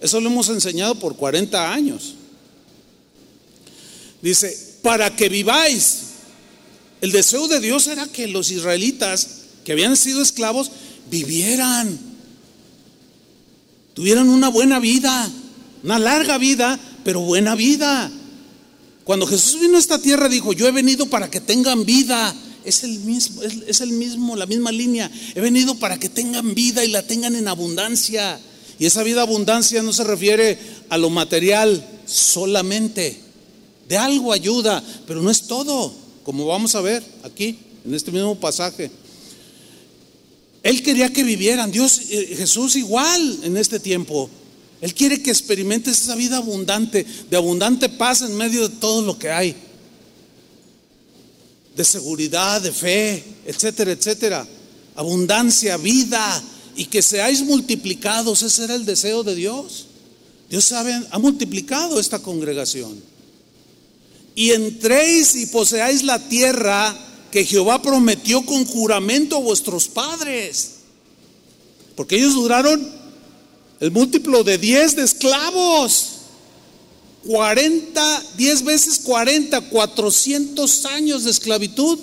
Eso 0.02 0.20
lo 0.20 0.30
hemos 0.30 0.50
enseñado 0.50 0.96
por 0.96 1.16
40 1.16 1.72
años. 1.72 2.16
Dice, 4.22 4.72
para 4.82 5.16
que 5.16 5.30
viváis. 5.30 6.00
El 7.02 7.12
deseo 7.12 7.48
de 7.48 7.60
Dios 7.60 7.88
era 7.88 8.08
que 8.08 8.28
los 8.28 8.52
israelitas 8.52 9.28
que 9.64 9.72
habían 9.72 9.96
sido 9.96 10.22
esclavos 10.22 10.72
vivieran, 11.10 12.00
tuvieran 13.94 14.30
una 14.30 14.50
buena 14.50 14.80
vida, 14.80 15.30
una 15.84 16.00
larga 16.00 16.38
vida, 16.38 16.80
pero 17.04 17.22
buena 17.22 17.56
vida. 17.56 18.12
Cuando 19.04 19.26
Jesús 19.26 19.60
vino 19.60 19.78
a 19.78 19.80
esta 19.80 20.00
tierra 20.00 20.30
dijo, 20.30 20.54
yo 20.54 20.68
he 20.68 20.72
venido 20.72 21.08
para 21.08 21.30
que 21.30 21.42
tengan 21.42 21.86
vida. 21.86 22.36
Es 22.64 22.84
el 22.84 23.00
mismo, 23.00 23.42
es, 23.42 23.82
el 23.82 23.92
mismo, 23.92 24.36
la 24.36 24.46
misma 24.46 24.72
línea. 24.72 25.10
He 25.34 25.42
venido 25.42 25.76
para 25.76 25.98
que 25.98 26.10
tengan 26.10 26.54
vida 26.54 26.86
y 26.86 26.92
la 26.92 27.02
tengan 27.04 27.36
en 27.36 27.48
abundancia. 27.48 28.40
Y 28.78 28.86
esa 28.86 29.04
vida 29.04 29.22
abundancia 29.22 29.82
no 29.82 29.94
se 29.94 30.04
refiere 30.04 30.58
a 30.90 30.98
lo 30.98 31.10
material 31.10 31.84
solamente. 32.06 33.20
De 33.90 33.98
algo 33.98 34.32
ayuda, 34.32 34.84
pero 35.08 35.22
no 35.22 35.32
es 35.32 35.44
todo, 35.44 35.94
como 36.24 36.46
vamos 36.46 36.76
a 36.76 36.82
ver 36.82 37.04
aquí, 37.24 37.58
en 37.84 37.94
este 37.94 38.12
mismo 38.12 38.40
pasaje. 38.40 38.92
Él 40.64 40.84
quería 40.84 41.12
que 41.12 41.24
vivieran, 41.24 41.72
Dios, 41.72 42.02
eh, 42.10 42.36
Jesús 42.38 42.76
igual 42.76 43.40
en 43.44 43.58
este 43.58 43.80
tiempo. 43.80 44.30
Él 44.82 44.96
quiere 44.96 45.22
que 45.22 45.30
experimentes 45.30 46.02
esa 46.02 46.16
vida 46.16 46.38
abundante, 46.38 47.06
de 47.30 47.38
abundante 47.38 47.88
paz 47.88 48.24
en 48.24 48.36
medio 48.36 48.68
de 48.68 48.76
todo 48.78 49.04
lo 49.04 49.18
que 49.18 49.30
hay. 49.30 49.56
De 51.76 51.86
seguridad, 51.86 52.60
de 52.62 52.72
fe, 52.72 53.24
etcétera, 53.46 53.92
etcétera. 53.92 54.48
Abundancia, 54.96 55.78
vida 55.78 56.44
y 56.76 56.86
que 56.86 57.04
seáis 57.04 57.44
multiplicados. 57.44 58.42
Ese 58.42 58.64
era 58.64 58.74
el 58.74 58.84
deseo 58.84 59.24
de 59.24 59.36
Dios. 59.36 59.86
Dios 60.50 60.72
ha 60.72 61.20
multiplicado 61.20 62.00
esta 62.00 62.18
congregación. 62.20 63.00
Y 64.34 64.50
entréis 64.52 65.36
y 65.36 65.46
poseáis 65.46 66.04
la 66.04 66.18
tierra 66.28 66.98
que 67.32 67.46
Jehová 67.46 67.84
prometió 67.84 68.44
con 68.48 68.66
juramento 68.66 69.38
a 69.38 69.42
vuestros 69.42 69.88
padres. 69.88 70.72
Porque 71.96 72.16
ellos 72.16 72.34
duraron 72.34 73.01
el 73.82 73.92
múltiplo 73.92 74.44
de 74.44 74.58
10 74.58 74.96
de 74.96 75.04
esclavos. 75.04 76.08
40, 77.26 78.24
10 78.38 78.64
veces 78.64 79.00
40, 79.00 79.62
400 79.70 80.86
años 80.86 81.24
de 81.24 81.32
esclavitud. 81.32 82.00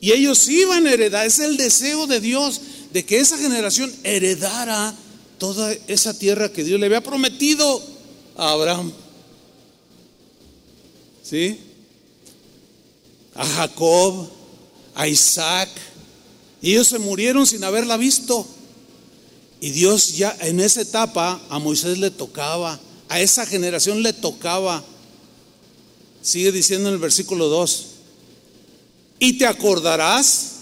Y 0.00 0.12
ellos 0.12 0.48
iban 0.48 0.86
a 0.86 0.92
heredar, 0.92 1.26
es 1.26 1.38
el 1.38 1.56
deseo 1.56 2.06
de 2.06 2.20
Dios, 2.20 2.60
de 2.92 3.04
que 3.04 3.18
esa 3.18 3.36
generación 3.36 3.92
heredara 4.04 4.94
toda 5.38 5.72
esa 5.86 6.18
tierra 6.18 6.52
que 6.52 6.64
Dios 6.64 6.80
le 6.80 6.86
había 6.86 7.02
prometido 7.02 7.82
a 8.36 8.50
Abraham. 8.50 8.92
¿Sí? 11.22 11.58
A 13.34 13.44
Jacob, 13.44 14.28
a 14.94 15.06
Isaac, 15.06 15.68
y 16.60 16.72
ellos 16.72 16.88
se 16.88 16.98
murieron 16.98 17.46
sin 17.46 17.64
haberla 17.64 17.96
visto. 17.96 18.46
Y 19.60 19.70
Dios 19.70 20.16
ya 20.16 20.36
en 20.40 20.60
esa 20.60 20.80
etapa 20.80 21.40
a 21.48 21.58
Moisés 21.58 21.98
le 21.98 22.10
tocaba, 22.10 22.78
a 23.08 23.20
esa 23.20 23.46
generación 23.46 24.02
le 24.02 24.12
tocaba. 24.12 24.84
Sigue 26.22 26.52
diciendo 26.52 26.88
en 26.88 26.94
el 26.94 27.00
versículo 27.00 27.48
2. 27.48 27.86
Y 29.20 29.38
te 29.38 29.46
acordarás 29.46 30.52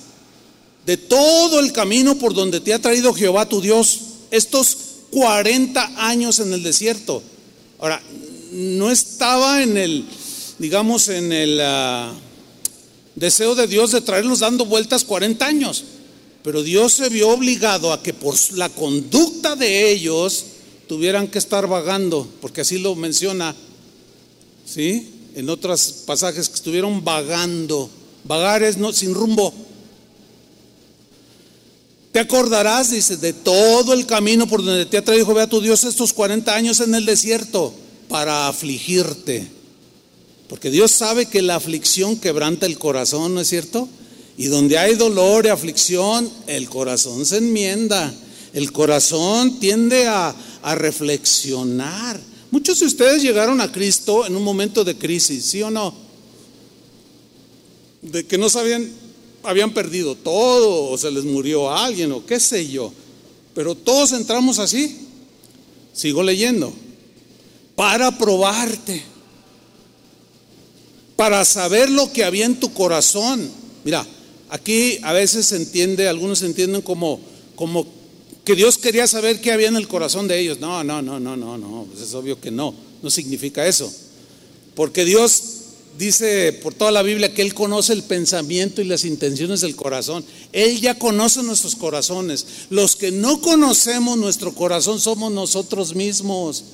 de 0.87 0.97
todo 0.97 1.61
el 1.61 1.73
camino 1.73 2.17
por 2.17 2.33
donde 2.33 2.61
te 2.61 2.73
ha 2.73 2.79
traído 2.79 3.13
Jehová 3.13 3.49
tu 3.49 3.61
Dios 3.61 4.01
estos 4.31 4.79
40 5.11 6.09
años 6.09 6.39
en 6.39 6.53
el 6.53 6.63
desierto. 6.63 7.23
Ahora, 7.79 8.03
no 8.53 8.91
estaba 8.91 9.63
en 9.63 9.77
el, 9.77 10.05
digamos, 10.59 11.09
en 11.09 11.33
el 11.33 11.61
ah, 11.61 12.13
deseo 13.17 13.55
de 13.55 13.67
Dios 13.67 13.91
de 13.91 14.01
traerlos 14.01 14.41
dando 14.41 14.67
vueltas 14.67 15.05
40 15.05 15.45
años. 15.45 15.85
Pero 16.45 16.63
Dios 16.63 16.93
se 16.93 17.09
vio 17.09 17.31
obligado 17.31 17.93
a 17.93 18.01
que 18.03 18.15
por 18.15 18.37
la 18.53 18.69
conducta 18.69 19.57
de 19.57 19.91
ellos 19.91 20.45
tuvieran 20.87 21.27
que 21.27 21.39
estar 21.39 21.67
vagando, 21.67 22.29
porque 22.41 22.61
así 22.61 22.79
lo 22.79 22.95
menciona, 22.95 23.57
¿sí? 24.65 25.11
En 25.35 25.51
otros 25.51 26.05
pasajes 26.07 26.49
que 26.49 26.55
estuvieron 26.55 27.03
vagando. 27.03 27.91
Vagar 28.23 28.63
es 28.63 28.77
no, 28.77 28.93
sin 28.93 29.13
rumbo. 29.13 29.53
Te 32.13 32.21
acordarás, 32.21 32.93
dice, 32.93 33.17
de 33.17 33.33
todo 33.33 33.93
el 33.93 34.07
camino 34.07 34.47
por 34.47 34.65
donde 34.65 34.87
te 34.87 34.99
ha 34.99 35.05
traído 35.05 35.27
Jehová 35.27 35.49
tu 35.49 35.61
Dios 35.61 35.85
estos 35.85 36.13
40 36.13 36.55
años 36.55 36.81
en 36.81 36.95
el 36.95 37.05
desierto 37.05 37.75
para 38.09 38.49
afligirte. 38.49 39.56
Porque 40.49 40.71
Dios 40.71 40.93
sabe 40.93 41.27
que 41.27 41.43
la 41.43 41.57
aflicción 41.57 42.17
quebranta 42.19 42.67
el 42.67 42.79
corazón, 42.79 43.35
¿no 43.35 43.41
es 43.41 43.49
cierto? 43.49 43.89
Y 44.39 44.47
donde 44.47 44.79
hay 44.79 44.95
dolor 44.95 45.47
y 45.47 45.49
aflicción, 45.49 46.31
el 46.47 46.69
corazón 46.69 47.25
se 47.27 47.39
enmienda. 47.39 48.13
El 48.53 48.73
corazón 48.73 49.59
tiende 49.59 50.07
a, 50.07 50.35
reflexionar. 50.75 52.21
Muchos 52.51 52.81
de 52.81 52.87
ustedes 52.87 53.23
llegaron 53.23 53.61
a 53.61 53.71
Cristo 53.71 54.27
en 54.27 54.35
un 54.35 54.43
momento 54.43 54.83
de 54.83 54.97
crisis, 54.97 55.45
¿sí 55.45 55.63
o 55.63 55.71
no? 55.71 55.95
De 58.03 58.27
que 58.27 58.37
no 58.37 58.49
sabían 58.49 58.91
habían 59.47 59.73
perdido 59.73 60.17
todo 60.17 60.91
o 60.91 60.99
se 60.99 61.11
les 61.11 61.25
murió 61.25 61.71
alguien 61.71 62.11
o 62.13 62.27
qué 62.27 62.41
sé 62.41 62.69
yo. 62.69 62.93
Pero 63.55 63.75
todos 63.75 64.13
entramos 64.13 64.59
así. 64.59 65.07
Sigo 65.93 66.23
leyendo. 66.23 66.73
Para 67.75 68.19
probarte. 68.19 69.03
Para 71.17 71.45
saber 71.45 71.91
lo 71.91 72.13
que 72.13 72.25
había 72.25 72.45
en 72.45 72.61
tu 72.61 72.73
corazón. 72.73 73.51
Mira, 73.85 74.07
aquí 74.51 74.99
a 75.03 75.13
veces 75.13 75.47
se 75.47 75.57
entiende, 75.57 76.09
algunos 76.09 76.43
entienden 76.43 76.83
como, 76.83 77.21
como 77.55 77.87
que 78.45 78.55
Dios 78.55 78.79
quería 78.79 79.07
saber 79.07 79.41
qué 79.41 79.51
había 79.51 79.69
en 79.69 79.77
el 79.77 79.89
corazón 79.89 80.29
de 80.29 80.39
ellos. 80.39 80.61
No, 80.61 80.85
no, 80.85 81.03
no, 81.03 81.19
no, 81.19 81.37
no, 81.37 81.59
no. 81.59 81.87
Pues 81.91 82.03
es 82.05 82.15
obvio 82.15 82.41
que 82.41 82.51
no. 82.51 82.75
No 83.03 83.11
significa 83.11 83.67
eso. 83.67 83.93
Porque 84.75 85.05
Dios 85.05 85.43
dice 85.99 86.53
por 86.53 86.75
toda 86.75 86.91
la 86.91 87.03
Biblia 87.03 87.33
que 87.33 87.43
Él 87.43 87.55
conoce 87.55 87.93
el 87.93 88.03
pensamiento 88.03 88.83
y 88.83 88.85
las 88.85 89.05
intenciones 89.05 89.63
del 89.63 89.75
corazón. 89.75 90.25
Él 90.53 90.81
ya 90.81 90.99
conoce 90.99 91.43
nuestros 91.43 91.75
corazones. 91.75 92.47
Los 92.71 92.97
que 92.97 93.11
no 93.11 93.41
conocemos 93.41 94.19
nuestro 94.19 94.55
corazón 94.55 95.01
somos 95.01 95.33
nosotros 95.33 95.95
mismos. 95.95 96.65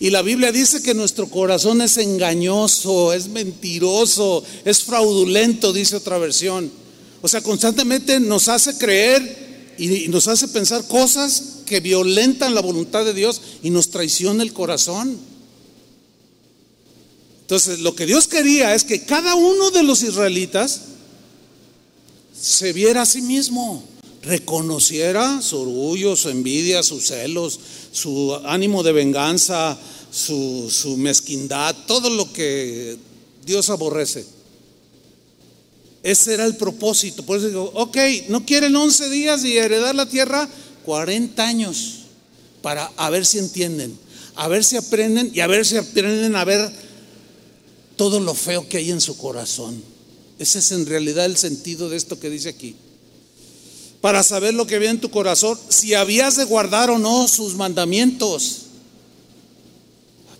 Y 0.00 0.10
la 0.10 0.22
Biblia 0.22 0.52
dice 0.52 0.82
que 0.82 0.94
nuestro 0.94 1.28
corazón 1.28 1.82
es 1.82 1.96
engañoso, 1.96 3.12
es 3.12 3.28
mentiroso, 3.28 4.44
es 4.64 4.84
fraudulento, 4.84 5.72
dice 5.72 5.96
otra 5.96 6.18
versión. 6.18 6.70
O 7.20 7.26
sea, 7.26 7.42
constantemente 7.42 8.20
nos 8.20 8.48
hace 8.48 8.78
creer 8.78 9.74
y 9.76 10.08
nos 10.08 10.28
hace 10.28 10.48
pensar 10.48 10.86
cosas 10.86 11.42
que 11.66 11.80
violentan 11.80 12.54
la 12.54 12.62
voluntad 12.62 13.04
de 13.04 13.14
Dios 13.14 13.40
y 13.62 13.70
nos 13.70 13.90
traiciona 13.90 14.42
el 14.42 14.52
corazón. 14.52 15.18
Entonces, 17.40 17.80
lo 17.80 17.94
que 17.94 18.06
Dios 18.06 18.28
quería 18.28 18.74
es 18.74 18.84
que 18.84 19.04
cada 19.04 19.34
uno 19.34 19.70
de 19.70 19.82
los 19.82 20.02
israelitas 20.02 20.82
se 22.38 22.72
viera 22.72 23.02
a 23.02 23.06
sí 23.06 23.22
mismo, 23.22 23.82
reconociera 24.22 25.40
su 25.42 25.58
orgullo, 25.58 26.14
su 26.14 26.28
envidia, 26.28 26.82
sus 26.82 27.06
celos, 27.06 27.58
su 27.92 28.34
ánimo 28.44 28.82
de 28.82 28.92
venganza, 28.92 29.78
su, 30.10 30.96
mezquindad, 30.98 31.74
todo 31.86 32.10
lo 32.10 32.32
que 32.32 32.96
Dios 33.44 33.70
aborrece. 33.70 34.24
Ese 36.02 36.34
era 36.34 36.44
el 36.44 36.56
propósito. 36.56 37.24
Por 37.24 37.38
eso 37.38 37.48
digo, 37.48 37.70
ok, 37.74 37.96
no 38.28 38.44
quieren 38.44 38.74
11 38.74 39.10
días 39.10 39.44
y 39.44 39.56
heredar 39.56 39.94
la 39.94 40.06
tierra, 40.06 40.48
40 40.84 41.46
años, 41.46 41.94
para 42.62 42.86
a 42.96 43.10
ver 43.10 43.26
si 43.26 43.38
entienden, 43.38 43.98
a 44.36 44.48
ver 44.48 44.64
si 44.64 44.76
aprenden 44.76 45.30
y 45.34 45.40
a 45.40 45.46
ver 45.46 45.66
si 45.66 45.76
aprenden 45.76 46.36
a 46.36 46.44
ver 46.44 46.70
todo 47.96 48.20
lo 48.20 48.34
feo 48.34 48.68
que 48.68 48.78
hay 48.78 48.90
en 48.90 49.00
su 49.00 49.16
corazón. 49.16 49.82
Ese 50.38 50.60
es 50.60 50.70
en 50.72 50.86
realidad 50.86 51.26
el 51.26 51.36
sentido 51.36 51.88
de 51.88 51.96
esto 51.96 52.20
que 52.20 52.30
dice 52.30 52.50
aquí. 52.50 52.76
Para 54.00 54.22
saber 54.22 54.54
lo 54.54 54.66
que 54.66 54.76
había 54.76 54.90
en 54.90 55.00
tu 55.00 55.10
corazón, 55.10 55.58
si 55.68 55.94
habías 55.94 56.36
de 56.36 56.44
guardar 56.44 56.90
o 56.90 56.98
no 56.98 57.26
sus 57.26 57.54
mandamientos. 57.54 58.62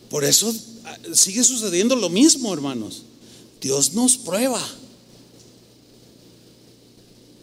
Por 0.08 0.24
eso 0.24 0.54
ah, 0.84 0.96
sigue 1.12 1.42
sucediendo 1.42 1.96
lo 1.96 2.08
mismo, 2.08 2.52
hermanos. 2.54 3.02
Dios 3.60 3.94
nos 3.94 4.16
prueba. 4.16 4.64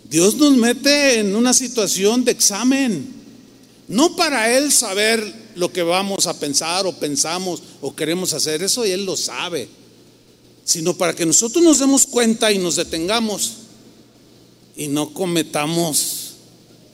Dios 0.10 0.36
nos 0.36 0.56
mete 0.56 1.20
en 1.20 1.36
una 1.36 1.54
situación 1.54 2.24
de 2.24 2.32
examen. 2.32 3.14
No 3.88 4.16
para 4.16 4.58
Él 4.58 4.72
saber 4.72 5.52
lo 5.56 5.72
que 5.72 5.84
vamos 5.84 6.28
a 6.28 6.40
pensar 6.40 6.86
o 6.88 6.94
pensamos 6.94 7.62
o 7.82 7.96
queremos 7.96 8.34
hacer, 8.34 8.64
eso 8.64 8.84
Él 8.86 9.06
lo 9.06 9.18
sabe 9.18 9.68
sino 10.66 10.98
para 10.98 11.16
que 11.16 11.28
nosotros 11.28 11.64
nos 11.64 11.80
demos 11.80 12.08
cuenta 12.08 12.52
y 12.52 12.58
nos 12.58 12.76
detengamos 12.76 13.54
y 14.76 14.88
no 14.88 15.14
cometamos 15.14 16.34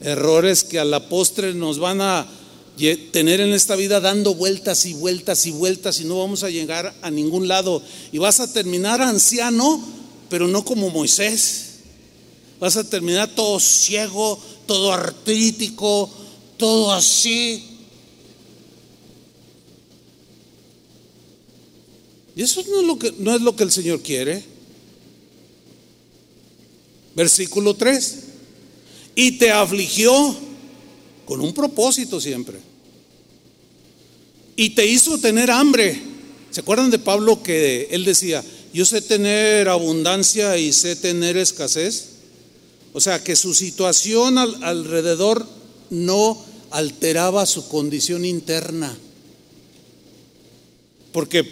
errores 0.00 0.64
que 0.64 0.78
a 0.78 0.84
la 0.84 1.08
postre 1.08 1.54
nos 1.54 1.78
van 1.78 2.00
a 2.00 2.26
tener 3.12 3.40
en 3.40 3.52
esta 3.52 3.76
vida 3.76 4.00
dando 4.00 4.34
vueltas 4.34 4.86
y 4.86 4.94
vueltas 4.94 5.46
y 5.46 5.50
vueltas 5.50 6.00
y 6.00 6.04
no 6.04 6.18
vamos 6.18 6.42
a 6.42 6.50
llegar 6.50 6.94
a 7.02 7.10
ningún 7.10 7.48
lado. 7.48 7.82
Y 8.10 8.18
vas 8.18 8.40
a 8.40 8.52
terminar 8.52 9.00
anciano, 9.00 9.80
pero 10.28 10.48
no 10.48 10.64
como 10.64 10.90
Moisés. 10.90 11.66
Vas 12.58 12.76
a 12.76 12.88
terminar 12.88 13.34
todo 13.34 13.60
ciego, 13.60 14.38
todo 14.66 14.92
artrítico, 14.92 16.10
todo 16.56 16.92
así. 16.92 17.64
Y 22.34 22.42
eso 22.42 22.62
no 22.68 22.80
es 22.80 22.86
lo 22.86 22.98
que, 22.98 23.14
no 23.18 23.34
es 23.34 23.42
lo 23.42 23.54
que 23.54 23.64
el 23.64 23.70
Señor 23.70 24.00
quiere. 24.00 24.51
Versículo 27.14 27.74
3. 27.74 28.18
Y 29.14 29.32
te 29.38 29.50
afligió 29.50 30.36
con 31.26 31.40
un 31.40 31.52
propósito 31.52 32.20
siempre. 32.20 32.58
Y 34.56 34.70
te 34.70 34.86
hizo 34.86 35.18
tener 35.18 35.50
hambre. 35.50 36.00
¿Se 36.50 36.60
acuerdan 36.60 36.90
de 36.90 36.98
Pablo 36.98 37.42
que 37.42 37.88
él 37.90 38.04
decía, 38.04 38.44
yo 38.72 38.84
sé 38.84 39.00
tener 39.00 39.68
abundancia 39.68 40.56
y 40.58 40.72
sé 40.72 40.96
tener 40.96 41.36
escasez? 41.36 42.08
O 42.92 43.00
sea, 43.00 43.22
que 43.22 43.36
su 43.36 43.54
situación 43.54 44.36
alrededor 44.38 45.46
no 45.90 46.42
alteraba 46.70 47.46
su 47.46 47.68
condición 47.68 48.24
interna. 48.24 48.96
Porque 51.12 51.44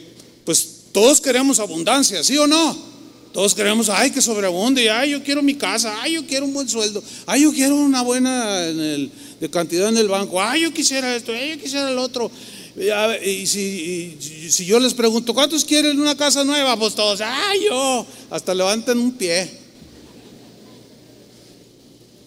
pues 0.44 0.68
todos 0.92 1.20
queremos 1.20 1.60
abundancia, 1.60 2.24
¿sí 2.24 2.36
o 2.36 2.46
no? 2.46 2.89
Todos 3.32 3.54
queremos, 3.54 3.88
ay, 3.88 4.10
que 4.10 4.20
sobreabunde, 4.20 4.90
ay, 4.90 5.10
yo 5.10 5.22
quiero 5.22 5.42
mi 5.42 5.54
casa, 5.54 5.94
ay, 6.02 6.14
yo 6.14 6.26
quiero 6.26 6.46
un 6.46 6.52
buen 6.52 6.68
sueldo, 6.68 7.02
ay, 7.26 7.42
yo 7.42 7.52
quiero 7.52 7.76
una 7.76 8.02
buena 8.02 8.56
de 8.56 9.50
cantidad 9.50 9.88
en 9.88 9.98
el 9.98 10.08
banco, 10.08 10.42
ay, 10.42 10.62
yo 10.62 10.74
quisiera 10.74 11.14
esto, 11.14 11.32
ay, 11.32 11.50
yo 11.50 11.62
quisiera 11.62 11.90
el 11.90 11.98
otro. 11.98 12.30
Y, 12.76 13.46
si, 13.46 14.64
yo 14.64 14.80
les 14.80 14.94
pregunto, 14.94 15.32
¿cuántos 15.32 15.64
quieren 15.64 16.00
una 16.00 16.16
casa 16.16 16.42
nueva? 16.44 16.76
Pues 16.76 16.94
todos, 16.94 17.20
ay, 17.20 17.60
yo, 17.68 18.06
hasta 18.30 18.52
levanten 18.52 18.98
un 18.98 19.12
pie. 19.12 19.48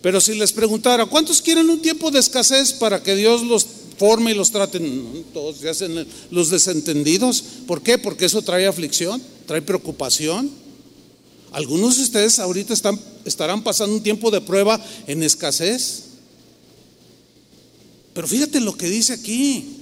Pero 0.01 0.21
si 0.21 0.35
les 0.35 0.51
preguntara, 0.51 1.05
¿cuántos 1.05 1.41
quieren 1.41 1.69
un 1.69 1.81
tiempo 1.81 2.11
de 2.11 2.19
escasez 2.19 2.73
para 2.73 3.01
que 3.01 3.15
Dios 3.15 3.41
los 3.43 3.65
forma 3.97 4.31
y 4.31 4.35
los 4.35 4.51
traten. 4.51 5.23
Todos 5.33 5.57
se 5.57 5.69
hacen 5.69 6.05
los 6.31 6.49
desentendidos. 6.49 7.43
¿Por 7.67 7.81
qué? 7.81 7.97
Porque 7.97 8.25
eso 8.25 8.41
trae 8.41 8.67
aflicción, 8.67 9.21
trae 9.45 9.61
preocupación. 9.61 10.62
Algunos 11.53 11.97
de 11.97 12.03
ustedes 12.03 12.39
ahorita 12.39 12.73
están, 12.73 12.99
estarán 13.25 13.63
pasando 13.63 13.95
un 13.95 14.03
tiempo 14.03 14.31
de 14.31 14.41
prueba 14.41 14.83
en 15.07 15.23
escasez. 15.23 16.03
Pero 18.13 18.27
fíjate 18.27 18.59
lo 18.59 18.75
que 18.75 18.89
dice 18.89 19.13
aquí. 19.13 19.79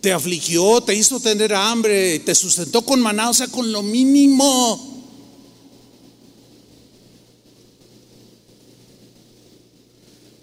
Te 0.00 0.12
afligió, 0.12 0.80
te 0.80 0.96
hizo 0.96 1.20
tener 1.20 1.54
hambre, 1.54 2.18
te 2.18 2.34
sustentó 2.34 2.82
con 2.82 3.00
maná, 3.00 3.30
o 3.30 3.34
sea, 3.34 3.46
con 3.46 3.70
lo 3.70 3.82
mínimo. 3.82 4.92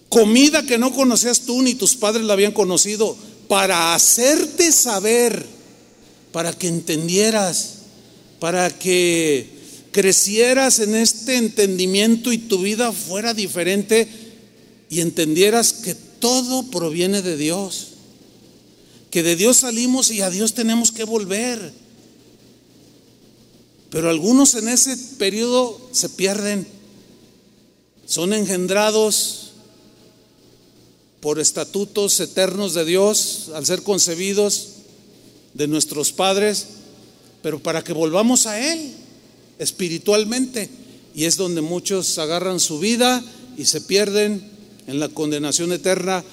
comida 0.10 0.64
que 0.64 0.78
no 0.78 0.92
conocías 0.92 1.42
tú 1.42 1.62
ni 1.62 1.76
tus 1.76 1.96
padres 1.96 2.26
la 2.26 2.34
habían 2.34 2.52
conocido, 2.52 3.16
para 3.48 3.96
hacerte 3.96 4.72
saber, 4.72 5.46
para 6.32 6.52
que 6.52 6.68
entendieras, 6.68 7.76
para 8.40 8.70
que 8.70 9.59
crecieras 9.92 10.80
en 10.80 10.96
este 10.96 11.38
entendimiento 11.38 12.32
y 12.32 12.38
tu 12.38 12.60
vida 12.60 12.92
fuera 12.92 13.34
diferente 13.34 14.08
y 14.90 15.02
entendieras 15.02 15.74
que 15.74 15.96
todo 15.96 16.64
proviene 16.64 17.22
de 17.22 17.38
Dios, 17.38 17.90
que 19.12 19.24
de 19.24 19.36
Dios 19.36 19.58
salimos 19.58 20.12
y 20.12 20.22
a 20.22 20.30
Dios 20.30 20.54
tenemos 20.54 20.92
que 20.92 21.04
volver. 21.04 21.74
Pero 23.90 24.10
algunos 24.10 24.54
en 24.56 24.70
ese 24.70 24.96
periodo 25.18 25.80
se 25.92 26.10
pierden, 26.10 26.68
son 28.06 28.34
engendrados 28.34 29.52
por 31.22 31.40
estatutos 31.40 32.20
eternos 32.20 32.74
de 32.74 32.86
Dios 32.86 33.50
al 33.54 33.66
ser 33.66 33.84
concebidos 33.84 34.68
de 35.54 35.68
nuestros 35.68 36.12
padres, 36.12 36.68
pero 37.42 37.60
para 37.60 37.84
que 37.84 37.94
volvamos 37.94 38.46
a 38.46 38.60
Él 38.60 38.94
espiritualmente. 39.60 40.70
Y 41.14 41.26
es 41.26 41.38
donde 41.38 41.62
muchos 41.62 42.18
agarran 42.18 42.60
su 42.60 42.80
vida 42.80 43.24
y 43.58 43.66
se 43.66 43.82
pierden 43.82 44.42
en 44.88 45.00
la 45.00 45.10
condenación 45.10 45.72
eterna. 45.72 46.24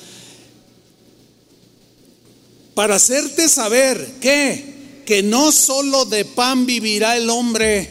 Para 2.75 2.97
hacerte 2.97 3.49
saber 3.49 4.15
que, 4.21 5.03
que 5.05 5.23
no 5.23 5.53
solo 5.53 6.05
de 6.05 6.25
pan 6.25 6.67
vivirá 6.67 7.17
el 7.17 7.29
hombre, 7.29 7.91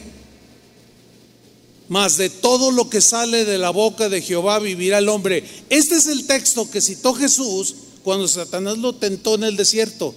mas 1.88 2.18
de 2.18 2.30
todo 2.30 2.72
lo 2.72 2.90
que 2.90 3.02
sale 3.02 3.46
de 3.46 3.58
la 3.58 3.70
boca 3.70 4.10
de 4.10 4.22
Jehová 4.22 4.60
vivirá 4.60 5.00
el 5.00 5.10
hombre. 5.10 5.44
Este 5.70 5.96
es 5.96 6.08
el 6.08 6.26
texto 6.26 6.70
que 6.70 6.82
citó 6.82 7.14
Jesús 7.14 7.76
cuando 8.04 8.28
Satanás 8.28 8.78
lo 8.78 8.96
tentó 8.96 9.36
en 9.36 9.44
el 9.44 9.56
desierto. 9.58 10.16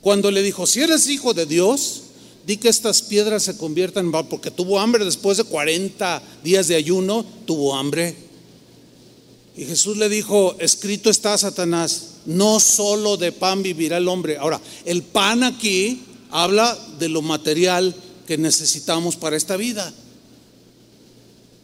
Cuando 0.00 0.30
le 0.30 0.42
dijo, 0.42 0.66
si 0.66 0.80
eres 0.80 1.08
hijo 1.08 1.34
de 1.34 1.46
Dios, 1.46 2.02
di 2.48 2.56
que 2.56 2.70
estas 2.70 3.02
piedras 3.02 3.42
se 3.42 3.58
conviertan 3.58 4.06
en 4.06 4.26
porque 4.26 4.50
tuvo 4.50 4.80
hambre 4.80 5.04
después 5.04 5.36
de 5.36 5.44
40 5.44 6.22
días 6.42 6.66
de 6.66 6.76
ayuno, 6.76 7.22
tuvo 7.44 7.76
hambre. 7.76 8.16
Y 9.54 9.66
Jesús 9.66 9.98
le 9.98 10.08
dijo, 10.08 10.56
escrito 10.58 11.10
está 11.10 11.36
Satanás, 11.36 12.04
no 12.24 12.58
solo 12.58 13.18
de 13.18 13.32
pan 13.32 13.62
vivirá 13.62 13.98
el 13.98 14.08
hombre. 14.08 14.38
Ahora, 14.38 14.62
el 14.86 15.02
pan 15.02 15.42
aquí 15.42 16.00
habla 16.30 16.78
de 16.98 17.10
lo 17.10 17.20
material 17.20 17.94
que 18.26 18.38
necesitamos 18.38 19.16
para 19.16 19.36
esta 19.36 19.58
vida. 19.58 19.92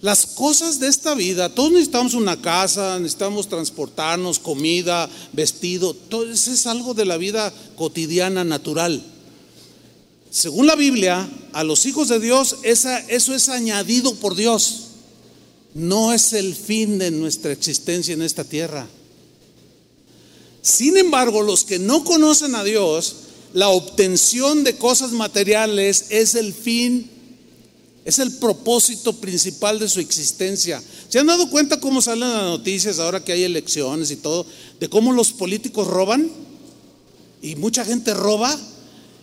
Las 0.02 0.26
cosas 0.26 0.80
de 0.80 0.88
esta 0.88 1.14
vida, 1.14 1.48
todos 1.48 1.72
necesitamos 1.72 2.12
una 2.12 2.42
casa, 2.42 2.98
necesitamos 2.98 3.48
transportarnos, 3.48 4.38
comida, 4.38 5.08
vestido, 5.32 5.94
todo 5.94 6.30
eso 6.30 6.52
es 6.52 6.66
algo 6.66 6.92
de 6.92 7.06
la 7.06 7.16
vida 7.16 7.54
cotidiana, 7.74 8.44
natural. 8.44 9.13
Según 10.34 10.66
la 10.66 10.74
Biblia, 10.74 11.30
a 11.52 11.62
los 11.62 11.86
hijos 11.86 12.08
de 12.08 12.18
Dios 12.18 12.56
eso 12.64 12.90
es 13.06 13.48
añadido 13.48 14.16
por 14.16 14.34
Dios. 14.34 14.80
No 15.74 16.12
es 16.12 16.32
el 16.32 16.56
fin 16.56 16.98
de 16.98 17.12
nuestra 17.12 17.52
existencia 17.52 18.14
en 18.14 18.22
esta 18.22 18.42
tierra. 18.42 18.88
Sin 20.60 20.96
embargo, 20.96 21.40
los 21.40 21.62
que 21.62 21.78
no 21.78 22.02
conocen 22.02 22.56
a 22.56 22.64
Dios, 22.64 23.14
la 23.52 23.68
obtención 23.68 24.64
de 24.64 24.76
cosas 24.76 25.12
materiales 25.12 26.06
es 26.08 26.34
el 26.34 26.52
fin 26.52 27.08
es 28.04 28.18
el 28.18 28.32
propósito 28.32 29.14
principal 29.14 29.78
de 29.78 29.88
su 29.88 30.00
existencia. 30.00 30.82
¿Se 31.08 31.20
han 31.20 31.28
dado 31.28 31.48
cuenta 31.48 31.78
cómo 31.78 32.02
salen 32.02 32.28
las 32.28 32.42
noticias 32.42 32.98
ahora 32.98 33.24
que 33.24 33.32
hay 33.32 33.44
elecciones 33.44 34.10
y 34.10 34.16
todo? 34.16 34.44
De 34.80 34.88
cómo 34.88 35.12
los 35.12 35.32
políticos 35.32 35.86
roban 35.86 36.28
y 37.40 37.54
mucha 37.54 37.84
gente 37.84 38.12
roba. 38.12 38.58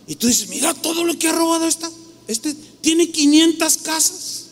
Y 0.06 0.16
tú 0.16 0.26
dices, 0.26 0.48
mira 0.48 0.74
todo 0.74 1.04
lo 1.04 1.18
que 1.18 1.28
ha 1.28 1.32
robado 1.32 1.66
esta. 1.66 1.90
Este 2.28 2.54
tiene 2.80 3.10
500 3.10 3.76
casas, 3.78 4.44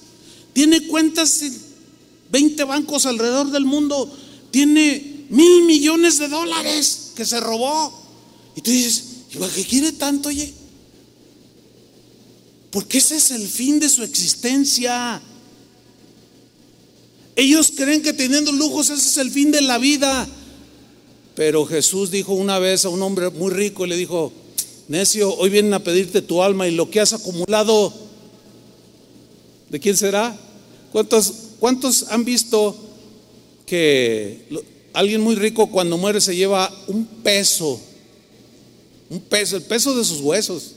tiene 0.53 0.87
cuentas 0.87 1.43
en 1.43 1.59
20 2.31 2.65
bancos 2.65 3.07
alrededor 3.07 3.51
del 3.51 3.65
mundo, 3.65 4.11
tiene 4.51 5.27
mil 5.29 5.65
millones 5.65 6.19
de 6.19 6.29
dólares 6.29 7.13
que 7.15 7.25
se 7.25 7.41
robó. 7.41 7.93
Y 8.57 8.61
tú 8.61 8.71
dices, 8.71 9.05
¿qué 9.55 9.65
quiere 9.65 9.93
tanto, 9.93 10.29
oye? 10.29 10.53
Porque 12.71 12.99
ese 12.99 13.17
es 13.17 13.31
el 13.31 13.49
fin 13.49 13.81
de 13.81 13.89
su 13.89 14.03
existencia. 14.03 15.21
Ellos 17.35 17.73
creen 17.75 18.03
que 18.03 18.13
teniendo 18.13 18.53
lujos 18.53 18.91
ese 18.91 19.09
es 19.09 19.17
el 19.17 19.31
fin 19.31 19.51
de 19.51 19.63
la 19.63 19.79
vida. 19.79 20.29
Pero 21.35 21.65
Jesús 21.65 22.11
dijo 22.11 22.35
una 22.35 22.59
vez 22.59 22.85
a 22.85 22.91
un 22.91 23.03
hombre 23.03 23.31
muy 23.31 23.51
rico 23.51 23.87
y 23.87 23.89
le 23.89 23.97
dijo, 23.97 24.33
necio, 24.91 25.35
hoy 25.37 25.51
vienen 25.51 25.73
a 25.73 25.83
pedirte 25.83 26.21
tu 26.21 26.43
alma 26.43 26.67
y 26.67 26.73
lo 26.73 26.91
que 26.91 27.01
has 27.01 27.13
acumulado, 27.13 27.93
¿de 29.71 29.79
quién 29.79 29.97
será? 29.97 30.37
¿Cuántos, 30.93 31.33
cuántos 31.61 32.07
han 32.11 32.25
visto 32.25 32.77
que 33.67 34.47
alguien 34.93 35.21
muy 35.21 35.37
rico 35.37 35.69
cuando 35.69 35.97
muere 35.97 36.21
se 36.21 36.35
lleva 36.35 36.71
un 36.89 37.07
peso, 37.07 37.81
un 39.09 39.21
peso, 39.21 39.57
el 39.57 39.63
peso 39.63 39.97
de 39.97 40.05
sus 40.05 40.21
huesos? 40.21 40.73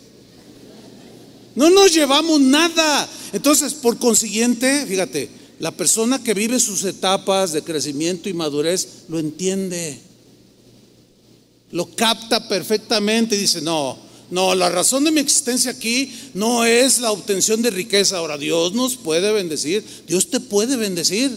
No 1.55 1.72
nos 1.72 1.91
llevamos 1.91 2.39
nada. 2.39 3.09
Entonces, 3.32 3.74
por 3.74 3.97
consiguiente, 3.97 4.86
fíjate, 4.86 5.30
la 5.59 5.72
persona 5.72 6.24
que 6.24 6.36
vive 6.36 6.59
sus 6.59 6.84
etapas 6.84 7.51
de 7.51 7.64
crecimiento 7.64 8.30
y 8.30 8.34
madurez 8.34 9.05
lo 9.09 9.18
entiende. 9.18 9.99
Lo 11.74 11.88
capta 11.88 12.47
perfectamente 12.47 13.36
y 13.36 13.39
dice, 13.39 13.59
no, 13.59 13.97
no, 14.30 14.53
la 14.53 14.69
razón 14.69 15.03
de 15.03 15.11
mi 15.11 15.19
existencia 15.19 15.71
aquí 15.71 16.13
no 16.36 16.65
es 16.65 16.99
la 16.99 17.11
obtención 17.11 17.63
de 17.63 17.71
riqueza. 17.71 18.17
Ahora, 18.17 18.38
Dios 18.38 18.74
nos 18.74 18.95
puede 18.95 19.32
bendecir, 19.32 19.84
Dios 20.07 20.30
te 20.30 20.39
puede 20.39 20.78
bendecir 20.78 21.36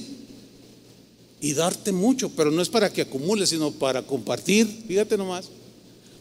y 1.40 1.54
darte 1.54 1.90
mucho, 1.90 2.28
pero 2.28 2.50
no 2.50 2.60
es 2.60 2.68
para 2.68 2.92
que 2.92 3.00
acumules, 3.00 3.48
sino 3.48 3.70
para 3.70 4.02
compartir. 4.02 4.84
Fíjate 4.86 5.16
nomás. 5.16 5.46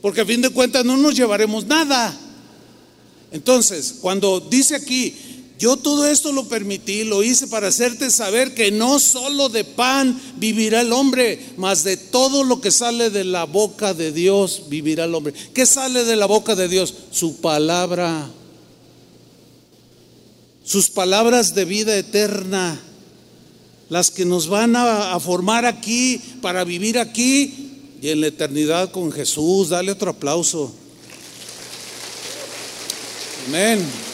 Porque 0.01 0.21
a 0.21 0.25
fin 0.25 0.41
de 0.41 0.49
cuentas 0.49 0.85
no 0.85 0.95
nos 0.95 1.13
llevaremos 1.13 1.65
nada. 1.65 2.17
Entonces, 3.33 3.95
cuando 3.99 4.39
dice 4.39 4.75
aquí, 4.75 5.13
yo 5.57 5.77
todo 5.77 6.05
esto 6.05 6.33
lo 6.33 6.49
permití, 6.49 7.05
lo 7.05 7.23
hice 7.23 7.47
para 7.47 7.69
hacerte 7.69 8.09
saber 8.09 8.53
que 8.53 8.71
no 8.71 8.99
solo 8.99 9.47
de 9.47 9.63
pan 9.63 10.19
vivirá 10.35 10.81
el 10.81 10.91
hombre, 10.91 11.39
mas 11.55 11.83
de 11.85 11.95
todo 11.95 12.43
lo 12.43 12.59
que 12.59 12.71
sale 12.71 13.09
de 13.09 13.23
la 13.23 13.45
boca 13.45 13.93
de 13.93 14.11
Dios 14.11 14.63
vivirá 14.67 15.05
el 15.05 15.15
hombre. 15.15 15.33
¿Qué 15.53 15.65
sale 15.65 16.03
de 16.03 16.17
la 16.17 16.25
boca 16.25 16.55
de 16.55 16.67
Dios? 16.67 16.93
Su 17.11 17.37
palabra. 17.37 18.29
Sus 20.65 20.89
palabras 20.89 21.55
de 21.55 21.63
vida 21.63 21.95
eterna, 21.95 22.77
las 23.87 24.11
que 24.11 24.25
nos 24.25 24.47
van 24.49 24.75
a, 24.75 25.17
formar 25.21 25.65
aquí 25.65 26.19
para 26.41 26.65
vivir 26.65 26.99
aquí 26.99 27.71
y 28.01 28.09
en 28.09 28.19
la 28.19 28.27
eternidad 28.27 28.91
con 28.91 29.09
Jesús. 29.09 29.69
Dale 29.69 29.91
otro 29.91 30.11
aplauso. 30.11 30.73
Amén. 33.47 34.04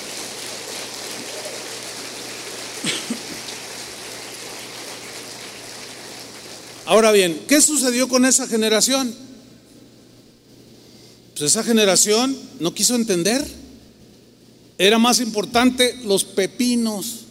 Ahora 6.92 7.14
bien, 7.14 7.46
¿qué 7.48 7.62
sucedió 7.62 8.10
con 8.10 8.26
esa 8.26 8.48
generación? 8.48 9.16
Pues 11.30 11.50
esa 11.50 11.64
generación 11.64 12.38
no 12.60 12.74
quiso 12.74 12.96
entender. 12.96 13.48
Era 14.78 15.00
más 15.00 15.22
importante 15.22 15.98
los 16.04 16.26
pepinos, 16.26 17.22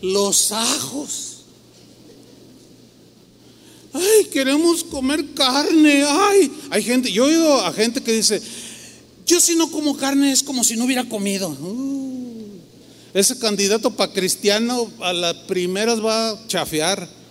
los 0.00 0.52
ajos. 0.52 1.38
Ay, 3.92 4.26
queremos 4.26 4.84
comer 4.84 5.34
carne. 5.34 6.04
Ay, 6.06 6.52
hay 6.70 6.84
gente, 6.84 7.10
yo 7.10 7.28
he 7.28 7.34
oído 7.34 7.66
a 7.66 7.72
gente 7.72 8.00
que 8.00 8.12
dice, 8.12 8.40
yo 9.26 9.40
si 9.40 9.56
no 9.56 9.72
como 9.72 9.96
carne 9.96 10.30
es 10.30 10.44
como 10.44 10.62
si 10.62 10.76
no 10.76 10.84
hubiera 10.84 11.02
comido. 11.08 11.48
Uh, 11.48 12.60
ese 13.12 13.36
candidato 13.40 13.90
para 13.90 14.12
cristiano 14.12 14.88
a 15.00 15.12
las 15.12 15.34
primeras 15.48 16.00
va 16.00 16.30
a 16.30 16.46
chafear. 16.46 17.23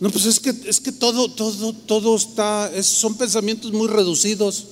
No, 0.00 0.10
pues 0.10 0.26
es 0.26 0.40
que, 0.40 0.52
es 0.66 0.80
que 0.80 0.92
todo, 0.92 1.30
todo, 1.30 1.72
todo 1.72 2.16
está, 2.16 2.70
son 2.82 3.16
pensamientos 3.16 3.72
muy 3.72 3.88
reducidos. 3.88 4.64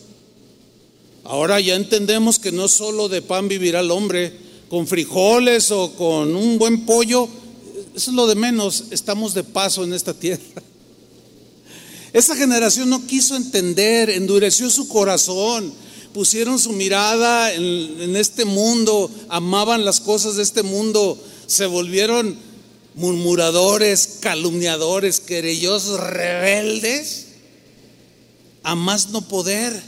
Ahora 1.24 1.60
ya 1.60 1.76
entendemos 1.76 2.38
que 2.38 2.52
no 2.52 2.66
solo 2.68 3.08
de 3.08 3.22
pan 3.22 3.48
vivirá 3.48 3.80
el 3.80 3.90
hombre, 3.90 4.36
con 4.68 4.86
frijoles 4.86 5.70
o 5.70 5.92
con 5.94 6.34
un 6.34 6.58
buen 6.58 6.86
pollo, 6.86 7.28
eso 7.94 8.10
es 8.10 8.16
lo 8.16 8.26
de 8.26 8.34
menos, 8.34 8.84
estamos 8.90 9.34
de 9.34 9.44
paso 9.44 9.84
en 9.84 9.92
esta 9.92 10.14
tierra. 10.14 10.62
Esa 12.12 12.34
generación 12.36 12.88
no 12.88 13.06
quiso 13.06 13.36
entender, 13.36 14.08
endureció 14.08 14.70
su 14.70 14.88
corazón, 14.88 15.72
pusieron 16.14 16.58
su 16.58 16.72
mirada 16.72 17.52
en, 17.52 18.16
este 18.16 18.44
mundo, 18.44 19.10
amaban 19.28 19.84
las 19.84 20.00
cosas 20.00 20.36
de 20.36 20.42
este 20.42 20.62
mundo, 20.62 21.18
se 21.46 21.66
volvieron 21.66 22.36
murmuradores, 22.94 24.18
calumniadores, 24.20 25.20
querellosos, 25.20 26.00
rebeldes, 26.00 27.26
a 28.62 28.74
más 28.74 29.10
no 29.10 29.22
poder. 29.22 29.80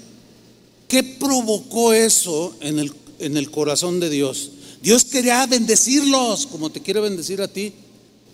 ¿Qué 0.89 1.03
provocó 1.03 1.93
eso 1.93 2.55
en 2.61 2.79
el, 2.79 2.93
en 3.19 3.37
el 3.37 3.51
corazón 3.51 4.01
de 4.01 4.11
Dios? 4.11 4.51
Dios 4.83 5.05
quería 5.05 5.47
bendecirlos 5.47 6.47
como 6.47 6.71
te 6.71 6.81
quiere 6.81 7.01
bendecir 7.01 7.41
a 7.41 7.49
ti, 7.49 7.73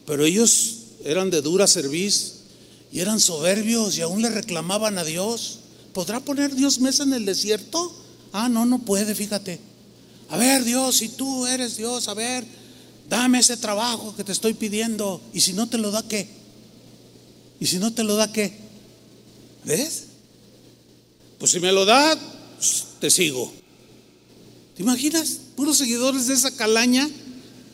pero 0.07 0.25
ellos 0.25 0.77
eran 1.05 1.31
de 1.31 1.43
dura 1.43 1.67
serviz 1.67 2.35
y 2.93 3.01
eran 3.01 3.21
soberbios 3.21 3.97
y 3.97 4.03
aún 4.03 4.23
le 4.23 4.31
reclamaban 4.31 4.99
a 4.99 5.05
Dios. 5.05 5.61
¿Podrá 5.93 6.21
poner 6.21 6.55
Dios 6.55 6.81
mesa 6.81 7.05
en 7.05 7.13
el 7.13 7.25
desierto? 7.25 7.93
Ah, 8.33 8.49
no, 8.49 8.67
no 8.67 8.81
puede, 8.81 9.15
fíjate. 9.15 9.61
A 10.29 10.37
ver, 10.37 10.65
Dios, 10.65 10.97
si 10.97 11.09
tú 11.09 11.47
eres 11.47 11.77
Dios, 11.77 12.09
a 12.09 12.15
ver, 12.15 12.45
dame 13.11 13.41
ese 13.41 13.57
trabajo 13.57 14.15
que 14.17 14.25
te 14.25 14.33
estoy 14.33 14.55
pidiendo. 14.55 15.21
Y 15.35 15.41
si 15.41 15.53
no 15.53 15.69
te 15.69 15.77
lo 15.77 15.91
da, 15.91 16.07
¿qué? 16.07 16.29
Y 17.59 17.67
si 17.67 17.79
no 17.79 17.93
te 17.93 18.05
lo 18.05 18.15
da, 18.17 18.33
¿qué? 18.33 18.57
¿Ves? 19.65 20.05
Pues 21.39 21.51
si 21.51 21.61
me 21.61 21.73
lo 21.73 21.85
da, 21.85 22.17
pues, 22.57 22.85
te 23.01 23.11
sigo. 23.11 23.53
¿Te 24.77 24.83
imaginas? 24.83 25.41
Puros 25.57 25.77
seguidores 25.77 26.29
de 26.29 26.35
esa 26.35 26.57
calaña, 26.57 27.11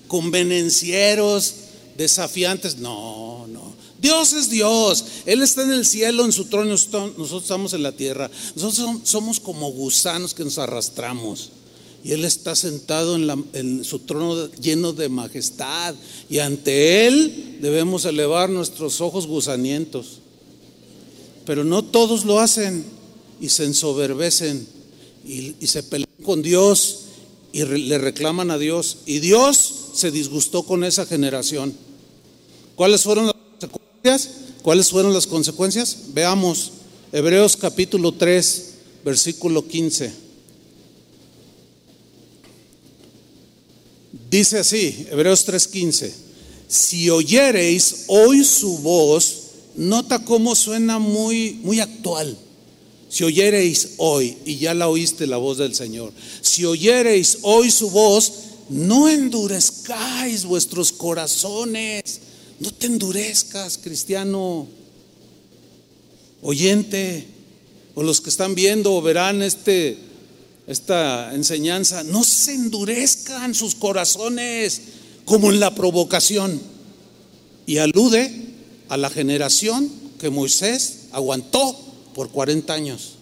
convenencieros, 0.08 1.54
desafiantes. 1.96 2.78
No, 2.78 3.46
no. 3.46 3.74
Dios 4.00 4.32
es 4.32 4.48
Dios. 4.48 5.04
Él 5.26 5.42
está 5.42 5.62
en 5.62 5.72
el 5.72 5.84
cielo, 5.84 6.24
en 6.24 6.32
su 6.32 6.46
trono. 6.46 6.70
Nosotros 6.70 7.42
estamos 7.42 7.74
en 7.74 7.82
la 7.82 7.92
tierra. 7.92 8.30
Nosotros 8.54 9.00
somos 9.04 9.38
como 9.38 9.70
gusanos 9.70 10.32
que 10.32 10.44
nos 10.44 10.58
arrastramos. 10.58 11.50
Y 12.06 12.12
Él 12.12 12.24
está 12.24 12.54
sentado 12.54 13.16
en, 13.16 13.84
su 13.84 13.98
trono 13.98 14.48
lleno 14.60 14.92
de 14.92 15.08
majestad. 15.08 15.92
Y 16.30 16.38
ante 16.38 17.08
Él 17.08 17.58
debemos 17.60 18.04
elevar 18.04 18.48
nuestros 18.48 19.00
ojos 19.00 19.26
gusanientos. 19.26 20.20
Pero 21.44 21.64
no 21.64 21.82
todos 21.82 22.24
lo 22.24 22.38
hacen 22.38 22.84
y 23.40 23.48
se 23.48 23.64
ensoberbecen 23.64 24.68
y, 25.26 25.56
y 25.58 25.66
se 25.66 25.82
pelean 25.82 26.08
con 26.22 26.42
Dios 26.42 27.06
y 27.52 27.64
le 27.64 27.98
reclaman 27.98 28.52
a 28.52 28.58
Dios. 28.58 28.98
Y 29.04 29.18
Dios 29.18 29.74
se 29.92 30.12
disgustó 30.12 30.62
con 30.62 30.84
esa 30.84 31.06
generación. 31.06 31.74
¿Cuáles 32.76 33.02
fueron 33.02 33.26
las 33.26 33.34
consecuencias? 33.34 34.30
¿Cuáles 34.62 34.90
fueron 34.90 35.12
las 35.12 35.26
consecuencias? 35.26 35.96
Veamos 36.14 36.70
Hebreos 37.10 37.56
capítulo 37.56 38.12
3, 38.12 38.74
versículo 39.04 39.66
15. 39.66 40.25
Dice 44.36 44.58
así, 44.58 45.06
Hebreos 45.10 45.46
3:15, 45.46 46.12
si 46.68 47.08
oyereis 47.08 48.04
hoy 48.08 48.44
su 48.44 48.76
voz, 48.80 49.44
nota 49.76 50.22
cómo 50.26 50.54
suena 50.54 50.98
muy, 50.98 51.58
muy 51.62 51.80
actual. 51.80 52.36
Si 53.08 53.24
oyereis 53.24 53.92
hoy, 53.96 54.36
y 54.44 54.58
ya 54.58 54.74
la 54.74 54.90
oíste 54.90 55.26
la 55.26 55.38
voz 55.38 55.56
del 55.56 55.74
Señor, 55.74 56.12
si 56.42 56.66
oyereis 56.66 57.38
hoy 57.40 57.70
su 57.70 57.88
voz, 57.88 58.30
no 58.68 59.08
endurezcáis 59.08 60.44
vuestros 60.44 60.92
corazones, 60.92 62.20
no 62.60 62.70
te 62.70 62.88
endurezcas, 62.88 63.78
cristiano, 63.78 64.66
oyente, 66.42 67.26
o 67.94 68.02
los 68.02 68.20
que 68.20 68.28
están 68.28 68.54
viendo 68.54 68.94
o 68.94 69.00
verán 69.00 69.40
este 69.40 69.96
esta 70.66 71.32
enseñanza, 71.34 72.02
no 72.02 72.24
se 72.24 72.54
endurezcan 72.54 73.54
sus 73.54 73.74
corazones 73.74 74.80
como 75.24 75.50
en 75.52 75.60
la 75.60 75.74
provocación. 75.74 76.60
Y 77.66 77.78
alude 77.78 78.32
a 78.88 78.96
la 78.96 79.10
generación 79.10 79.90
que 80.18 80.30
Moisés 80.30 81.06
aguantó 81.12 81.76
por 82.14 82.30
40 82.30 82.72
años. 82.72 83.12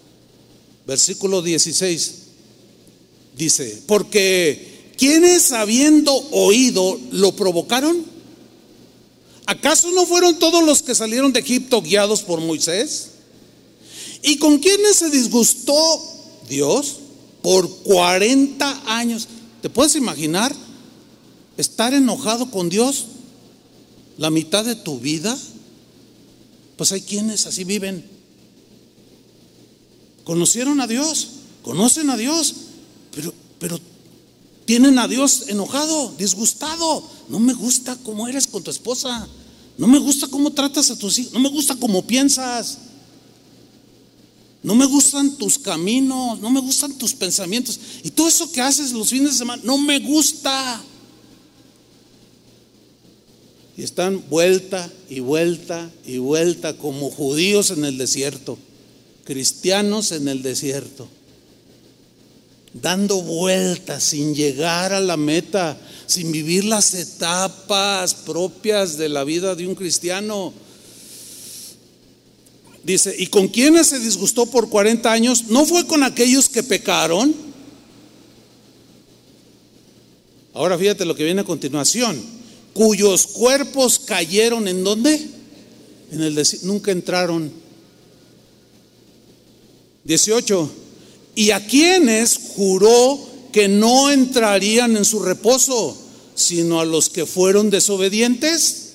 Versículo 0.87 1.43
16 1.43 2.15
dice, 3.37 3.83
porque 3.87 4.93
quienes 4.97 5.53
habiendo 5.53 6.15
oído 6.31 6.99
lo 7.11 7.35
provocaron, 7.35 8.05
¿acaso 9.47 9.91
no 9.93 10.07
fueron 10.07 10.39
todos 10.39 10.63
los 10.63 10.83
que 10.83 10.95
salieron 10.95 11.33
de 11.33 11.41
Egipto 11.41 11.83
guiados 11.83 12.23
por 12.23 12.41
Moisés? 12.41 13.11
¿Y 14.23 14.39
con 14.39 14.59
quienes 14.59 14.97
se 14.97 15.11
disgustó 15.11 15.75
Dios? 16.49 16.97
Por 17.45 17.69
40 17.83 18.85
años. 18.87 19.29
¿Te 19.61 19.69
puedes 19.69 19.97
imaginar 19.97 20.57
estar 21.59 21.93
enojado 21.93 22.51
con 22.51 22.71
Dios 22.71 23.05
la 24.17 24.31
mitad 24.31 24.65
de 24.65 24.75
tu 24.77 24.99
vida? 24.99 25.37
Pues 26.79 26.91
hay 26.93 27.03
quienes 27.03 27.47
así 27.47 27.65
viven. 27.65 28.03
Conocieron 30.25 30.81
a 30.81 30.87
Dios, 30.87 31.29
conocen 31.63 32.09
a 32.09 32.17
Dios, 32.17 32.55
pero, 33.15 33.35
pero 33.59 33.79
tienen 34.65 34.99
a 34.99 35.07
Dios 35.07 35.45
enojado, 35.49 36.15
disgustado. 36.17 37.07
No 37.29 37.41
me 37.41 37.53
gusta 37.53 37.99
cómo 38.05 38.27
eres 38.27 38.47
con 38.47 38.63
tu 38.63 38.71
esposa. 38.71 39.29
No 39.77 39.87
me 39.87 39.99
gusta 39.99 40.29
cómo 40.29 40.51
tratas 40.55 40.91
a 40.91 40.99
tus 40.99 41.19
hijos. 41.19 41.35
No 41.35 41.41
me 41.41 41.51
gusta 41.51 41.77
cómo 41.77 42.07
piensas. 42.07 42.79
No 44.65 44.75
me 44.75 44.87
gustan 44.87 45.37
tus 45.37 45.59
caminos, 45.59 46.41
no 46.41 46.51
me 46.51 46.59
gustan 46.59 46.97
tus 46.97 47.13
pensamientos. 47.13 47.79
Y 48.03 48.11
todo 48.11 48.29
eso 48.29 48.51
que 48.51 48.63
haces 48.63 48.93
los 48.93 49.11
fines 49.11 49.33
de 49.33 49.39
semana, 49.39 49.63
no 49.63 49.77
me 49.77 49.99
gusta. 49.99 50.83
Y 53.77 53.83
están 53.83 54.25
vuelta 54.31 54.91
y 55.11 55.21
vuelta 55.21 55.91
y 56.07 56.17
vuelta 56.17 56.79
como 56.79 57.11
judíos 57.11 57.73
en 57.73 57.85
el 57.85 57.99
desierto, 57.99 58.57
cristianos 59.25 60.13
en 60.13 60.29
el 60.29 60.43
desierto, 60.43 61.09
dando 62.73 63.21
vueltas 63.21 64.03
sin 64.03 64.35
llegar 64.35 64.95
a 64.95 65.01
la 65.01 65.19
meta, 65.19 65.79
sin 66.07 66.33
vivir 66.33 66.65
las 66.65 66.95
etapas 66.95 68.15
propias 68.15 68.97
de 68.97 69.11
la 69.11 69.25
vida 69.25 69.55
de 69.55 69.67
un 69.67 69.75
cristiano. 69.75 70.55
Dice, 72.85 73.15
¿y 73.19 73.29
con 73.29 73.49
quiénes 73.49 73.87
se 73.87 73.99
disgustó 73.99 74.45
por 74.45 74.69
40 74.69 75.11
años? 75.11 75.45
¿No 75.49 75.65
fue 75.65 75.87
con 75.87 76.03
aquellos 76.03 76.51
que 76.51 76.63
pecaron? 76.63 77.35
Ahora 80.53 80.79
fíjate 80.79 81.07
lo 81.07 81.17
que 81.17 81.25
viene 81.25 81.41
a 81.41 81.45
continuación. 81.45 82.23
Cuyos 82.75 83.27
cuerpos 83.29 83.99
cayeron 83.99 84.69
en 84.69 84.85
dónde? 84.85 85.19
En 86.13 86.21
el 86.21 86.47
nunca 86.63 86.93
entraron. 86.93 87.51
18. 90.05 90.71
¿Y 91.37 91.51
a 91.53 91.67
quienes 91.67 92.39
juró 92.55 93.19
que 93.51 93.67
no 93.67 94.11
entrarían 94.11 94.97
en 94.99 95.07
su 95.07 95.21
reposo, 95.21 95.97
sino 96.35 96.81
a 96.81 96.85
los 96.85 97.09
que 97.09 97.25
fueron 97.25 97.71
desobedientes? 97.71 98.93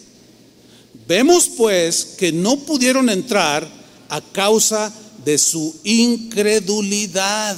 Vemos 1.08 1.50
pues 1.58 2.06
que 2.20 2.32
no 2.32 2.58
pudieron 2.58 3.10
entrar 3.10 3.79
a 4.10 4.22
causa 4.22 4.94
de 5.24 5.38
su 5.38 5.76
incredulidad. 5.84 7.56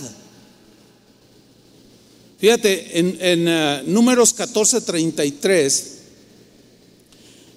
Fíjate, 2.39 2.99
en, 2.99 3.17
en 3.19 3.47
uh, 3.47 3.91
números 3.91 4.35
14:33 4.35 5.83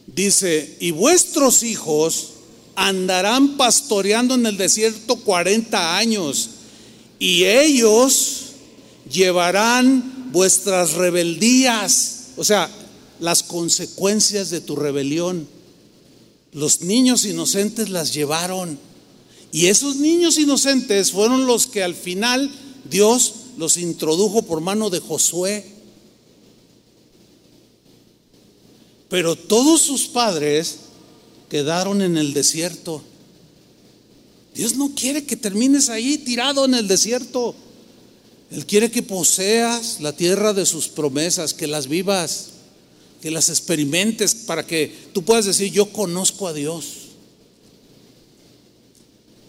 dice, 0.07 0.76
y 0.80 0.90
vuestros 0.90 1.62
hijos 1.62 2.30
andarán 2.76 3.57
pastoreando 3.57 4.34
en 4.34 4.47
el 4.47 4.57
desierto 4.57 5.16
40 5.16 5.97
años, 5.97 6.51
y 7.18 7.45
ellos 7.45 8.40
llevarán 9.11 10.30
vuestras 10.32 10.92
rebeldías, 10.92 12.28
o 12.36 12.45
sea, 12.45 12.68
las 13.20 13.42
consecuencias 13.42 14.51
de 14.51 14.61
tu 14.61 14.76
rebelión. 14.76 15.49
Los 16.55 16.83
niños 16.83 17.25
inocentes 17.25 17.91
las 17.91 18.15
llevaron. 18.15 18.79
Y 19.53 19.67
esos 19.67 19.97
niños 19.97 20.39
inocentes 20.39 21.11
fueron 21.11 21.47
los 21.47 21.67
que 21.67 21.83
al 21.83 21.95
final 21.95 22.51
Dios 22.89 23.35
los 23.59 23.77
introdujo 23.77 24.43
por 24.43 24.61
mano 24.61 24.89
de 24.89 25.01
Josué. 25.01 25.67
Pero 29.09 29.37
todos 29.37 29.83
sus 29.83 30.07
padres 30.07 30.77
quedaron 31.49 32.03
en 32.03 32.17
el 32.17 32.33
desierto. 32.33 33.03
Dios 34.55 34.77
no 34.77 34.95
quiere 34.95 35.25
que 35.25 35.37
termines 35.37 35.89
ahí 35.89 36.19
tirado 36.19 36.65
en 36.65 36.75
el 36.75 36.87
desierto. 36.87 37.55
Él 38.53 38.65
quiere 38.67 38.93
que 38.93 39.03
poseas 39.03 40.01
la 40.01 40.13
tierra 40.13 40.53
de 40.53 40.67
sus 40.67 40.87
promesas, 40.87 41.55
que 41.55 41.67
las 41.67 41.89
vivas 41.89 42.54
que 43.25 43.31
las 43.31 43.49
experimentes 43.49 44.35
para 44.35 44.66
que 44.66 44.93
tú 45.14 45.25
puedas 45.25 45.47
decir, 45.47 45.72
yo 45.72 45.87
conozco 45.87 46.47
a 46.47 46.53
Dios. 46.53 46.85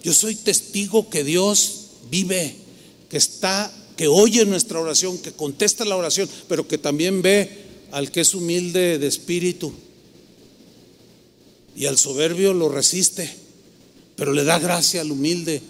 Yo 0.01 0.13
soy 0.13 0.35
testigo 0.35 1.09
que 1.09 1.25
Dios 1.25 1.87
vive, 2.09 2.55
que 3.09 3.17
está, 3.17 3.69
que 3.97 4.07
oye 4.07 4.45
nuestra 4.45 4.79
oración, 4.79 5.17
que 5.17 5.33
contesta 5.33 5.83
la 5.83 5.97
oración, 5.97 6.29
pero 6.47 6.65
que 6.65 6.77
también 6.77 7.21
ve 7.21 7.65
al 7.91 8.13
que 8.13 8.21
es 8.21 8.33
humilde 8.33 8.97
de 8.97 9.07
espíritu. 9.07 9.73
Y 11.75 11.87
al 11.87 11.97
soberbio 11.97 12.53
lo 12.53 12.69
resiste, 12.69 13.29
pero 14.15 14.31
le 14.31 14.45
da 14.45 14.57
gracia 14.57 15.01
al 15.01 15.11
humilde. 15.11 15.61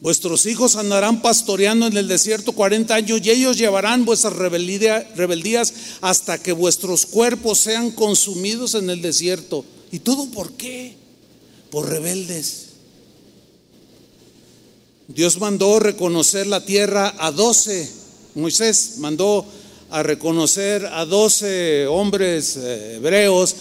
Vuestros 0.00 0.46
hijos 0.46 0.76
andarán 0.76 1.22
pastoreando 1.22 1.86
en 1.88 1.96
el 1.96 2.06
desierto 2.06 2.52
40 2.52 2.94
años 2.94 3.20
y 3.22 3.30
ellos 3.30 3.58
llevarán 3.58 4.04
vuestras 4.04 4.34
rebeldías 4.34 5.74
hasta 6.00 6.40
que 6.40 6.52
vuestros 6.52 7.04
cuerpos 7.04 7.58
sean 7.58 7.90
consumidos 7.90 8.74
en 8.74 8.90
el 8.90 9.02
desierto. 9.02 9.64
¿Y 9.90 9.98
todo 9.98 10.26
por 10.26 10.52
qué? 10.52 10.94
Por 11.70 11.88
rebeldes. 11.88 12.66
Dios 15.08 15.40
mandó 15.40 15.80
reconocer 15.80 16.46
la 16.46 16.64
tierra 16.64 17.14
a 17.18 17.32
12. 17.32 17.90
Moisés 18.36 18.98
mandó 18.98 19.44
a 19.90 20.04
reconocer 20.04 20.86
a 20.86 21.06
12 21.06 21.88
hombres 21.88 22.56
eh, 22.56 22.96
hebreos, 22.96 23.56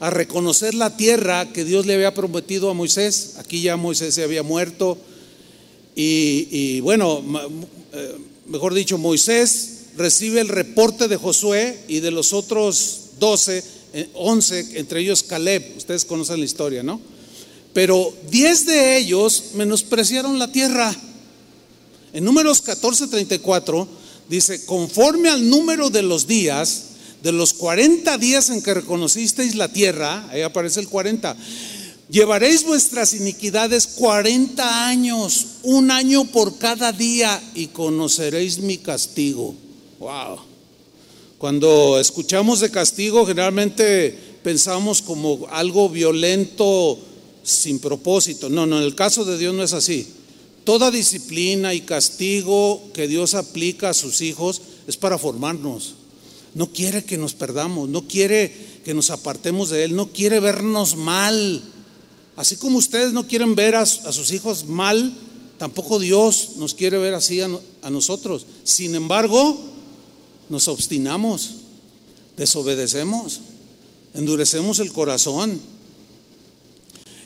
a 0.00 0.10
reconocer 0.10 0.74
la 0.74 0.96
tierra 0.96 1.50
que 1.50 1.64
Dios 1.64 1.86
le 1.86 1.94
había 1.94 2.12
prometido 2.12 2.68
a 2.68 2.74
Moisés. 2.74 3.36
Aquí 3.38 3.62
ya 3.62 3.76
Moisés 3.76 4.14
se 4.14 4.22
había 4.22 4.42
muerto 4.42 4.98
y, 6.00 6.80
bueno, 6.80 7.24
eh, 7.92 8.16
mejor 8.46 8.72
dicho, 8.72 8.98
Moisés 8.98 9.86
recibe 9.96 10.40
el 10.40 10.46
reporte 10.46 11.08
de 11.08 11.16
Josué 11.16 11.76
y 11.88 11.98
de 11.98 12.12
los 12.12 12.32
otros 12.32 13.00
12, 13.18 13.64
11, 14.14 14.60
eh, 14.60 14.66
entre 14.74 15.00
ellos 15.00 15.24
Caleb, 15.24 15.74
ustedes 15.76 16.04
conocen 16.04 16.38
la 16.38 16.44
historia, 16.44 16.84
¿no? 16.84 17.00
Pero 17.72 18.14
10 18.30 18.66
de 18.66 18.96
ellos 18.96 19.42
menospreciaron 19.54 20.38
la 20.38 20.52
tierra. 20.52 20.94
En 22.12 22.24
números 22.24 22.62
14:34 22.62 23.88
dice, 24.28 24.64
conforme 24.66 25.30
al 25.30 25.50
número 25.50 25.90
de 25.90 26.02
los 26.02 26.28
días, 26.28 26.84
de 27.24 27.32
los 27.32 27.54
40 27.54 28.16
días 28.18 28.50
en 28.50 28.62
que 28.62 28.74
reconocisteis 28.74 29.56
la 29.56 29.72
tierra, 29.72 30.28
ahí 30.30 30.42
aparece 30.42 30.78
el 30.78 30.88
40, 30.88 31.36
Llevaréis 32.10 32.64
vuestras 32.64 33.12
iniquidades 33.12 33.86
40 33.86 34.88
años, 34.88 35.46
un 35.62 35.90
año 35.90 36.24
por 36.24 36.56
cada 36.56 36.90
día, 36.92 37.42
y 37.54 37.66
conoceréis 37.66 38.60
mi 38.60 38.78
castigo. 38.78 39.54
Wow. 39.98 40.38
Cuando 41.36 42.00
escuchamos 42.00 42.60
de 42.60 42.70
castigo, 42.70 43.26
generalmente 43.26 44.16
pensamos 44.42 45.02
como 45.02 45.46
algo 45.50 45.90
violento 45.90 46.98
sin 47.42 47.78
propósito. 47.78 48.48
No, 48.48 48.66
no, 48.66 48.78
en 48.78 48.84
el 48.84 48.94
caso 48.94 49.26
de 49.26 49.36
Dios 49.36 49.54
no 49.54 49.62
es 49.62 49.74
así. 49.74 50.06
Toda 50.64 50.90
disciplina 50.90 51.74
y 51.74 51.82
castigo 51.82 52.90
que 52.94 53.06
Dios 53.06 53.34
aplica 53.34 53.90
a 53.90 53.94
sus 53.94 54.22
hijos 54.22 54.62
es 54.86 54.96
para 54.96 55.18
formarnos. 55.18 55.94
No 56.54 56.72
quiere 56.72 57.04
que 57.04 57.18
nos 57.18 57.34
perdamos, 57.34 57.88
no 57.88 58.08
quiere 58.08 58.52
que 58.84 58.94
nos 58.94 59.10
apartemos 59.10 59.68
de 59.68 59.84
Él, 59.84 59.94
no 59.94 60.08
quiere 60.08 60.40
vernos 60.40 60.96
mal. 60.96 61.62
Así 62.38 62.54
como 62.54 62.78
ustedes 62.78 63.12
no 63.12 63.26
quieren 63.26 63.56
ver 63.56 63.74
a, 63.74 63.84
sus 63.84 64.30
hijos 64.30 64.64
mal, 64.64 65.12
tampoco 65.58 65.98
Dios 65.98 66.50
nos 66.56 66.72
quiere 66.72 66.96
ver 66.96 67.14
así 67.14 67.40
a, 67.40 67.90
nosotros. 67.90 68.46
Sin 68.62 68.94
embargo, 68.94 69.58
nos 70.48 70.68
obstinamos, 70.68 71.54
desobedecemos, 72.36 73.40
endurecemos 74.14 74.78
el 74.78 74.92
corazón. 74.92 75.60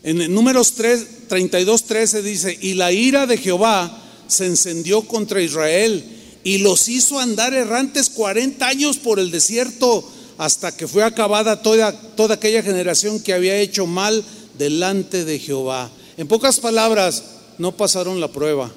En 0.03 0.33
números 0.33 0.73
3, 0.77 1.29
32, 1.29 1.83
13 1.83 2.23
dice, 2.23 2.59
y 2.59 2.73
la 2.73 2.91
ira 2.91 3.27
de 3.27 3.37
Jehová 3.37 4.03
se 4.29 4.47
encendió 4.47 5.03
contra 5.03 5.43
Israel 5.43 6.03
y 6.43 6.57
los 6.59 6.89
hizo 6.89 7.19
andar 7.19 7.53
errantes 7.53 8.09
40 8.09 8.67
años 8.67 8.97
por 8.97 9.19
el 9.19 9.31
desierto 9.31 10.11
hasta 10.39 10.75
que 10.75 10.89
fue 10.89 11.05
acabada 11.05 11.61
toda, 11.61 11.93
toda 11.93 12.37
aquella 12.37 12.63
generación 12.63 13.21
que 13.21 13.35
había 13.35 13.59
hecho 13.59 13.87
mal 13.87 14.25
delante 14.59 15.25
de 15.25 15.39
Jehová. 15.39 15.91
En 16.17 16.29
pocas 16.29 16.61
palabras, 16.61 17.23
no 17.59 17.77
pasaron 17.77 18.21
la 18.21 18.29
prueba. 18.29 18.71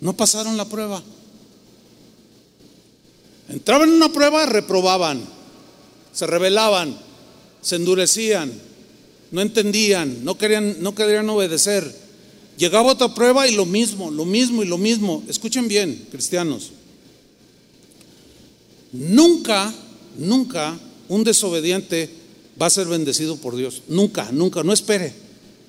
No 0.00 0.16
pasaron 0.16 0.56
la 0.56 0.68
prueba. 0.68 1.02
Entraban 3.48 3.88
en 3.88 3.96
una 3.96 4.12
prueba, 4.12 4.46
reprobaban, 4.46 5.22
se 6.12 6.26
rebelaban, 6.26 6.96
se 7.60 7.76
endurecían, 7.76 8.52
no 9.30 9.40
entendían, 9.40 10.24
no 10.24 10.38
querían, 10.38 10.82
no 10.82 10.94
querían 10.94 11.28
obedecer. 11.28 12.04
Llegaba 12.56 12.92
otra 12.92 13.14
prueba 13.14 13.48
y 13.48 13.54
lo 13.54 13.66
mismo, 13.66 14.10
lo 14.10 14.24
mismo 14.24 14.62
y 14.62 14.66
lo 14.66 14.78
mismo. 14.78 15.22
Escuchen 15.28 15.68
bien, 15.68 16.06
cristianos. 16.10 16.70
Nunca, 18.92 19.74
nunca 20.16 20.78
un 21.08 21.24
desobediente 21.24 22.08
va 22.60 22.66
a 22.66 22.70
ser 22.70 22.86
bendecido 22.86 23.36
por 23.36 23.56
Dios. 23.56 23.82
Nunca, 23.88 24.30
nunca, 24.32 24.62
no 24.62 24.72
espere, 24.72 25.12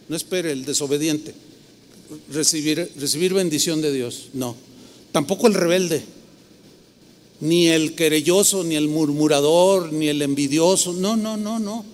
no 0.09 0.15
espere 0.15 0.51
el 0.51 0.65
desobediente 0.65 1.33
recibir, 2.31 2.91
recibir 2.97 3.33
bendición 3.33 3.81
de 3.81 3.93
Dios. 3.93 4.29
No, 4.33 4.55
tampoco 5.11 5.47
el 5.47 5.53
rebelde, 5.53 6.03
ni 7.41 7.67
el 7.67 7.95
querelloso, 7.95 8.63
ni 8.63 8.75
el 8.75 8.87
murmurador, 8.87 9.91
ni 9.93 10.07
el 10.07 10.21
envidioso. 10.21 10.93
No, 10.93 11.15
no, 11.15 11.37
no, 11.37 11.59
no. 11.59 11.85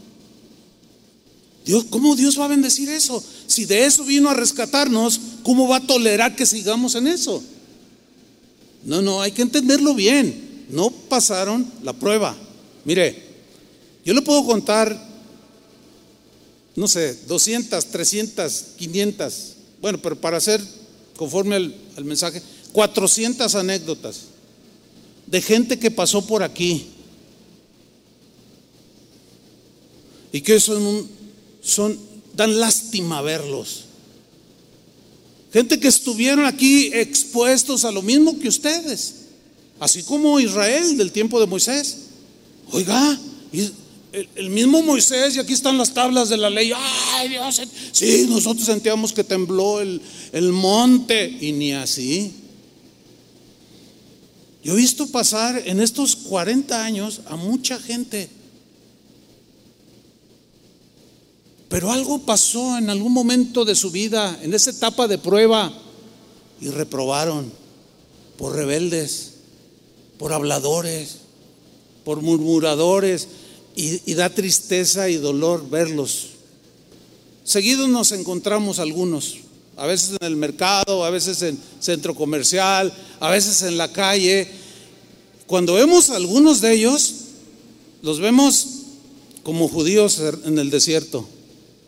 Dios, 1.66 1.86
¿cómo 1.90 2.16
Dios 2.16 2.40
va 2.40 2.46
a 2.46 2.50
bendecir 2.50 2.90
eso? 2.90 3.24
Si 3.48 3.66
de 3.66 3.86
eso 3.86 4.04
vino 4.04 4.30
a 4.30 4.34
rescatarnos, 4.34 5.20
¿cómo 5.44 5.68
va 5.68 5.78
a 5.78 5.88
tolerar 5.88 6.36
que 6.36 6.46
sigamos 6.46 6.96
en 6.96 7.08
eso? 7.08 7.44
No, 8.84 9.02
no, 9.02 9.22
hay 9.22 9.32
que 9.32 9.44
entenderlo 9.44 9.94
bien. 9.94 10.66
No 10.70 10.90
pasaron 10.90 11.72
la 11.84 11.94
prueba. 11.94 12.36
Mire, 12.86 13.31
yo 14.04 14.14
le 14.14 14.22
puedo 14.22 14.46
contar, 14.46 14.98
no 16.76 16.88
sé, 16.88 17.18
200, 17.28 17.86
300, 17.86 18.66
500, 18.78 19.54
bueno, 19.82 20.00
pero 20.02 20.16
para 20.20 20.38
hacer 20.38 20.62
conforme 21.16 21.56
al, 21.56 22.06
mensaje, 22.06 22.42
400 22.72 23.54
anécdotas 23.54 24.22
de 25.28 25.42
gente 25.42 25.78
que 25.78 25.92
pasó 25.92 26.26
por 26.26 26.42
aquí 26.42 26.88
y 30.32 30.42
que 30.42 30.60
son, 30.60 31.08
son 31.62 32.00
dan 32.34 32.60
lástima 32.60 33.22
verlos. 33.22 33.86
Gente 35.54 35.80
que 35.80 35.90
estuvieron 35.90 36.46
aquí 36.46 36.92
expuestos 36.94 37.84
a 37.84 37.92
lo 37.92 38.02
mismo 38.02 38.40
que 38.40 38.48
ustedes, 38.48 39.16
así 39.80 40.04
como 40.04 40.40
Israel 40.40 40.98
del 40.98 41.12
tiempo 41.12 41.40
de 41.40 41.46
Moisés. 41.46 41.98
Oiga, 42.72 43.20
el, 44.12 44.50
mismo 44.50 44.82
Moisés, 44.82 45.36
y 45.36 45.40
aquí 45.40 45.54
están 45.54 45.78
las 45.78 45.94
tablas 45.94 46.30
de 46.30 46.38
la 46.38 46.50
ley, 46.50 46.72
ay 46.76 47.30
Dios, 47.30 47.62
sí, 47.92 48.26
nosotros 48.30 48.66
sentíamos 48.66 49.14
que 49.14 49.24
tembló 49.24 49.80
el, 49.80 50.02
el 50.34 50.52
monte, 50.52 51.38
y 51.40 51.54
ni 51.54 51.74
así. 51.74 52.34
Yo 54.64 54.74
he 54.74 54.78
visto 54.78 55.08
pasar 55.08 55.64
en 55.66 55.80
estos 55.80 56.16
40 56.16 56.84
años 56.84 57.22
a 57.28 57.36
mucha 57.36 57.80
gente, 57.80 58.30
pero 61.70 61.92
algo 61.92 62.20
pasó 62.20 62.78
en 62.78 62.90
algún 62.90 63.14
momento 63.14 63.64
de 63.64 63.76
su 63.76 63.92
vida, 63.92 64.38
en 64.42 64.54
esa 64.54 64.72
etapa 64.72 65.08
de 65.08 65.18
prueba, 65.18 65.72
y 66.60 66.68
reprobaron 66.68 67.52
por 68.38 68.56
rebeldes, 68.56 69.36
por 70.20 70.34
habladores, 70.34 71.18
por 72.04 72.22
murmuradores, 72.22 73.28
y, 73.76 74.14
da 74.14 74.30
tristeza 74.30 75.10
y 75.10 75.16
dolor 75.16 75.70
verlos. 75.70 76.30
Seguidos 77.44 77.90
nos 77.90 78.12
encontramos 78.12 78.80
algunos, 78.80 79.38
a 79.78 79.88
veces 79.88 80.18
en 80.20 80.28
el 80.28 80.36
mercado, 80.36 81.06
a 81.06 81.10
veces 81.10 81.42
en 81.42 81.58
centro 81.80 82.16
comercial, 82.16 82.94
a 83.20 83.30
veces 83.30 83.64
en 83.64 83.78
la 83.78 83.92
calle. 83.92 84.48
Cuando 85.48 85.74
vemos 85.74 86.10
a 86.10 86.18
algunos 86.18 86.62
de 86.62 86.74
ellos, 86.74 87.14
los 88.02 88.20
vemos 88.20 88.68
como 89.44 89.68
judíos 89.68 90.20
er, 90.20 90.38
en 90.46 90.60
el 90.60 90.70
desierto, 90.70 91.28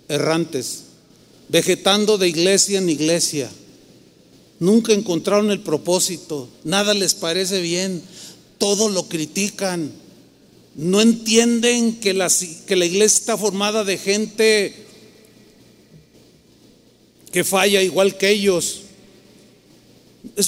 errantes, 0.10 0.84
vegetando 1.50 2.18
de 2.18 2.30
iglesia 2.30 2.80
en 2.80 2.90
iglesia. 2.90 3.50
Nunca 4.60 4.94
encontraron 4.94 5.52
el 5.52 5.60
propósito, 5.60 6.48
nada 6.64 6.94
les 6.94 7.14
parece 7.16 7.62
bien, 7.62 8.02
todo 8.58 8.90
lo 8.90 9.08
critican, 9.08 9.92
no 10.76 11.02
entienden 11.02 12.00
que 12.00 12.14
la, 12.14 12.32
que 12.66 12.76
la 12.76 12.86
iglesia 12.86 13.20
está 13.20 13.38
formada 13.38 13.84
de 13.84 13.98
gente 13.98 14.74
que 17.32 17.44
falla 17.44 17.82
igual 17.82 18.18
que 18.18 18.30
ellos. 18.30 18.82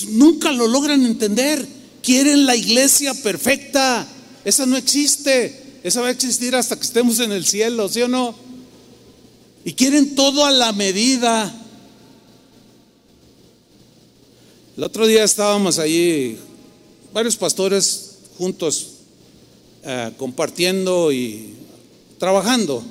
nunca 0.09 0.51
lo 0.51 0.67
logran 0.67 1.05
entender. 1.05 1.65
Quieren 2.01 2.45
la 2.45 2.55
iglesia 2.55 3.13
perfecta. 3.13 4.07
Esa 4.43 4.65
no 4.65 4.77
existe. 4.77 5.79
Esa 5.83 6.01
va 6.01 6.07
a 6.07 6.11
existir 6.11 6.55
hasta 6.55 6.75
que 6.75 6.83
estemos 6.83 7.19
en 7.19 7.31
el 7.31 7.45
cielo, 7.45 7.89
¿sí 7.89 8.01
o 8.01 8.07
no? 8.07 8.35
Y 9.63 9.73
quieren 9.73 10.15
todo 10.15 10.45
a 10.45 10.51
la 10.51 10.73
medida. 10.73 11.53
El 14.77 14.83
otro 14.83 15.07
día 15.07 15.23
estábamos 15.23 15.79
allí, 15.79 16.37
varios 17.13 17.37
pastores 17.37 18.17
juntos 18.37 18.94
eh, 19.87 20.11
compartiendo 20.17 21.11
y 21.11 21.53
trabajando. 22.17 22.83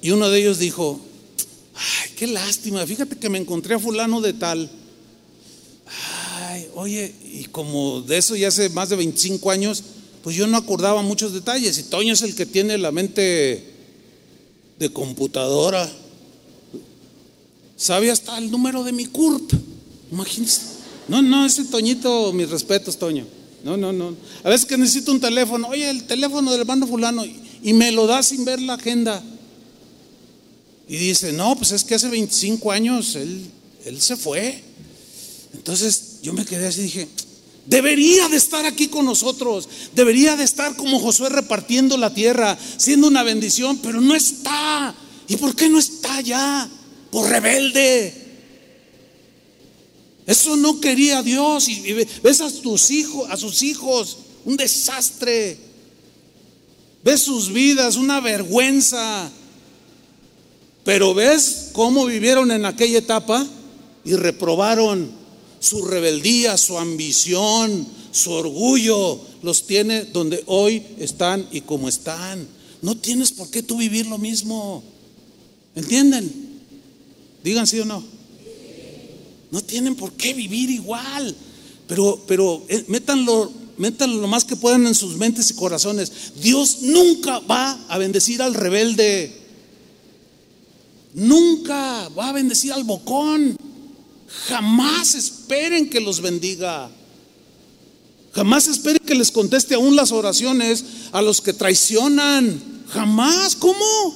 Y 0.00 0.12
uno 0.12 0.30
de 0.30 0.38
ellos 0.38 0.60
dijo, 0.60 1.00
ay, 1.74 2.10
qué 2.16 2.28
lástima, 2.28 2.86
fíjate 2.86 3.16
que 3.16 3.28
me 3.28 3.38
encontré 3.38 3.74
a 3.74 3.78
fulano 3.80 4.20
de 4.20 4.32
tal. 4.32 4.70
Ay, 6.42 6.68
oye, 6.74 7.12
y 7.24 7.44
como 7.46 8.02
de 8.02 8.18
eso 8.18 8.36
ya 8.36 8.48
hace 8.48 8.68
más 8.68 8.88
de 8.88 8.96
25 8.96 9.50
años, 9.50 9.82
pues 10.22 10.36
yo 10.36 10.46
no 10.46 10.56
acordaba 10.56 11.02
muchos 11.02 11.32
detalles. 11.32 11.76
Y 11.78 11.82
Toño 11.82 12.12
es 12.12 12.22
el 12.22 12.36
que 12.36 12.46
tiene 12.46 12.78
la 12.78 12.92
mente 12.92 13.64
de 14.78 14.92
computadora. 14.92 15.90
Sabe 17.76 18.12
hasta 18.12 18.38
el 18.38 18.48
número 18.48 18.84
de 18.84 18.92
mi 18.92 19.06
CURT. 19.06 19.54
Imagínense. 20.12 20.60
No, 21.08 21.20
no, 21.20 21.44
ese 21.44 21.64
Toñito, 21.64 22.32
mis 22.32 22.48
respetos, 22.48 22.96
Toño. 22.96 23.39
No, 23.64 23.76
no, 23.76 23.92
no. 23.92 24.16
A 24.42 24.48
veces 24.48 24.66
que 24.66 24.78
necesito 24.78 25.12
un 25.12 25.20
teléfono, 25.20 25.68
oye, 25.68 25.88
el 25.90 26.04
teléfono 26.04 26.50
del 26.50 26.60
hermano 26.60 26.86
fulano, 26.86 27.24
y 27.62 27.72
me 27.72 27.92
lo 27.92 28.06
da 28.06 28.22
sin 28.22 28.44
ver 28.44 28.60
la 28.60 28.74
agenda. 28.74 29.22
Y 30.88 30.96
dice, 30.96 31.32
no, 31.32 31.54
pues 31.56 31.70
es 31.70 31.84
que 31.84 31.94
hace 31.94 32.08
25 32.08 32.72
años 32.72 33.14
él, 33.14 33.46
él 33.84 34.00
se 34.00 34.16
fue. 34.16 34.60
Entonces 35.54 36.18
yo 36.22 36.32
me 36.32 36.44
quedé 36.44 36.66
así 36.66 36.80
y 36.80 36.84
dije, 36.84 37.08
debería 37.66 38.28
de 38.28 38.36
estar 38.36 38.66
aquí 38.66 38.88
con 38.88 39.04
nosotros, 39.04 39.68
debería 39.94 40.34
de 40.34 40.42
estar 40.42 40.74
como 40.74 40.98
Josué 40.98 41.28
repartiendo 41.28 41.96
la 41.96 42.12
tierra, 42.12 42.58
siendo 42.76 43.06
una 43.06 43.22
bendición, 43.22 43.78
pero 43.78 44.00
no 44.00 44.16
está. 44.16 44.92
¿Y 45.28 45.36
por 45.36 45.54
qué 45.54 45.68
no 45.68 45.78
está 45.78 46.20
ya? 46.22 46.68
Por 47.12 47.28
rebelde. 47.28 48.29
Eso 50.30 50.56
no 50.56 50.80
quería 50.80 51.24
Dios. 51.24 51.68
Y 51.68 51.92
ves 52.22 52.40
a 52.40 52.48
tus 52.52 52.92
hijos, 52.92 53.28
a 53.30 53.36
sus 53.36 53.64
hijos, 53.64 54.18
un 54.44 54.56
desastre. 54.56 55.58
Ves 57.02 57.22
sus 57.22 57.52
vidas, 57.52 57.96
una 57.96 58.20
vergüenza. 58.20 59.28
Pero 60.84 61.14
ves 61.14 61.70
cómo 61.72 62.06
vivieron 62.06 62.52
en 62.52 62.64
aquella 62.64 62.98
etapa 62.98 63.44
y 64.04 64.14
reprobaron 64.14 65.10
su 65.58 65.84
rebeldía, 65.84 66.56
su 66.56 66.78
ambición, 66.78 67.84
su 68.12 68.30
orgullo, 68.30 69.20
los 69.42 69.66
tiene 69.66 70.04
donde 70.04 70.44
hoy 70.46 70.86
están 71.00 71.44
y 71.50 71.62
como 71.62 71.88
están. 71.88 72.46
No 72.82 72.96
tienes 72.96 73.32
por 73.32 73.50
qué 73.50 73.64
tú 73.64 73.78
vivir 73.78 74.06
lo 74.06 74.16
mismo. 74.16 74.84
¿Entienden? 75.74 76.32
Digan 77.42 77.66
sí 77.66 77.80
o 77.80 77.84
no. 77.84 78.19
No 79.50 79.62
tienen 79.62 79.96
por 79.96 80.12
qué 80.12 80.34
vivir 80.34 80.70
igual. 80.70 81.34
Pero, 81.86 82.22
pero 82.26 82.64
eh, 82.68 82.84
métanlo, 82.88 83.50
métanlo 83.76 84.20
lo 84.20 84.28
más 84.28 84.44
que 84.44 84.56
puedan 84.56 84.86
en 84.86 84.94
sus 84.94 85.16
mentes 85.16 85.50
y 85.50 85.54
corazones. 85.54 86.12
Dios 86.40 86.82
nunca 86.82 87.40
va 87.40 87.72
a 87.88 87.98
bendecir 87.98 88.42
al 88.42 88.54
rebelde. 88.54 89.36
Nunca 91.14 92.08
va 92.10 92.28
a 92.28 92.32
bendecir 92.32 92.72
al 92.72 92.84
bocón. 92.84 93.56
Jamás 94.46 95.14
esperen 95.16 95.90
que 95.90 96.00
los 96.00 96.20
bendiga. 96.20 96.90
Jamás 98.32 98.68
esperen 98.68 99.02
que 99.04 99.16
les 99.16 99.32
conteste 99.32 99.74
aún 99.74 99.96
las 99.96 100.12
oraciones 100.12 100.84
a 101.10 101.20
los 101.20 101.40
que 101.40 101.52
traicionan. 101.52 102.84
Jamás. 102.88 103.56
¿Cómo? 103.56 104.14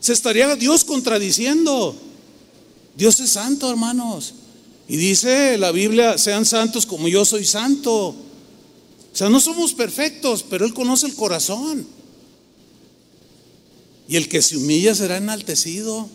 Se 0.00 0.12
estaría 0.12 0.54
Dios 0.56 0.84
contradiciendo. 0.84 1.96
Dios 2.96 3.20
es 3.20 3.30
santo, 3.30 3.70
hermanos. 3.70 4.34
Y 4.88 4.96
dice 4.96 5.58
la 5.58 5.72
Biblia, 5.72 6.16
sean 6.16 6.44
santos 6.46 6.86
como 6.86 7.08
yo 7.08 7.24
soy 7.24 7.44
santo. 7.44 8.08
O 8.08 8.14
sea, 9.12 9.28
no 9.28 9.40
somos 9.40 9.74
perfectos, 9.74 10.44
pero 10.48 10.64
Él 10.64 10.74
conoce 10.74 11.06
el 11.06 11.14
corazón. 11.14 11.86
Y 14.08 14.16
el 14.16 14.28
que 14.28 14.40
se 14.40 14.56
humilla 14.56 14.94
será 14.94 15.16
enaltecido. 15.16 16.08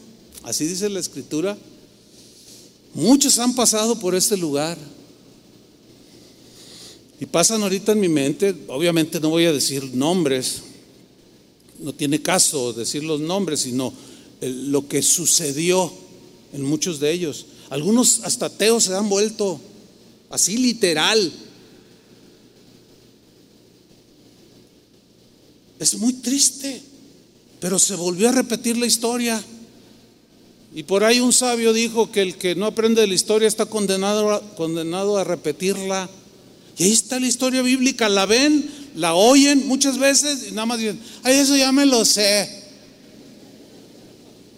Así 0.44 0.66
dice 0.66 0.90
la 0.90 0.99
escritura. 0.99 1.58
Muchos 2.94 3.40
han 3.40 3.53
pasado 3.56 3.99
por 3.99 4.16
este 4.16 4.38
lugar. 4.38 4.78
Y 7.20 7.26
pasan 7.28 7.62
ahorita 7.62 7.91
en 7.91 7.99
mi 7.99 8.10
mente, 8.10 8.56
obviamente 8.68 9.20
no 9.20 9.30
voy 9.30 9.45
a 9.45 9.53
decir 9.53 9.94
nombres, 9.94 10.64
no 11.78 11.94
tiene 11.94 12.20
caso 12.20 12.74
decir 12.74 13.03
los 13.03 13.20
nombres, 13.20 13.60
sino 13.60 13.94
lo 14.41 14.88
que 14.88 15.03
sucedió 15.03 15.94
en 16.53 16.64
muchos 16.64 16.99
de 16.99 17.11
ellos. 17.11 17.45
Algunos 17.69 18.22
hasta 18.23 18.48
ateos 18.48 18.86
se 18.86 18.95
han 18.95 19.10
vuelto, 19.10 19.60
así 20.30 20.57
literal. 20.57 21.32
Es 25.80 25.95
muy 25.95 26.14
triste. 26.14 26.91
Pero 27.61 27.78
se 27.78 27.95
volvió 27.95 28.28
a 28.28 28.32
repetir 28.32 28.76
la 28.76 28.88
historia. 28.88 29.41
Y 30.73 30.84
por 30.84 31.03
ahí 31.03 31.19
un 31.19 31.32
sabio 31.32 31.73
dijo 31.73 32.11
que 32.11 32.23
el 32.23 32.36
que 32.36 32.56
no 32.56 32.65
aprende 32.65 33.02
de 33.02 33.07
la 33.07 33.14
historia 33.14 33.48
está 33.48 33.68
condenado, 33.68 34.32
a, 34.32 34.56
condenado 34.56 35.18
a 35.19 35.23
repetirla. 35.23 36.10
Y 36.78 36.86
ahí 36.86 36.91
está 36.91 37.19
la 37.19 37.28
historia 37.28 37.61
bíblica, 37.61 38.10
la 38.10 38.26
ven, 38.26 38.68
la 38.95 39.14
oyen 39.14 39.68
muchas 39.68 39.99
veces 39.99 40.48
y 40.49 40.53
nada 40.53 40.65
más 40.65 40.80
dicen, 40.80 40.99
ay, 41.22 41.36
eso 41.36 41.56
ya 41.56 41.72
me 41.72 41.86
lo 41.86 42.03
sé. 42.03 42.49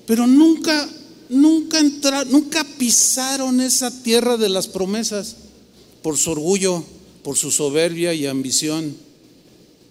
Pero 0.05 0.25
nunca, 0.25 0.87
nunca 1.33 1.79
entraron, 1.79 2.31
nunca 2.31 2.65
pisaron 2.77 3.61
esa 3.61 3.91
tierra 4.03 4.37
de 4.37 4.49
las 4.49 4.67
promesas 4.67 5.35
por 6.01 6.17
su 6.17 6.31
orgullo, 6.31 6.83
por 7.23 7.37
su 7.37 7.51
soberbia 7.51 8.13
y 8.13 8.25
ambición. 8.25 8.95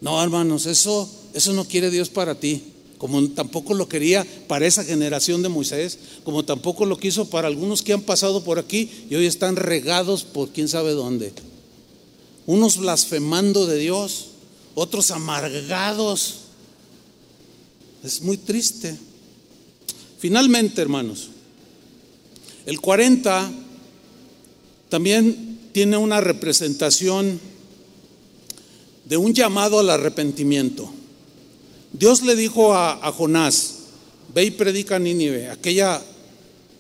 No, 0.01 0.23
hermanos, 0.23 0.67
eso, 0.67 1.09
eso 1.35 1.53
no 1.53 1.65
quiere 1.65 1.91
Dios 1.91 2.09
para 2.09 2.35
ti 2.35 2.63
como 3.03 3.21
tampoco 3.31 3.75
lo 3.75 3.89
quería 3.89 4.25
para 4.47 4.65
esa 4.65 4.85
generación 4.85 5.43
de 5.43 5.49
Moisés, 5.49 5.99
como 6.23 6.45
tampoco 6.45 6.87
lo 6.87 6.99
quiso 6.99 7.29
para 7.29 7.49
algunos 7.49 7.83
que 7.83 7.93
han 7.93 8.03
pasado 8.03 8.45
por 8.45 8.61
aquí 8.61 8.89
y 9.11 9.17
hoy 9.17 9.27
están 9.27 9.57
regados 9.57 10.23
por 10.23 10.51
quién 10.51 10.69
sabe 10.69 10.93
dónde. 10.93 11.33
Unos 12.47 12.77
blasfemando 12.77 13.67
de 13.67 13.79
Dios, 13.79 14.27
otros 14.77 15.11
amargados. 15.11 16.35
Es 18.05 18.23
muy 18.23 18.37
triste. 18.37 18.97
Finalmente, 20.21 20.81
hermanos, 20.81 21.31
el 22.67 22.81
40 22.81 23.51
también 24.89 25.59
tiene 25.73 25.97
una 25.97 26.21
representación 26.21 27.41
de 29.05 29.17
un 29.17 29.35
llamado 29.35 29.79
al 29.79 29.91
arrepentimiento. 29.91 30.91
Dios 31.93 32.23
le 32.23 32.37
dijo 32.37 32.75
a, 32.75 33.13
Jonás, 33.13 33.75
ve 34.35 34.45
y 34.45 34.51
predica 34.51 34.97
a 34.97 34.99
Nínive, 34.99 35.51
aquella 35.51 36.03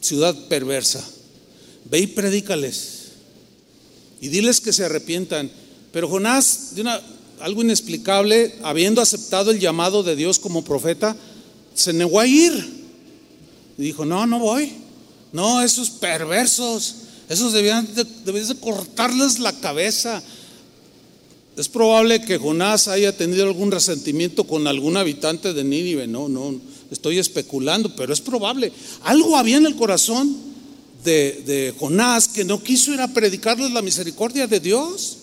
ciudad 0.01 0.37
perversa, 0.49 1.07
ve 1.91 2.01
y 2.01 2.07
predícales 2.07 3.03
y 4.21 4.29
diles 4.29 4.61
que 4.61 4.73
se 4.73 4.85
arrepientan. 4.85 5.51
Pero 5.91 6.09
Jonás, 6.09 6.75
de 6.75 6.83
una, 6.83 7.01
algo 7.41 7.63
inexplicable, 7.63 8.55
habiendo 8.63 9.03
aceptado 9.03 9.51
el 9.51 9.59
llamado 9.59 10.03
de 10.03 10.17
Dios 10.17 10.39
como 10.39 10.65
profeta, 10.65 11.17
se 11.75 11.93
negó 11.93 12.21
a 12.21 12.27
ir. 12.27 12.53
Y 13.77 13.83
dijo, 13.83 14.05
no, 14.05 14.27
no 14.27 14.39
voy. 14.39 14.73
No, 15.33 15.63
esos 15.63 15.91
perversos, 15.91 16.95
esos 17.29 17.53
debían 17.53 17.89
de 17.95 18.57
cortarles 18.61 19.39
la 19.39 19.53
cabeza. 19.53 20.23
Es 21.57 21.69
probable 21.69 22.23
que 22.23 22.39
Jonás 22.39 22.89
haya 22.89 23.17
tenido 23.17 23.45
algún 23.45 23.71
resentimiento 23.71 24.45
con 24.45 24.67
algún 24.67 24.97
habitante 24.97 25.53
de 25.53 25.65
Nínive, 25.65 26.07
no, 26.07 26.29
no, 26.29 26.61
estoy 26.91 27.19
especulando, 27.19 27.95
pero 27.97 28.13
es 28.13 28.21
probable. 28.21 28.73
Algo 29.03 29.37
había 29.37 29.57
en 29.57 29.67
el 29.67 29.77
corazón 29.77 30.37
de, 31.05 31.75
Jonás 31.79 32.29
que 32.29 32.45
no 32.45 32.63
quiso 32.63 32.93
ir 32.93 33.01
a 33.01 33.09
predicarles 33.09 33.73
la 33.73 33.83
misericordia 33.83 34.47
de 34.47 34.61
Dios. 34.61 35.19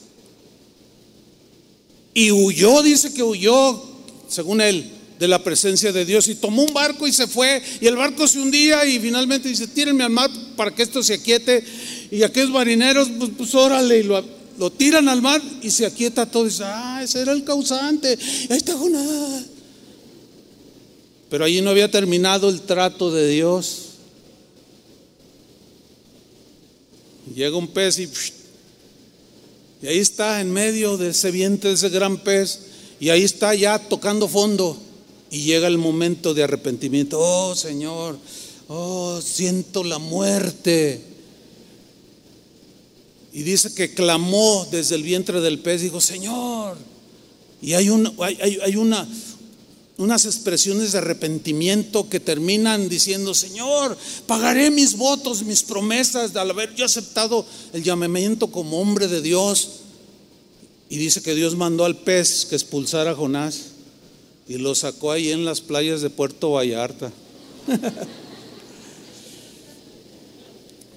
Y 2.14 2.32
huyó, 2.32 2.82
dice 2.82 3.14
que 3.14 3.24
huyó, 3.24 3.82
según 4.28 4.62
él, 4.62 4.90
de 5.20 5.28
la 5.28 5.44
presencia 5.44 5.92
de 5.92 6.06
Dios 6.06 6.30
y 6.30 6.36
tomó 6.36 6.64
un 6.64 6.74
barco 6.74 7.06
y 7.06 7.12
se 7.12 7.28
fue 7.28 7.62
y 7.82 7.88
el 7.88 7.98
barco 7.98 8.26
se 8.26 8.40
hundía 8.40 8.86
y 8.86 9.00
finalmente 9.00 9.50
dice, 9.50 9.68
tírenme 9.68 10.06
al 10.06 10.12
mar 10.12 10.32
para 10.56 10.74
que 10.74 10.82
esto 10.82 11.04
se 11.04 11.16
aquiete 11.16 11.62
y 12.10 12.24
aquellos 12.24 12.52
marineros, 12.52 13.10
pues, 13.20 13.30
pues 13.38 13.54
órale, 13.54 14.00
y 14.00 14.04
lo, 14.04 14.24
lo 14.58 14.72
tiran 14.72 15.10
al 15.10 15.22
mar 15.22 15.42
y 15.62 15.70
se 15.72 15.86
aquieta 15.86 16.26
todo. 16.26 16.46
Y 16.46 16.50
dice, 16.50 16.64
ah, 16.66 17.02
ese 17.04 17.22
era 17.22 17.34
el 17.34 17.44
causante. 17.44 18.18
Ahí 18.50 18.58
está 18.58 18.78
Jonás. 18.78 19.44
Pero 21.30 21.44
allí 21.44 21.62
no 21.62 21.70
había 21.70 21.92
terminado 21.92 22.50
el 22.50 22.62
trato 22.62 23.12
de 23.12 23.28
Dios. 23.28 23.86
Llega 27.36 27.58
un 27.58 27.68
pez 27.68 28.00
y, 28.00 28.10
y 29.84 29.88
ahí 29.88 30.00
está 30.00 30.42
en 30.42 30.52
medio 30.52 30.98
de 30.98 31.10
ese 31.10 31.30
vientre, 31.30 31.70
de 31.70 31.76
ese 31.76 31.90
gran 31.90 32.18
pez. 32.18 32.60
Y 33.02 33.10
ahí 33.10 33.24
está 33.24 33.54
ya 33.54 33.78
tocando 33.78 34.28
fondo. 34.28 34.89
Y 35.32 35.44
llega 35.44 35.68
el 35.68 35.78
momento 35.78 36.34
de 36.34 36.44
arrepentimiento. 36.44 37.20
Oh 37.20 37.56
Señor, 37.56 38.18
oh, 38.68 39.22
siento 39.22 39.84
la 39.84 40.00
muerte. 40.00 41.02
Y 43.32 43.44
dice 43.44 43.74
que 43.74 43.94
clamó 43.94 44.68
desde 44.72 44.96
el 44.96 45.04
vientre 45.04 45.40
del 45.40 45.60
pez, 45.60 45.82
dijo, 45.82 46.02
Señor. 46.02 46.78
Y 47.62 47.74
hay, 47.74 47.90
hay, 47.90 48.76
una, 48.76 49.08
unas 49.98 50.26
expresiones 50.26 50.94
de 50.94 50.98
arrepentimiento 50.98 52.10
que 52.10 52.20
terminan 52.20 52.90
diciendo, 52.90 53.36
Señor, 53.36 53.98
pagaré 54.26 54.72
mis 54.72 54.98
votos, 54.98 55.44
mis 55.44 55.62
promesas 55.62 56.36
al 56.36 56.50
haber 56.50 56.74
yo 56.74 56.86
aceptado 56.86 57.46
el 57.74 57.84
llamamiento 57.84 58.48
como 58.48 58.80
hombre 58.80 59.08
de 59.08 59.22
Dios. 59.22 59.70
Y 60.90 60.98
dice 60.98 61.22
que 61.22 61.36
Dios 61.36 61.56
mandó 61.56 61.86
al 61.86 61.98
pez 61.98 62.46
que 62.46 62.56
expulsara 62.56 63.12
a 63.12 63.16
Jonás 63.16 63.74
y 64.50 64.58
lo 64.58 64.74
sacó 64.74 65.12
ahí 65.12 65.32
en 65.32 65.46
las 65.46 65.62
playas 65.62 66.02
de 66.02 66.10
Puerto 66.10 66.54
Vallarta. 66.54 67.12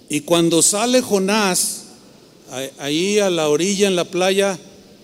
y 0.08 0.20
cuando 0.22 0.62
sale 0.62 1.02
Jonás, 1.02 1.82
ahí 2.78 3.18
a 3.18 3.28
la 3.28 3.50
orilla 3.50 3.88
en 3.88 3.94
la 3.94 4.06
playa, 4.06 4.58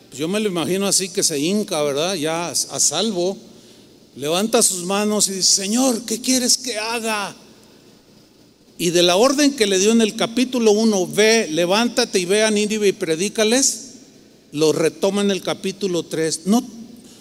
pues 0.09 0.19
yo 0.19 0.29
me 0.29 0.41
lo 0.41 0.49
imagino 0.49 0.87
así 0.87 1.11
que 1.11 1.23
se 1.23 1.39
hinca, 1.39 1.83
¿verdad? 1.83 2.15
Ya 2.15 2.49
a 2.49 2.81
salvo. 2.81 3.37
Levanta 4.17 4.63
sus 4.63 4.83
manos 4.85 5.29
y 5.29 5.33
dice, 5.33 5.65
Señor, 5.65 6.07
¿qué 6.07 6.19
quieres 6.23 6.57
que 6.57 6.79
haga? 6.79 7.37
Y 8.79 8.91
de 8.91 9.03
la 9.03 9.17
orden 9.17 9.57
que 9.57 9.67
le 9.67 9.79
dio 9.79 9.93
en 9.93 10.01
el 10.01 10.17
capítulo 10.17 10.71
1, 10.73 11.07
ve, 11.09 11.49
levántate 11.51 12.19
y 12.19 12.25
ve 12.25 12.45
a 12.45 12.51
Nínive 12.51 12.89
y 12.89 12.93
predícales, 12.93 13.91
lo 14.53 14.73
retoma 14.73 15.21
en 15.21 15.33
el 15.33 15.43
capítulo 15.43 16.05
3. 16.05 16.47
No, 16.47 16.78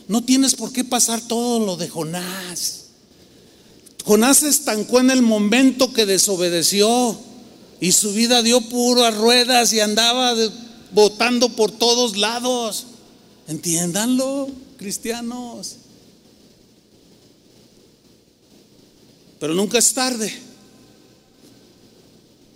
no 0.07 0.23
tienes 0.23 0.55
por 0.55 0.71
qué 0.71 0.83
pasar 0.83 1.21
todo 1.21 1.65
lo 1.65 1.75
de 1.77 1.89
Jonás. 1.89 2.85
Jonás 4.05 4.37
se 4.37 4.47
estancó 4.47 4.99
en 5.01 5.11
el 5.11 5.21
momento 5.21 5.91
que 5.91 6.05
desobedeció 6.05 7.17
y 7.81 7.91
su 7.91 8.13
vida 8.13 8.41
dio 8.41 8.61
puras 8.61 9.15
ruedas 9.15 9.73
y 9.73 9.81
andaba 9.81 10.33
botando 10.93 11.49
por 11.49 11.71
todos 11.71 12.15
lados. 12.15 12.85
Entiéndanlo, 13.49 14.49
cristianos. 14.77 15.75
Pero 19.39 19.53
nunca 19.53 19.77
es 19.77 19.93
tarde. 19.93 20.33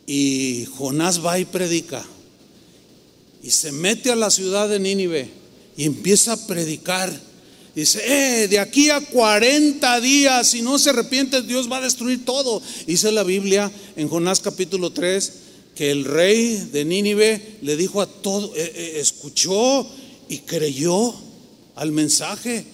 Y 0.08 0.68
Jonás 0.78 1.24
va 1.24 1.38
y 1.38 1.46
predica. 1.46 2.06
Y 3.44 3.52
se 3.52 3.72
mete 3.72 4.12
a 4.12 4.16
la 4.16 4.30
ciudad 4.30 4.70
de 4.70 4.80
Nínive 4.80 5.30
y 5.76 5.86
empieza 5.86 6.34
a 6.34 6.48
predicar. 6.48 7.31
Dice, 7.76 8.02
eh, 8.06 8.48
de 8.50 8.60
aquí 8.60 8.90
a 8.90 9.00
40 9.00 10.02
días, 10.02 10.48
si 10.48 10.62
no 10.62 10.78
se 10.78 10.90
arrepiente, 10.90 11.42
Dios 11.42 11.72
va 11.72 11.78
a 11.78 11.82
destruir 11.82 12.26
todo. 12.26 12.62
Dice 12.86 13.12
la 13.12 13.24
Biblia 13.24 13.72
en 13.96 14.10
Jonás 14.10 14.42
capítulo 14.42 14.92
3 14.92 15.34
que 15.76 15.90
el 15.90 16.04
rey 16.04 16.70
de 16.72 16.84
Nínive 16.84 17.60
le 17.62 17.78
dijo 17.78 18.02
a 18.02 18.08
todo, 18.08 18.54
eh, 18.56 18.74
eh, 18.76 18.94
escuchó 19.00 19.88
y 20.28 20.40
creyó 20.40 21.14
al 21.76 21.94
mensaje 21.94 22.66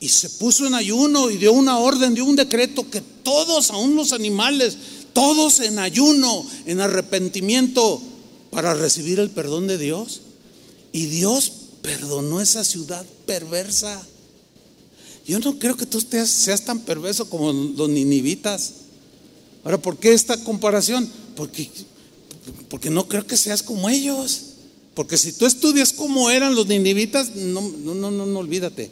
y 0.00 0.08
se 0.08 0.28
puso 0.30 0.66
en 0.66 0.74
ayuno 0.74 1.30
y 1.30 1.36
dio 1.36 1.52
una 1.52 1.78
orden, 1.78 2.14
dio 2.14 2.24
un 2.24 2.36
decreto 2.36 2.90
que 2.90 3.00
todos, 3.00 3.70
aún 3.70 3.96
los 3.96 4.12
animales, 4.12 4.76
todos 5.12 5.60
en 5.60 5.78
ayuno, 5.78 6.44
en 6.66 6.80
arrepentimiento, 6.80 8.02
para 8.50 8.74
recibir 8.74 9.20
el 9.20 9.30
perdón 9.30 9.66
de 9.66 9.78
Dios. 9.78 10.20
Y 10.92 11.06
Dios 11.06 11.52
perdonó 11.82 12.40
esa 12.40 12.64
ciudad 12.64 13.06
perversa. 13.24 14.06
Yo 15.26 15.40
no 15.40 15.58
creo 15.58 15.76
que 15.76 15.86
tú 15.86 16.00
seas 16.00 16.64
tan 16.64 16.80
perverso 16.80 17.28
como 17.28 17.52
los 17.52 17.88
ninivitas. 17.88 18.72
Ahora, 19.64 19.78
¿por 19.78 19.96
qué 19.96 20.12
esta 20.12 20.42
comparación? 20.44 21.10
Porque, 21.34 21.68
porque 22.68 22.90
no 22.90 23.08
creo 23.08 23.26
que 23.26 23.36
seas 23.36 23.62
como 23.62 23.88
ellos. 23.88 24.42
Porque 24.94 25.18
si 25.18 25.32
tú 25.32 25.44
estudias 25.46 25.92
cómo 25.92 26.30
eran 26.30 26.54
los 26.54 26.68
ninivitas, 26.68 27.34
no, 27.34 27.60
no, 27.60 27.94
no, 27.94 28.10
no, 28.10 28.24
no 28.24 28.38
olvídate. 28.38 28.90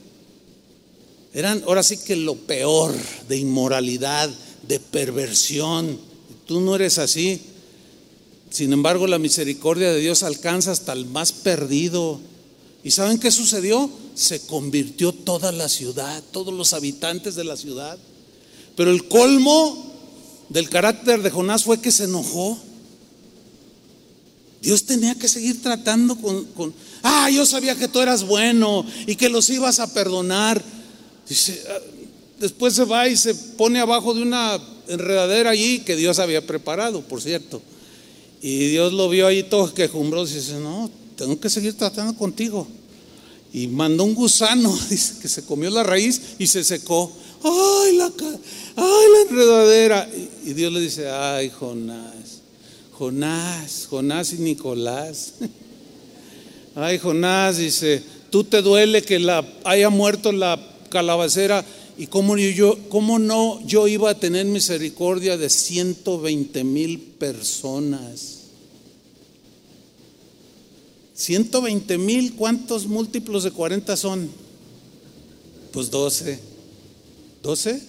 Eran 1.32 1.62
ahora 1.66 1.82
sí 1.82 1.98
que 1.98 2.16
lo 2.16 2.34
peor 2.34 2.94
de 3.28 3.36
inmoralidad, 3.36 4.28
de 4.66 4.80
perversión. 4.80 5.98
Tú 6.46 6.60
no 6.60 6.74
eres 6.74 6.98
así. 6.98 7.40
Sin 8.50 8.72
embargo, 8.72 9.06
la 9.06 9.18
misericordia 9.18 9.92
de 9.92 10.00
Dios 10.00 10.24
alcanza 10.24 10.72
hasta 10.72 10.92
el 10.92 11.06
más 11.06 11.32
perdido. 11.32 12.20
¿Y 12.84 12.90
saben 12.90 13.18
qué 13.18 13.30
sucedió? 13.30 13.90
Se 14.14 14.46
convirtió 14.46 15.12
toda 15.12 15.50
la 15.52 15.70
ciudad, 15.70 16.22
todos 16.30 16.52
los 16.52 16.74
habitantes 16.74 17.34
de 17.34 17.44
la 17.44 17.56
ciudad. 17.56 17.98
Pero 18.76 18.90
el 18.90 19.08
colmo 19.08 19.92
del 20.50 20.68
carácter 20.68 21.22
de 21.22 21.30
Jonás 21.30 21.64
fue 21.64 21.80
que 21.80 21.90
se 21.90 22.04
enojó. 22.04 22.58
Dios 24.60 24.84
tenía 24.84 25.14
que 25.14 25.28
seguir 25.28 25.62
tratando 25.62 26.16
con, 26.16 26.44
con, 26.46 26.74
ah, 27.02 27.30
yo 27.30 27.46
sabía 27.46 27.74
que 27.74 27.88
tú 27.88 28.00
eras 28.00 28.22
bueno 28.22 28.84
y 29.06 29.16
que 29.16 29.30
los 29.30 29.48
ibas 29.48 29.80
a 29.80 29.92
perdonar. 29.92 30.62
Ah, 30.62 31.78
después 32.38 32.74
se 32.74 32.84
va 32.84 33.08
y 33.08 33.16
se 33.16 33.34
pone 33.34 33.80
abajo 33.80 34.12
de 34.12 34.20
una 34.20 34.60
enredadera 34.88 35.50
allí 35.50 35.78
que 35.80 35.96
Dios 35.96 36.18
había 36.18 36.46
preparado, 36.46 37.00
por 37.00 37.22
cierto. 37.22 37.62
Y 38.42 38.68
Dios 38.68 38.92
lo 38.92 39.08
vio 39.08 39.26
ahí 39.26 39.42
todo 39.42 39.72
quejumbroso 39.72 40.34
y 40.34 40.36
dice, 40.36 40.60
no, 40.60 40.90
tengo 41.16 41.38
que 41.38 41.50
seguir 41.50 41.74
tratando 41.74 42.14
contigo. 42.14 42.66
Y 43.52 43.68
mandó 43.68 44.04
un 44.04 44.14
gusano, 44.14 44.76
dice, 44.90 45.20
que 45.20 45.28
se 45.28 45.44
comió 45.44 45.70
la 45.70 45.82
raíz 45.82 46.20
y 46.38 46.46
se 46.46 46.64
secó. 46.64 47.12
Ay, 47.42 47.96
la, 47.96 48.06
ay, 48.76 49.06
la 49.12 49.30
enredadera. 49.30 50.10
Y, 50.44 50.54
Dios 50.54 50.72
le 50.72 50.80
dice, 50.80 51.08
ay, 51.08 51.50
Jonás, 51.50 52.40
Jonás, 52.92 53.86
Jonás 53.88 54.32
y 54.32 54.38
Nicolás. 54.38 55.34
Ay, 56.76 56.98
Jonás, 56.98 57.58
dice, 57.58 58.02
tú 58.30 58.42
te 58.42 58.60
duele 58.60 59.02
que 59.02 59.24
haya 59.62 59.90
muerto 59.90 60.32
la 60.32 60.58
calabacera 60.90 61.64
y 61.96 62.08
cómo, 62.08 62.36
yo, 62.36 62.76
cómo 62.88 63.20
no 63.20 63.64
yo 63.64 63.86
iba 63.86 64.10
a 64.10 64.18
tener 64.18 64.46
misericordia 64.46 65.36
de 65.36 65.50
120 65.50 66.64
mil 66.64 66.98
personas. 66.98 68.33
120 71.24 71.96
mil, 71.96 72.34
¿cuántos 72.34 72.86
múltiplos 72.86 73.44
de 73.44 73.50
40 73.50 73.96
son? 73.96 74.28
Pues 75.72 75.90
12. 75.90 76.38
¿12? 77.42 77.80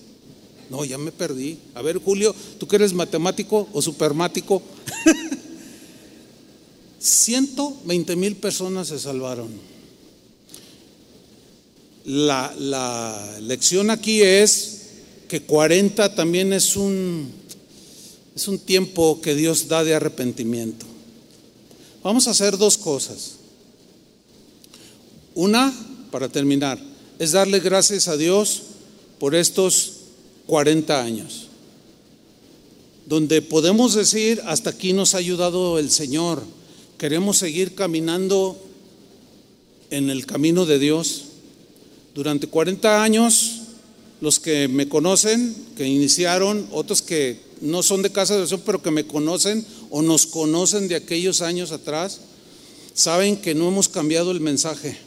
No, 0.69 0.85
ya 0.85 0.97
me 0.97 1.11
perdí. 1.11 1.57
A 1.73 1.81
ver, 1.81 1.97
Julio, 1.97 2.33
¿tú 2.57 2.65
que 2.65 2.77
eres 2.77 2.93
matemático 2.93 3.67
o 3.73 3.81
supermático? 3.81 4.61
120 6.99 8.15
mil 8.15 8.37
personas 8.37 8.87
se 8.87 8.99
salvaron. 8.99 9.49
La, 12.05 12.55
la, 12.57 13.37
lección 13.41 13.89
aquí 13.89 14.21
es 14.21 14.81
que 15.27 15.41
40 15.41 16.15
también 16.15 16.53
es 16.53 16.77
un, 16.77 17.31
es 18.33 18.47
un 18.47 18.59
tiempo 18.59 19.19
que 19.21 19.35
Dios 19.35 19.67
da 19.67 19.83
de 19.83 19.93
arrepentimiento. 19.93 20.94
Vamos 22.05 22.27
a 22.27 22.31
hacer 22.31 22.55
dos 22.55 22.77
cosas. 22.77 23.37
Una, 25.33 25.73
para 26.11 26.29
terminar, 26.29 26.79
es 27.17 27.31
darle 27.31 27.59
gracias 27.59 28.07
a 28.07 28.15
Dios 28.15 28.61
por 29.17 29.33
estos 29.33 29.93
40 30.45 31.01
años, 31.01 31.47
donde 33.07 33.41
podemos 33.41 33.95
decir, 33.95 34.39
hasta 34.45 34.69
aquí 34.69 34.93
nos 34.93 35.15
ha 35.15 35.17
ayudado 35.17 35.79
el 35.79 35.89
Señor, 35.89 36.43
queremos 36.99 37.37
seguir 37.37 37.73
caminando 37.73 38.55
en 39.89 40.11
el 40.11 40.27
camino 40.27 40.67
de 40.67 40.77
Dios. 40.77 41.23
Durante 42.13 42.45
40 42.45 43.01
años, 43.01 43.61
los 44.21 44.39
que 44.39 44.67
me 44.67 44.87
conocen, 44.87 45.55
que 45.75 45.87
iniciaron, 45.87 46.67
otros 46.71 47.01
que 47.01 47.39
no 47.61 47.81
son 47.81 48.03
de 48.03 48.11
casa 48.11 48.35
de 48.35 48.41
oración, 48.41 48.61
pero 48.63 48.83
que 48.83 48.91
me 48.91 49.07
conocen 49.07 49.65
o 49.95 50.01
nos 50.01 50.27
conocen 50.27 50.89
de 50.89 50.95
aquellos 50.95 51.41
años 51.41 51.71
atrás, 51.71 52.19
saben 52.93 53.37
que 53.37 53.55
no 53.55 53.69
hemos 53.69 53.87
cambiado 53.87 54.31
el 54.31 54.41
mensaje. 54.41 54.97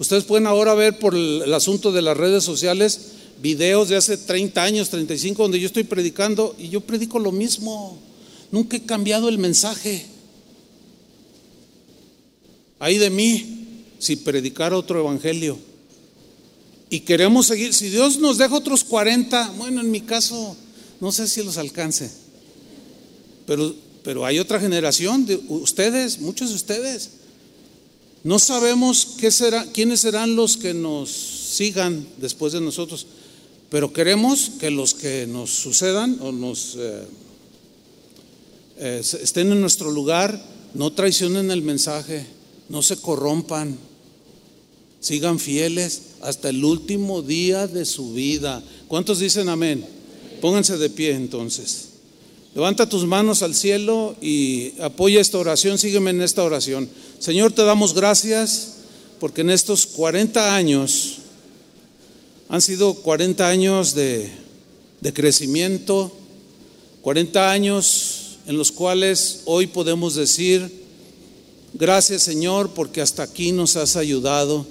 Ustedes 0.00 0.24
pueden 0.24 0.48
ahora 0.48 0.74
ver 0.74 0.98
por 0.98 1.14
el, 1.14 1.54
asunto 1.54 1.92
de 1.92 2.02
las 2.02 2.16
redes 2.16 2.42
sociales 2.42 3.12
videos 3.40 3.88
de 3.88 3.94
hace 3.94 4.16
30 4.16 4.60
años, 4.60 4.90
35, 4.90 5.40
donde 5.40 5.60
yo 5.60 5.68
estoy 5.68 5.84
predicando 5.84 6.56
y 6.58 6.68
yo 6.68 6.80
predico 6.80 7.20
lo 7.20 7.30
mismo. 7.30 7.96
Nunca 8.50 8.76
he 8.76 8.82
cambiado 8.82 9.28
el 9.28 9.38
mensaje. 9.38 10.04
Ahí 12.80 12.98
de 12.98 13.10
mí 13.10 13.84
si 14.00 14.16
predicar 14.16 14.74
otro 14.74 14.98
evangelio. 14.98 15.56
Y 16.90 16.98
queremos 17.00 17.46
seguir, 17.46 17.72
si 17.72 17.88
Dios 17.88 18.18
nos 18.18 18.36
deja 18.36 18.52
otros 18.52 18.82
40, 18.82 19.50
bueno, 19.58 19.80
en 19.80 19.92
mi 19.92 20.00
caso, 20.00 20.56
no 21.00 21.12
sé 21.12 21.28
si 21.28 21.44
los 21.44 21.56
alcance. 21.56 22.29
Pero, 23.46 23.74
pero 24.02 24.24
hay 24.24 24.38
otra 24.38 24.60
generación 24.60 25.26
de 25.26 25.40
ustedes, 25.48 26.20
muchos 26.20 26.50
de 26.50 26.56
ustedes. 26.56 27.10
No 28.22 28.38
sabemos 28.38 29.16
quiénes 29.72 30.00
serán 30.00 30.36
los 30.36 30.56
que 30.56 30.74
nos 30.74 31.10
sigan 31.10 32.06
después 32.18 32.52
de 32.52 32.60
nosotros, 32.60 33.06
pero 33.70 33.92
queremos 33.92 34.52
que 34.58 34.70
los 34.70 34.94
que 34.94 35.26
nos 35.26 35.50
sucedan 35.50 36.18
o 36.20 36.30
nos 36.30 36.76
eh, 36.78 37.02
eh, 38.78 39.02
estén 39.22 39.52
en 39.52 39.60
nuestro 39.60 39.90
lugar 39.90 40.40
no 40.74 40.92
traicionen 40.92 41.50
el 41.50 41.62
mensaje, 41.62 42.26
no 42.68 42.82
se 42.82 42.96
corrompan. 42.96 43.76
sigan 45.00 45.38
fieles 45.38 46.02
hasta 46.20 46.50
el 46.50 46.62
último 46.62 47.22
día 47.22 47.66
de 47.66 47.86
su 47.86 48.12
vida. 48.12 48.62
¿Cuántos 48.86 49.18
dicen 49.18 49.48
amén? 49.48 49.84
Pónganse 50.40 50.76
de 50.76 50.90
pie 50.90 51.12
entonces. 51.12 51.89
Levanta 52.52 52.88
tus 52.88 53.06
manos 53.06 53.42
al 53.42 53.54
cielo 53.54 54.16
y 54.20 54.72
apoya 54.80 55.20
esta 55.20 55.38
oración, 55.38 55.78
sígueme 55.78 56.10
en 56.10 56.20
esta 56.20 56.42
oración. 56.42 56.88
Señor, 57.20 57.52
te 57.52 57.62
damos 57.62 57.94
gracias 57.94 58.78
porque 59.20 59.42
en 59.42 59.50
estos 59.50 59.86
40 59.86 60.56
años 60.56 61.18
han 62.48 62.60
sido 62.60 62.94
40 62.94 63.46
años 63.48 63.94
de, 63.94 64.32
de 65.00 65.12
crecimiento, 65.12 66.10
40 67.02 67.52
años 67.52 68.38
en 68.48 68.58
los 68.58 68.72
cuales 68.72 69.42
hoy 69.44 69.68
podemos 69.68 70.16
decir, 70.16 70.84
gracias 71.74 72.24
Señor 72.24 72.70
porque 72.70 73.00
hasta 73.00 73.22
aquí 73.22 73.52
nos 73.52 73.76
has 73.76 73.94
ayudado. 73.94 74.66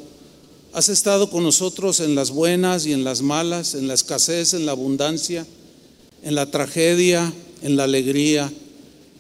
Has 0.74 0.90
estado 0.90 1.30
con 1.30 1.44
nosotros 1.44 2.02
en 2.02 2.14
las 2.14 2.32
buenas 2.32 2.86
y 2.86 2.92
en 2.92 3.06
las 3.06 3.22
malas, 3.22 3.74
en 3.74 3.88
la 3.88 3.94
escasez, 3.94 4.54
en 4.54 4.66
la 4.66 4.74
abundancia, 4.74 5.48
en 6.24 6.36
la 6.36 6.52
tragedia, 6.52 7.34
en 7.62 7.76
la 7.76 7.84
alegría. 7.84 8.52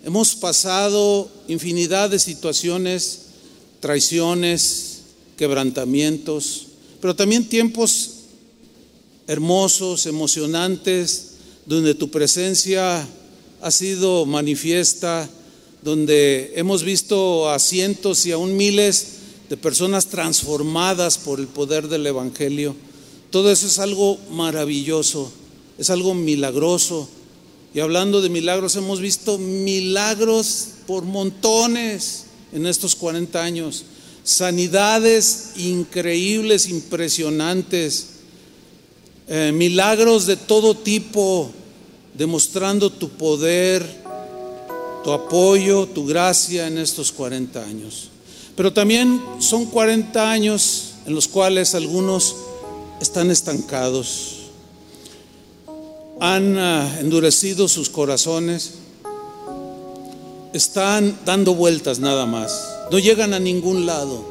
Hemos 0.03 0.35
pasado 0.35 1.29
infinidad 1.47 2.09
de 2.09 2.19
situaciones, 2.19 3.21
traiciones, 3.79 5.01
quebrantamientos, 5.37 6.67
pero 7.01 7.15
también 7.15 7.47
tiempos 7.47 8.11
hermosos, 9.27 10.05
emocionantes, 10.05 11.31
donde 11.65 11.93
tu 11.93 12.09
presencia 12.09 13.07
ha 13.61 13.71
sido 13.71 14.25
manifiesta, 14.25 15.29
donde 15.83 16.53
hemos 16.55 16.83
visto 16.83 17.49
a 17.49 17.59
cientos 17.59 18.25
y 18.25 18.31
aún 18.31 18.57
miles 18.57 19.07
de 19.49 19.57
personas 19.57 20.07
transformadas 20.07 21.17
por 21.17 21.39
el 21.39 21.47
poder 21.47 21.87
del 21.87 22.07
Evangelio. 22.07 22.75
Todo 23.31 23.51
eso 23.51 23.67
es 23.67 23.79
algo 23.79 24.17
maravilloso, 24.31 25.31
es 25.77 25.89
algo 25.89 26.13
milagroso. 26.13 27.07
Y 27.73 27.81
hablando 27.81 28.21
de 28.21 28.29
milagros, 28.29 28.75
hemos 28.75 28.99
visto 28.99 29.37
milagros 29.37 30.69
por 30.87 31.03
montones 31.03 32.25
en 32.51 32.65
estos 32.65 32.95
40 32.95 33.43
años. 33.43 33.85
Sanidades 34.23 35.51
increíbles, 35.57 36.67
impresionantes. 36.67 38.07
Eh, 39.27 39.51
milagros 39.53 40.25
de 40.25 40.35
todo 40.35 40.75
tipo, 40.75 41.51
demostrando 42.15 42.91
tu 42.91 43.09
poder, 43.09 43.85
tu 45.03 45.11
apoyo, 45.11 45.85
tu 45.85 46.07
gracia 46.07 46.65
en 46.65 46.79
estos 46.79 47.11
40 47.11 47.63
años. 47.63 48.09
Pero 48.55 48.73
también 48.73 49.21
son 49.37 49.67
40 49.67 50.31
años 50.31 50.93
en 51.05 51.13
los 51.13 51.27
cuales 51.27 51.75
algunos 51.75 52.35
están 52.99 53.29
estancados 53.29 54.38
han 56.19 56.57
ah, 56.57 56.97
endurecido 56.99 57.67
sus 57.67 57.89
corazones, 57.89 58.73
están 60.53 61.17
dando 61.25 61.53
vueltas 61.53 61.99
nada 61.99 62.25
más, 62.25 62.67
no 62.91 62.99
llegan 62.99 63.33
a 63.33 63.39
ningún 63.39 63.85
lado. 63.85 64.25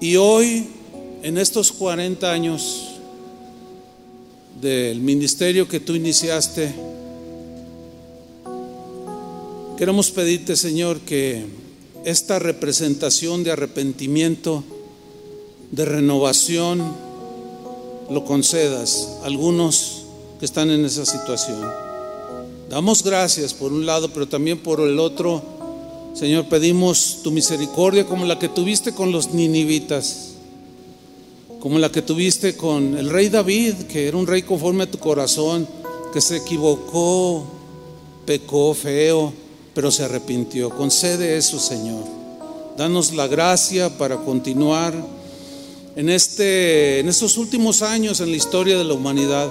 Y 0.00 0.16
hoy, 0.16 0.66
en 1.22 1.38
estos 1.38 1.72
40 1.72 2.30
años 2.30 2.82
del 4.60 5.00
ministerio 5.00 5.68
que 5.68 5.80
tú 5.80 5.94
iniciaste, 5.94 6.74
queremos 9.78 10.10
pedirte, 10.10 10.56
Señor, 10.56 11.00
que 11.00 11.46
esta 12.04 12.38
representación 12.38 13.44
de 13.44 13.52
arrepentimiento, 13.52 14.64
de 15.70 15.84
renovación, 15.84 17.06
lo 18.10 18.24
concedas. 18.24 19.18
Algunos 19.24 19.95
están 20.46 20.70
en 20.70 20.84
esa 20.84 21.04
situación. 21.04 21.60
Damos 22.70 23.02
gracias 23.02 23.52
por 23.52 23.72
un 23.72 23.84
lado, 23.84 24.08
pero 24.08 24.26
también 24.26 24.58
por 24.58 24.80
el 24.80 24.98
otro. 24.98 25.42
Señor, 26.14 26.48
pedimos 26.48 27.18
tu 27.22 27.30
misericordia 27.30 28.06
como 28.06 28.24
la 28.24 28.38
que 28.38 28.48
tuviste 28.48 28.92
con 28.92 29.12
los 29.12 29.34
ninivitas, 29.34 30.30
como 31.60 31.78
la 31.78 31.92
que 31.92 32.00
tuviste 32.00 32.56
con 32.56 32.96
el 32.96 33.10
rey 33.10 33.28
David, 33.28 33.74
que 33.88 34.08
era 34.08 34.16
un 34.16 34.26
rey 34.26 34.42
conforme 34.42 34.84
a 34.84 34.90
tu 34.90 34.98
corazón, 34.98 35.68
que 36.12 36.20
se 36.20 36.36
equivocó, 36.38 37.46
pecó 38.24 38.72
feo, 38.72 39.32
pero 39.74 39.90
se 39.90 40.04
arrepintió. 40.04 40.70
Concede 40.70 41.36
eso, 41.36 41.58
Señor. 41.58 42.04
Danos 42.76 43.12
la 43.12 43.26
gracia 43.26 43.98
para 43.98 44.16
continuar 44.16 44.94
en, 45.96 46.08
este, 46.08 47.00
en 47.00 47.08
estos 47.08 47.36
últimos 47.36 47.82
años 47.82 48.20
en 48.20 48.30
la 48.30 48.36
historia 48.36 48.78
de 48.78 48.84
la 48.84 48.94
humanidad 48.94 49.50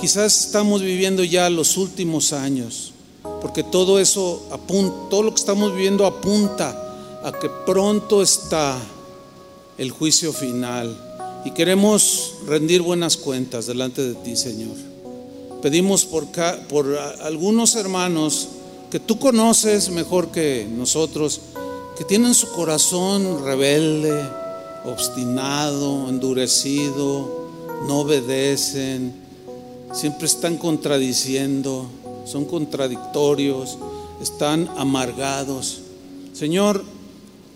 Quizás 0.00 0.46
estamos 0.46 0.82
viviendo 0.82 1.24
ya 1.24 1.48
los 1.48 1.76
últimos 1.76 2.32
años, 2.32 2.92
porque 3.40 3.62
todo 3.62 3.98
eso 3.98 4.46
apunta, 4.50 4.94
todo 5.08 5.22
lo 5.22 5.30
que 5.30 5.40
estamos 5.40 5.72
viviendo 5.74 6.04
apunta 6.04 7.20
a 7.22 7.32
que 7.32 7.48
pronto 7.64 8.22
está 8.22 8.76
el 9.78 9.90
juicio 9.90 10.32
final 10.32 10.94
y 11.44 11.52
queremos 11.52 12.34
rendir 12.46 12.82
buenas 12.82 13.16
cuentas 13.16 13.66
delante 13.66 14.02
de 14.02 14.14
ti, 14.14 14.36
Señor. 14.36 14.76
Pedimos 15.62 16.04
por, 16.04 16.26
por 16.68 16.98
algunos 17.22 17.74
hermanos 17.74 18.48
que 18.90 19.00
tú 19.00 19.18
conoces 19.18 19.90
mejor 19.90 20.30
que 20.30 20.66
nosotros, 20.70 21.40
que 21.96 22.04
tienen 22.04 22.34
su 22.34 22.50
corazón 22.52 23.44
rebelde, 23.44 24.22
obstinado, 24.84 26.08
endurecido, 26.08 27.48
no 27.86 28.00
obedecen 28.00 29.23
siempre 29.94 30.26
están 30.26 30.58
contradiciendo, 30.58 31.86
son 32.26 32.44
contradictorios, 32.44 33.78
están 34.20 34.68
amargados. 34.76 35.80
Señor, 36.32 36.84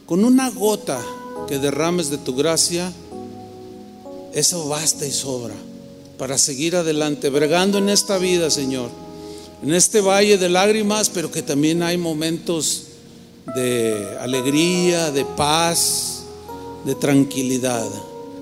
con 0.06 0.24
una 0.24 0.48
gota 0.50 1.00
que 1.48 1.58
derrames 1.58 2.10
de 2.10 2.18
tu 2.18 2.34
gracia, 2.34 2.92
eso 4.32 4.68
basta 4.68 5.06
y 5.06 5.10
sobra 5.10 5.54
para 6.16 6.38
seguir 6.38 6.76
adelante, 6.76 7.30
bregando 7.30 7.78
en 7.78 7.88
esta 7.88 8.18
vida, 8.18 8.50
Señor, 8.50 8.90
en 9.62 9.72
este 9.74 10.00
valle 10.00 10.38
de 10.38 10.48
lágrimas, 10.48 11.10
pero 11.10 11.30
que 11.30 11.42
también 11.42 11.82
hay 11.82 11.96
momentos 11.96 12.84
de 13.54 14.16
alegría, 14.20 15.10
de 15.10 15.24
paz, 15.24 16.22
de 16.84 16.94
tranquilidad. 16.94 17.86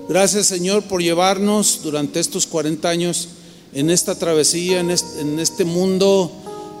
Gracias, 0.09 0.47
Señor, 0.47 0.83
por 0.83 1.01
llevarnos 1.01 1.81
durante 1.83 2.19
estos 2.19 2.47
40 2.47 2.89
años 2.89 3.29
en 3.77 3.91
esta 3.91 4.15
travesía, 4.15 4.79
en 4.79 4.89
este, 4.89 5.63
mundo 5.63 6.31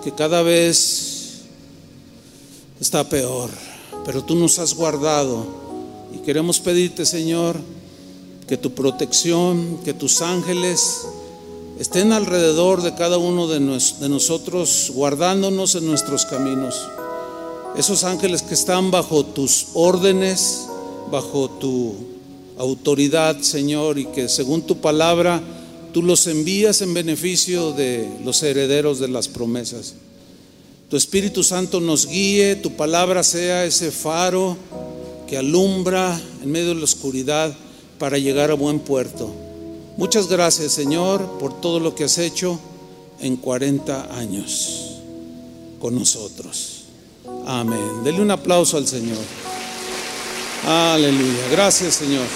que 0.03 0.13
cada 0.13 0.41
vez 0.41 1.41
está 2.81 3.07
peor. 3.07 3.51
Pero 4.03 4.23
tú 4.23 4.33
nos 4.33 4.57
has 4.57 4.73
guardado 4.73 5.45
y 6.11 6.25
queremos 6.25 6.59
pedirte, 6.59 7.05
Señor, 7.05 7.55
que 8.47 8.57
tu 8.57 8.71
protección, 8.71 9.77
que 9.85 9.93
tus 9.93 10.23
ángeles 10.23 11.05
estén 11.77 12.13
alrededor 12.13 12.81
de 12.81 12.95
cada 12.95 13.19
uno 13.19 13.47
de, 13.47 13.59
nosotros, 13.59 14.91
guardándonos 14.91 15.75
en 15.75 15.85
nuestros 15.85 16.25
caminos. 16.25 16.81
Esos 17.77 18.05
ángeles 18.05 18.41
que 18.41 18.55
están 18.55 18.89
bajo 18.89 19.23
tus 19.23 19.67
órdenes, 19.75 20.65
bajo 21.11 21.47
tu 21.47 21.93
autoridad, 22.57 23.39
Señor, 23.41 23.99
y 23.99 24.07
que 24.07 24.27
según 24.27 24.63
tu 24.63 24.77
palabra, 24.77 25.43
tú 25.97 26.03
los 26.03 26.27
envías 26.27 26.83
en 26.83 26.93
beneficio 26.93 27.71
de 27.71 28.07
los 28.23 28.43
herederos 28.43 28.99
de 28.99 29.07
las 29.07 29.27
promesas. 29.27 29.95
Tu 30.91 30.95
Espíritu 30.95 31.43
Santo 31.43 31.81
nos 31.81 32.05
guíe, 32.05 32.55
tu 32.55 32.75
palabra 32.75 33.23
sea 33.23 33.65
ese 33.65 33.89
faro 33.89 34.55
que 35.27 35.39
alumbra 35.39 36.21
en 36.43 36.51
medio 36.51 36.67
de 36.67 36.75
la 36.75 36.83
oscuridad 36.83 37.51
para 37.97 38.19
llegar 38.19 38.51
a 38.51 38.53
buen 38.53 38.77
puerto. 38.77 39.33
Muchas 39.97 40.27
gracias 40.27 40.71
Señor 40.71 41.39
por 41.39 41.59
todo 41.61 41.79
lo 41.79 41.95
que 41.95 42.03
has 42.03 42.19
hecho 42.19 42.59
en 43.19 43.35
40 43.35 44.15
años 44.15 44.99
con 45.79 45.95
nosotros. 45.95 46.83
Amén. 47.47 48.03
Dele 48.03 48.21
un 48.21 48.29
aplauso 48.29 48.77
al 48.77 48.85
Señor. 48.85 49.17
Aleluya. 50.63 51.47
Gracias 51.49 51.95
Señor. 51.95 52.27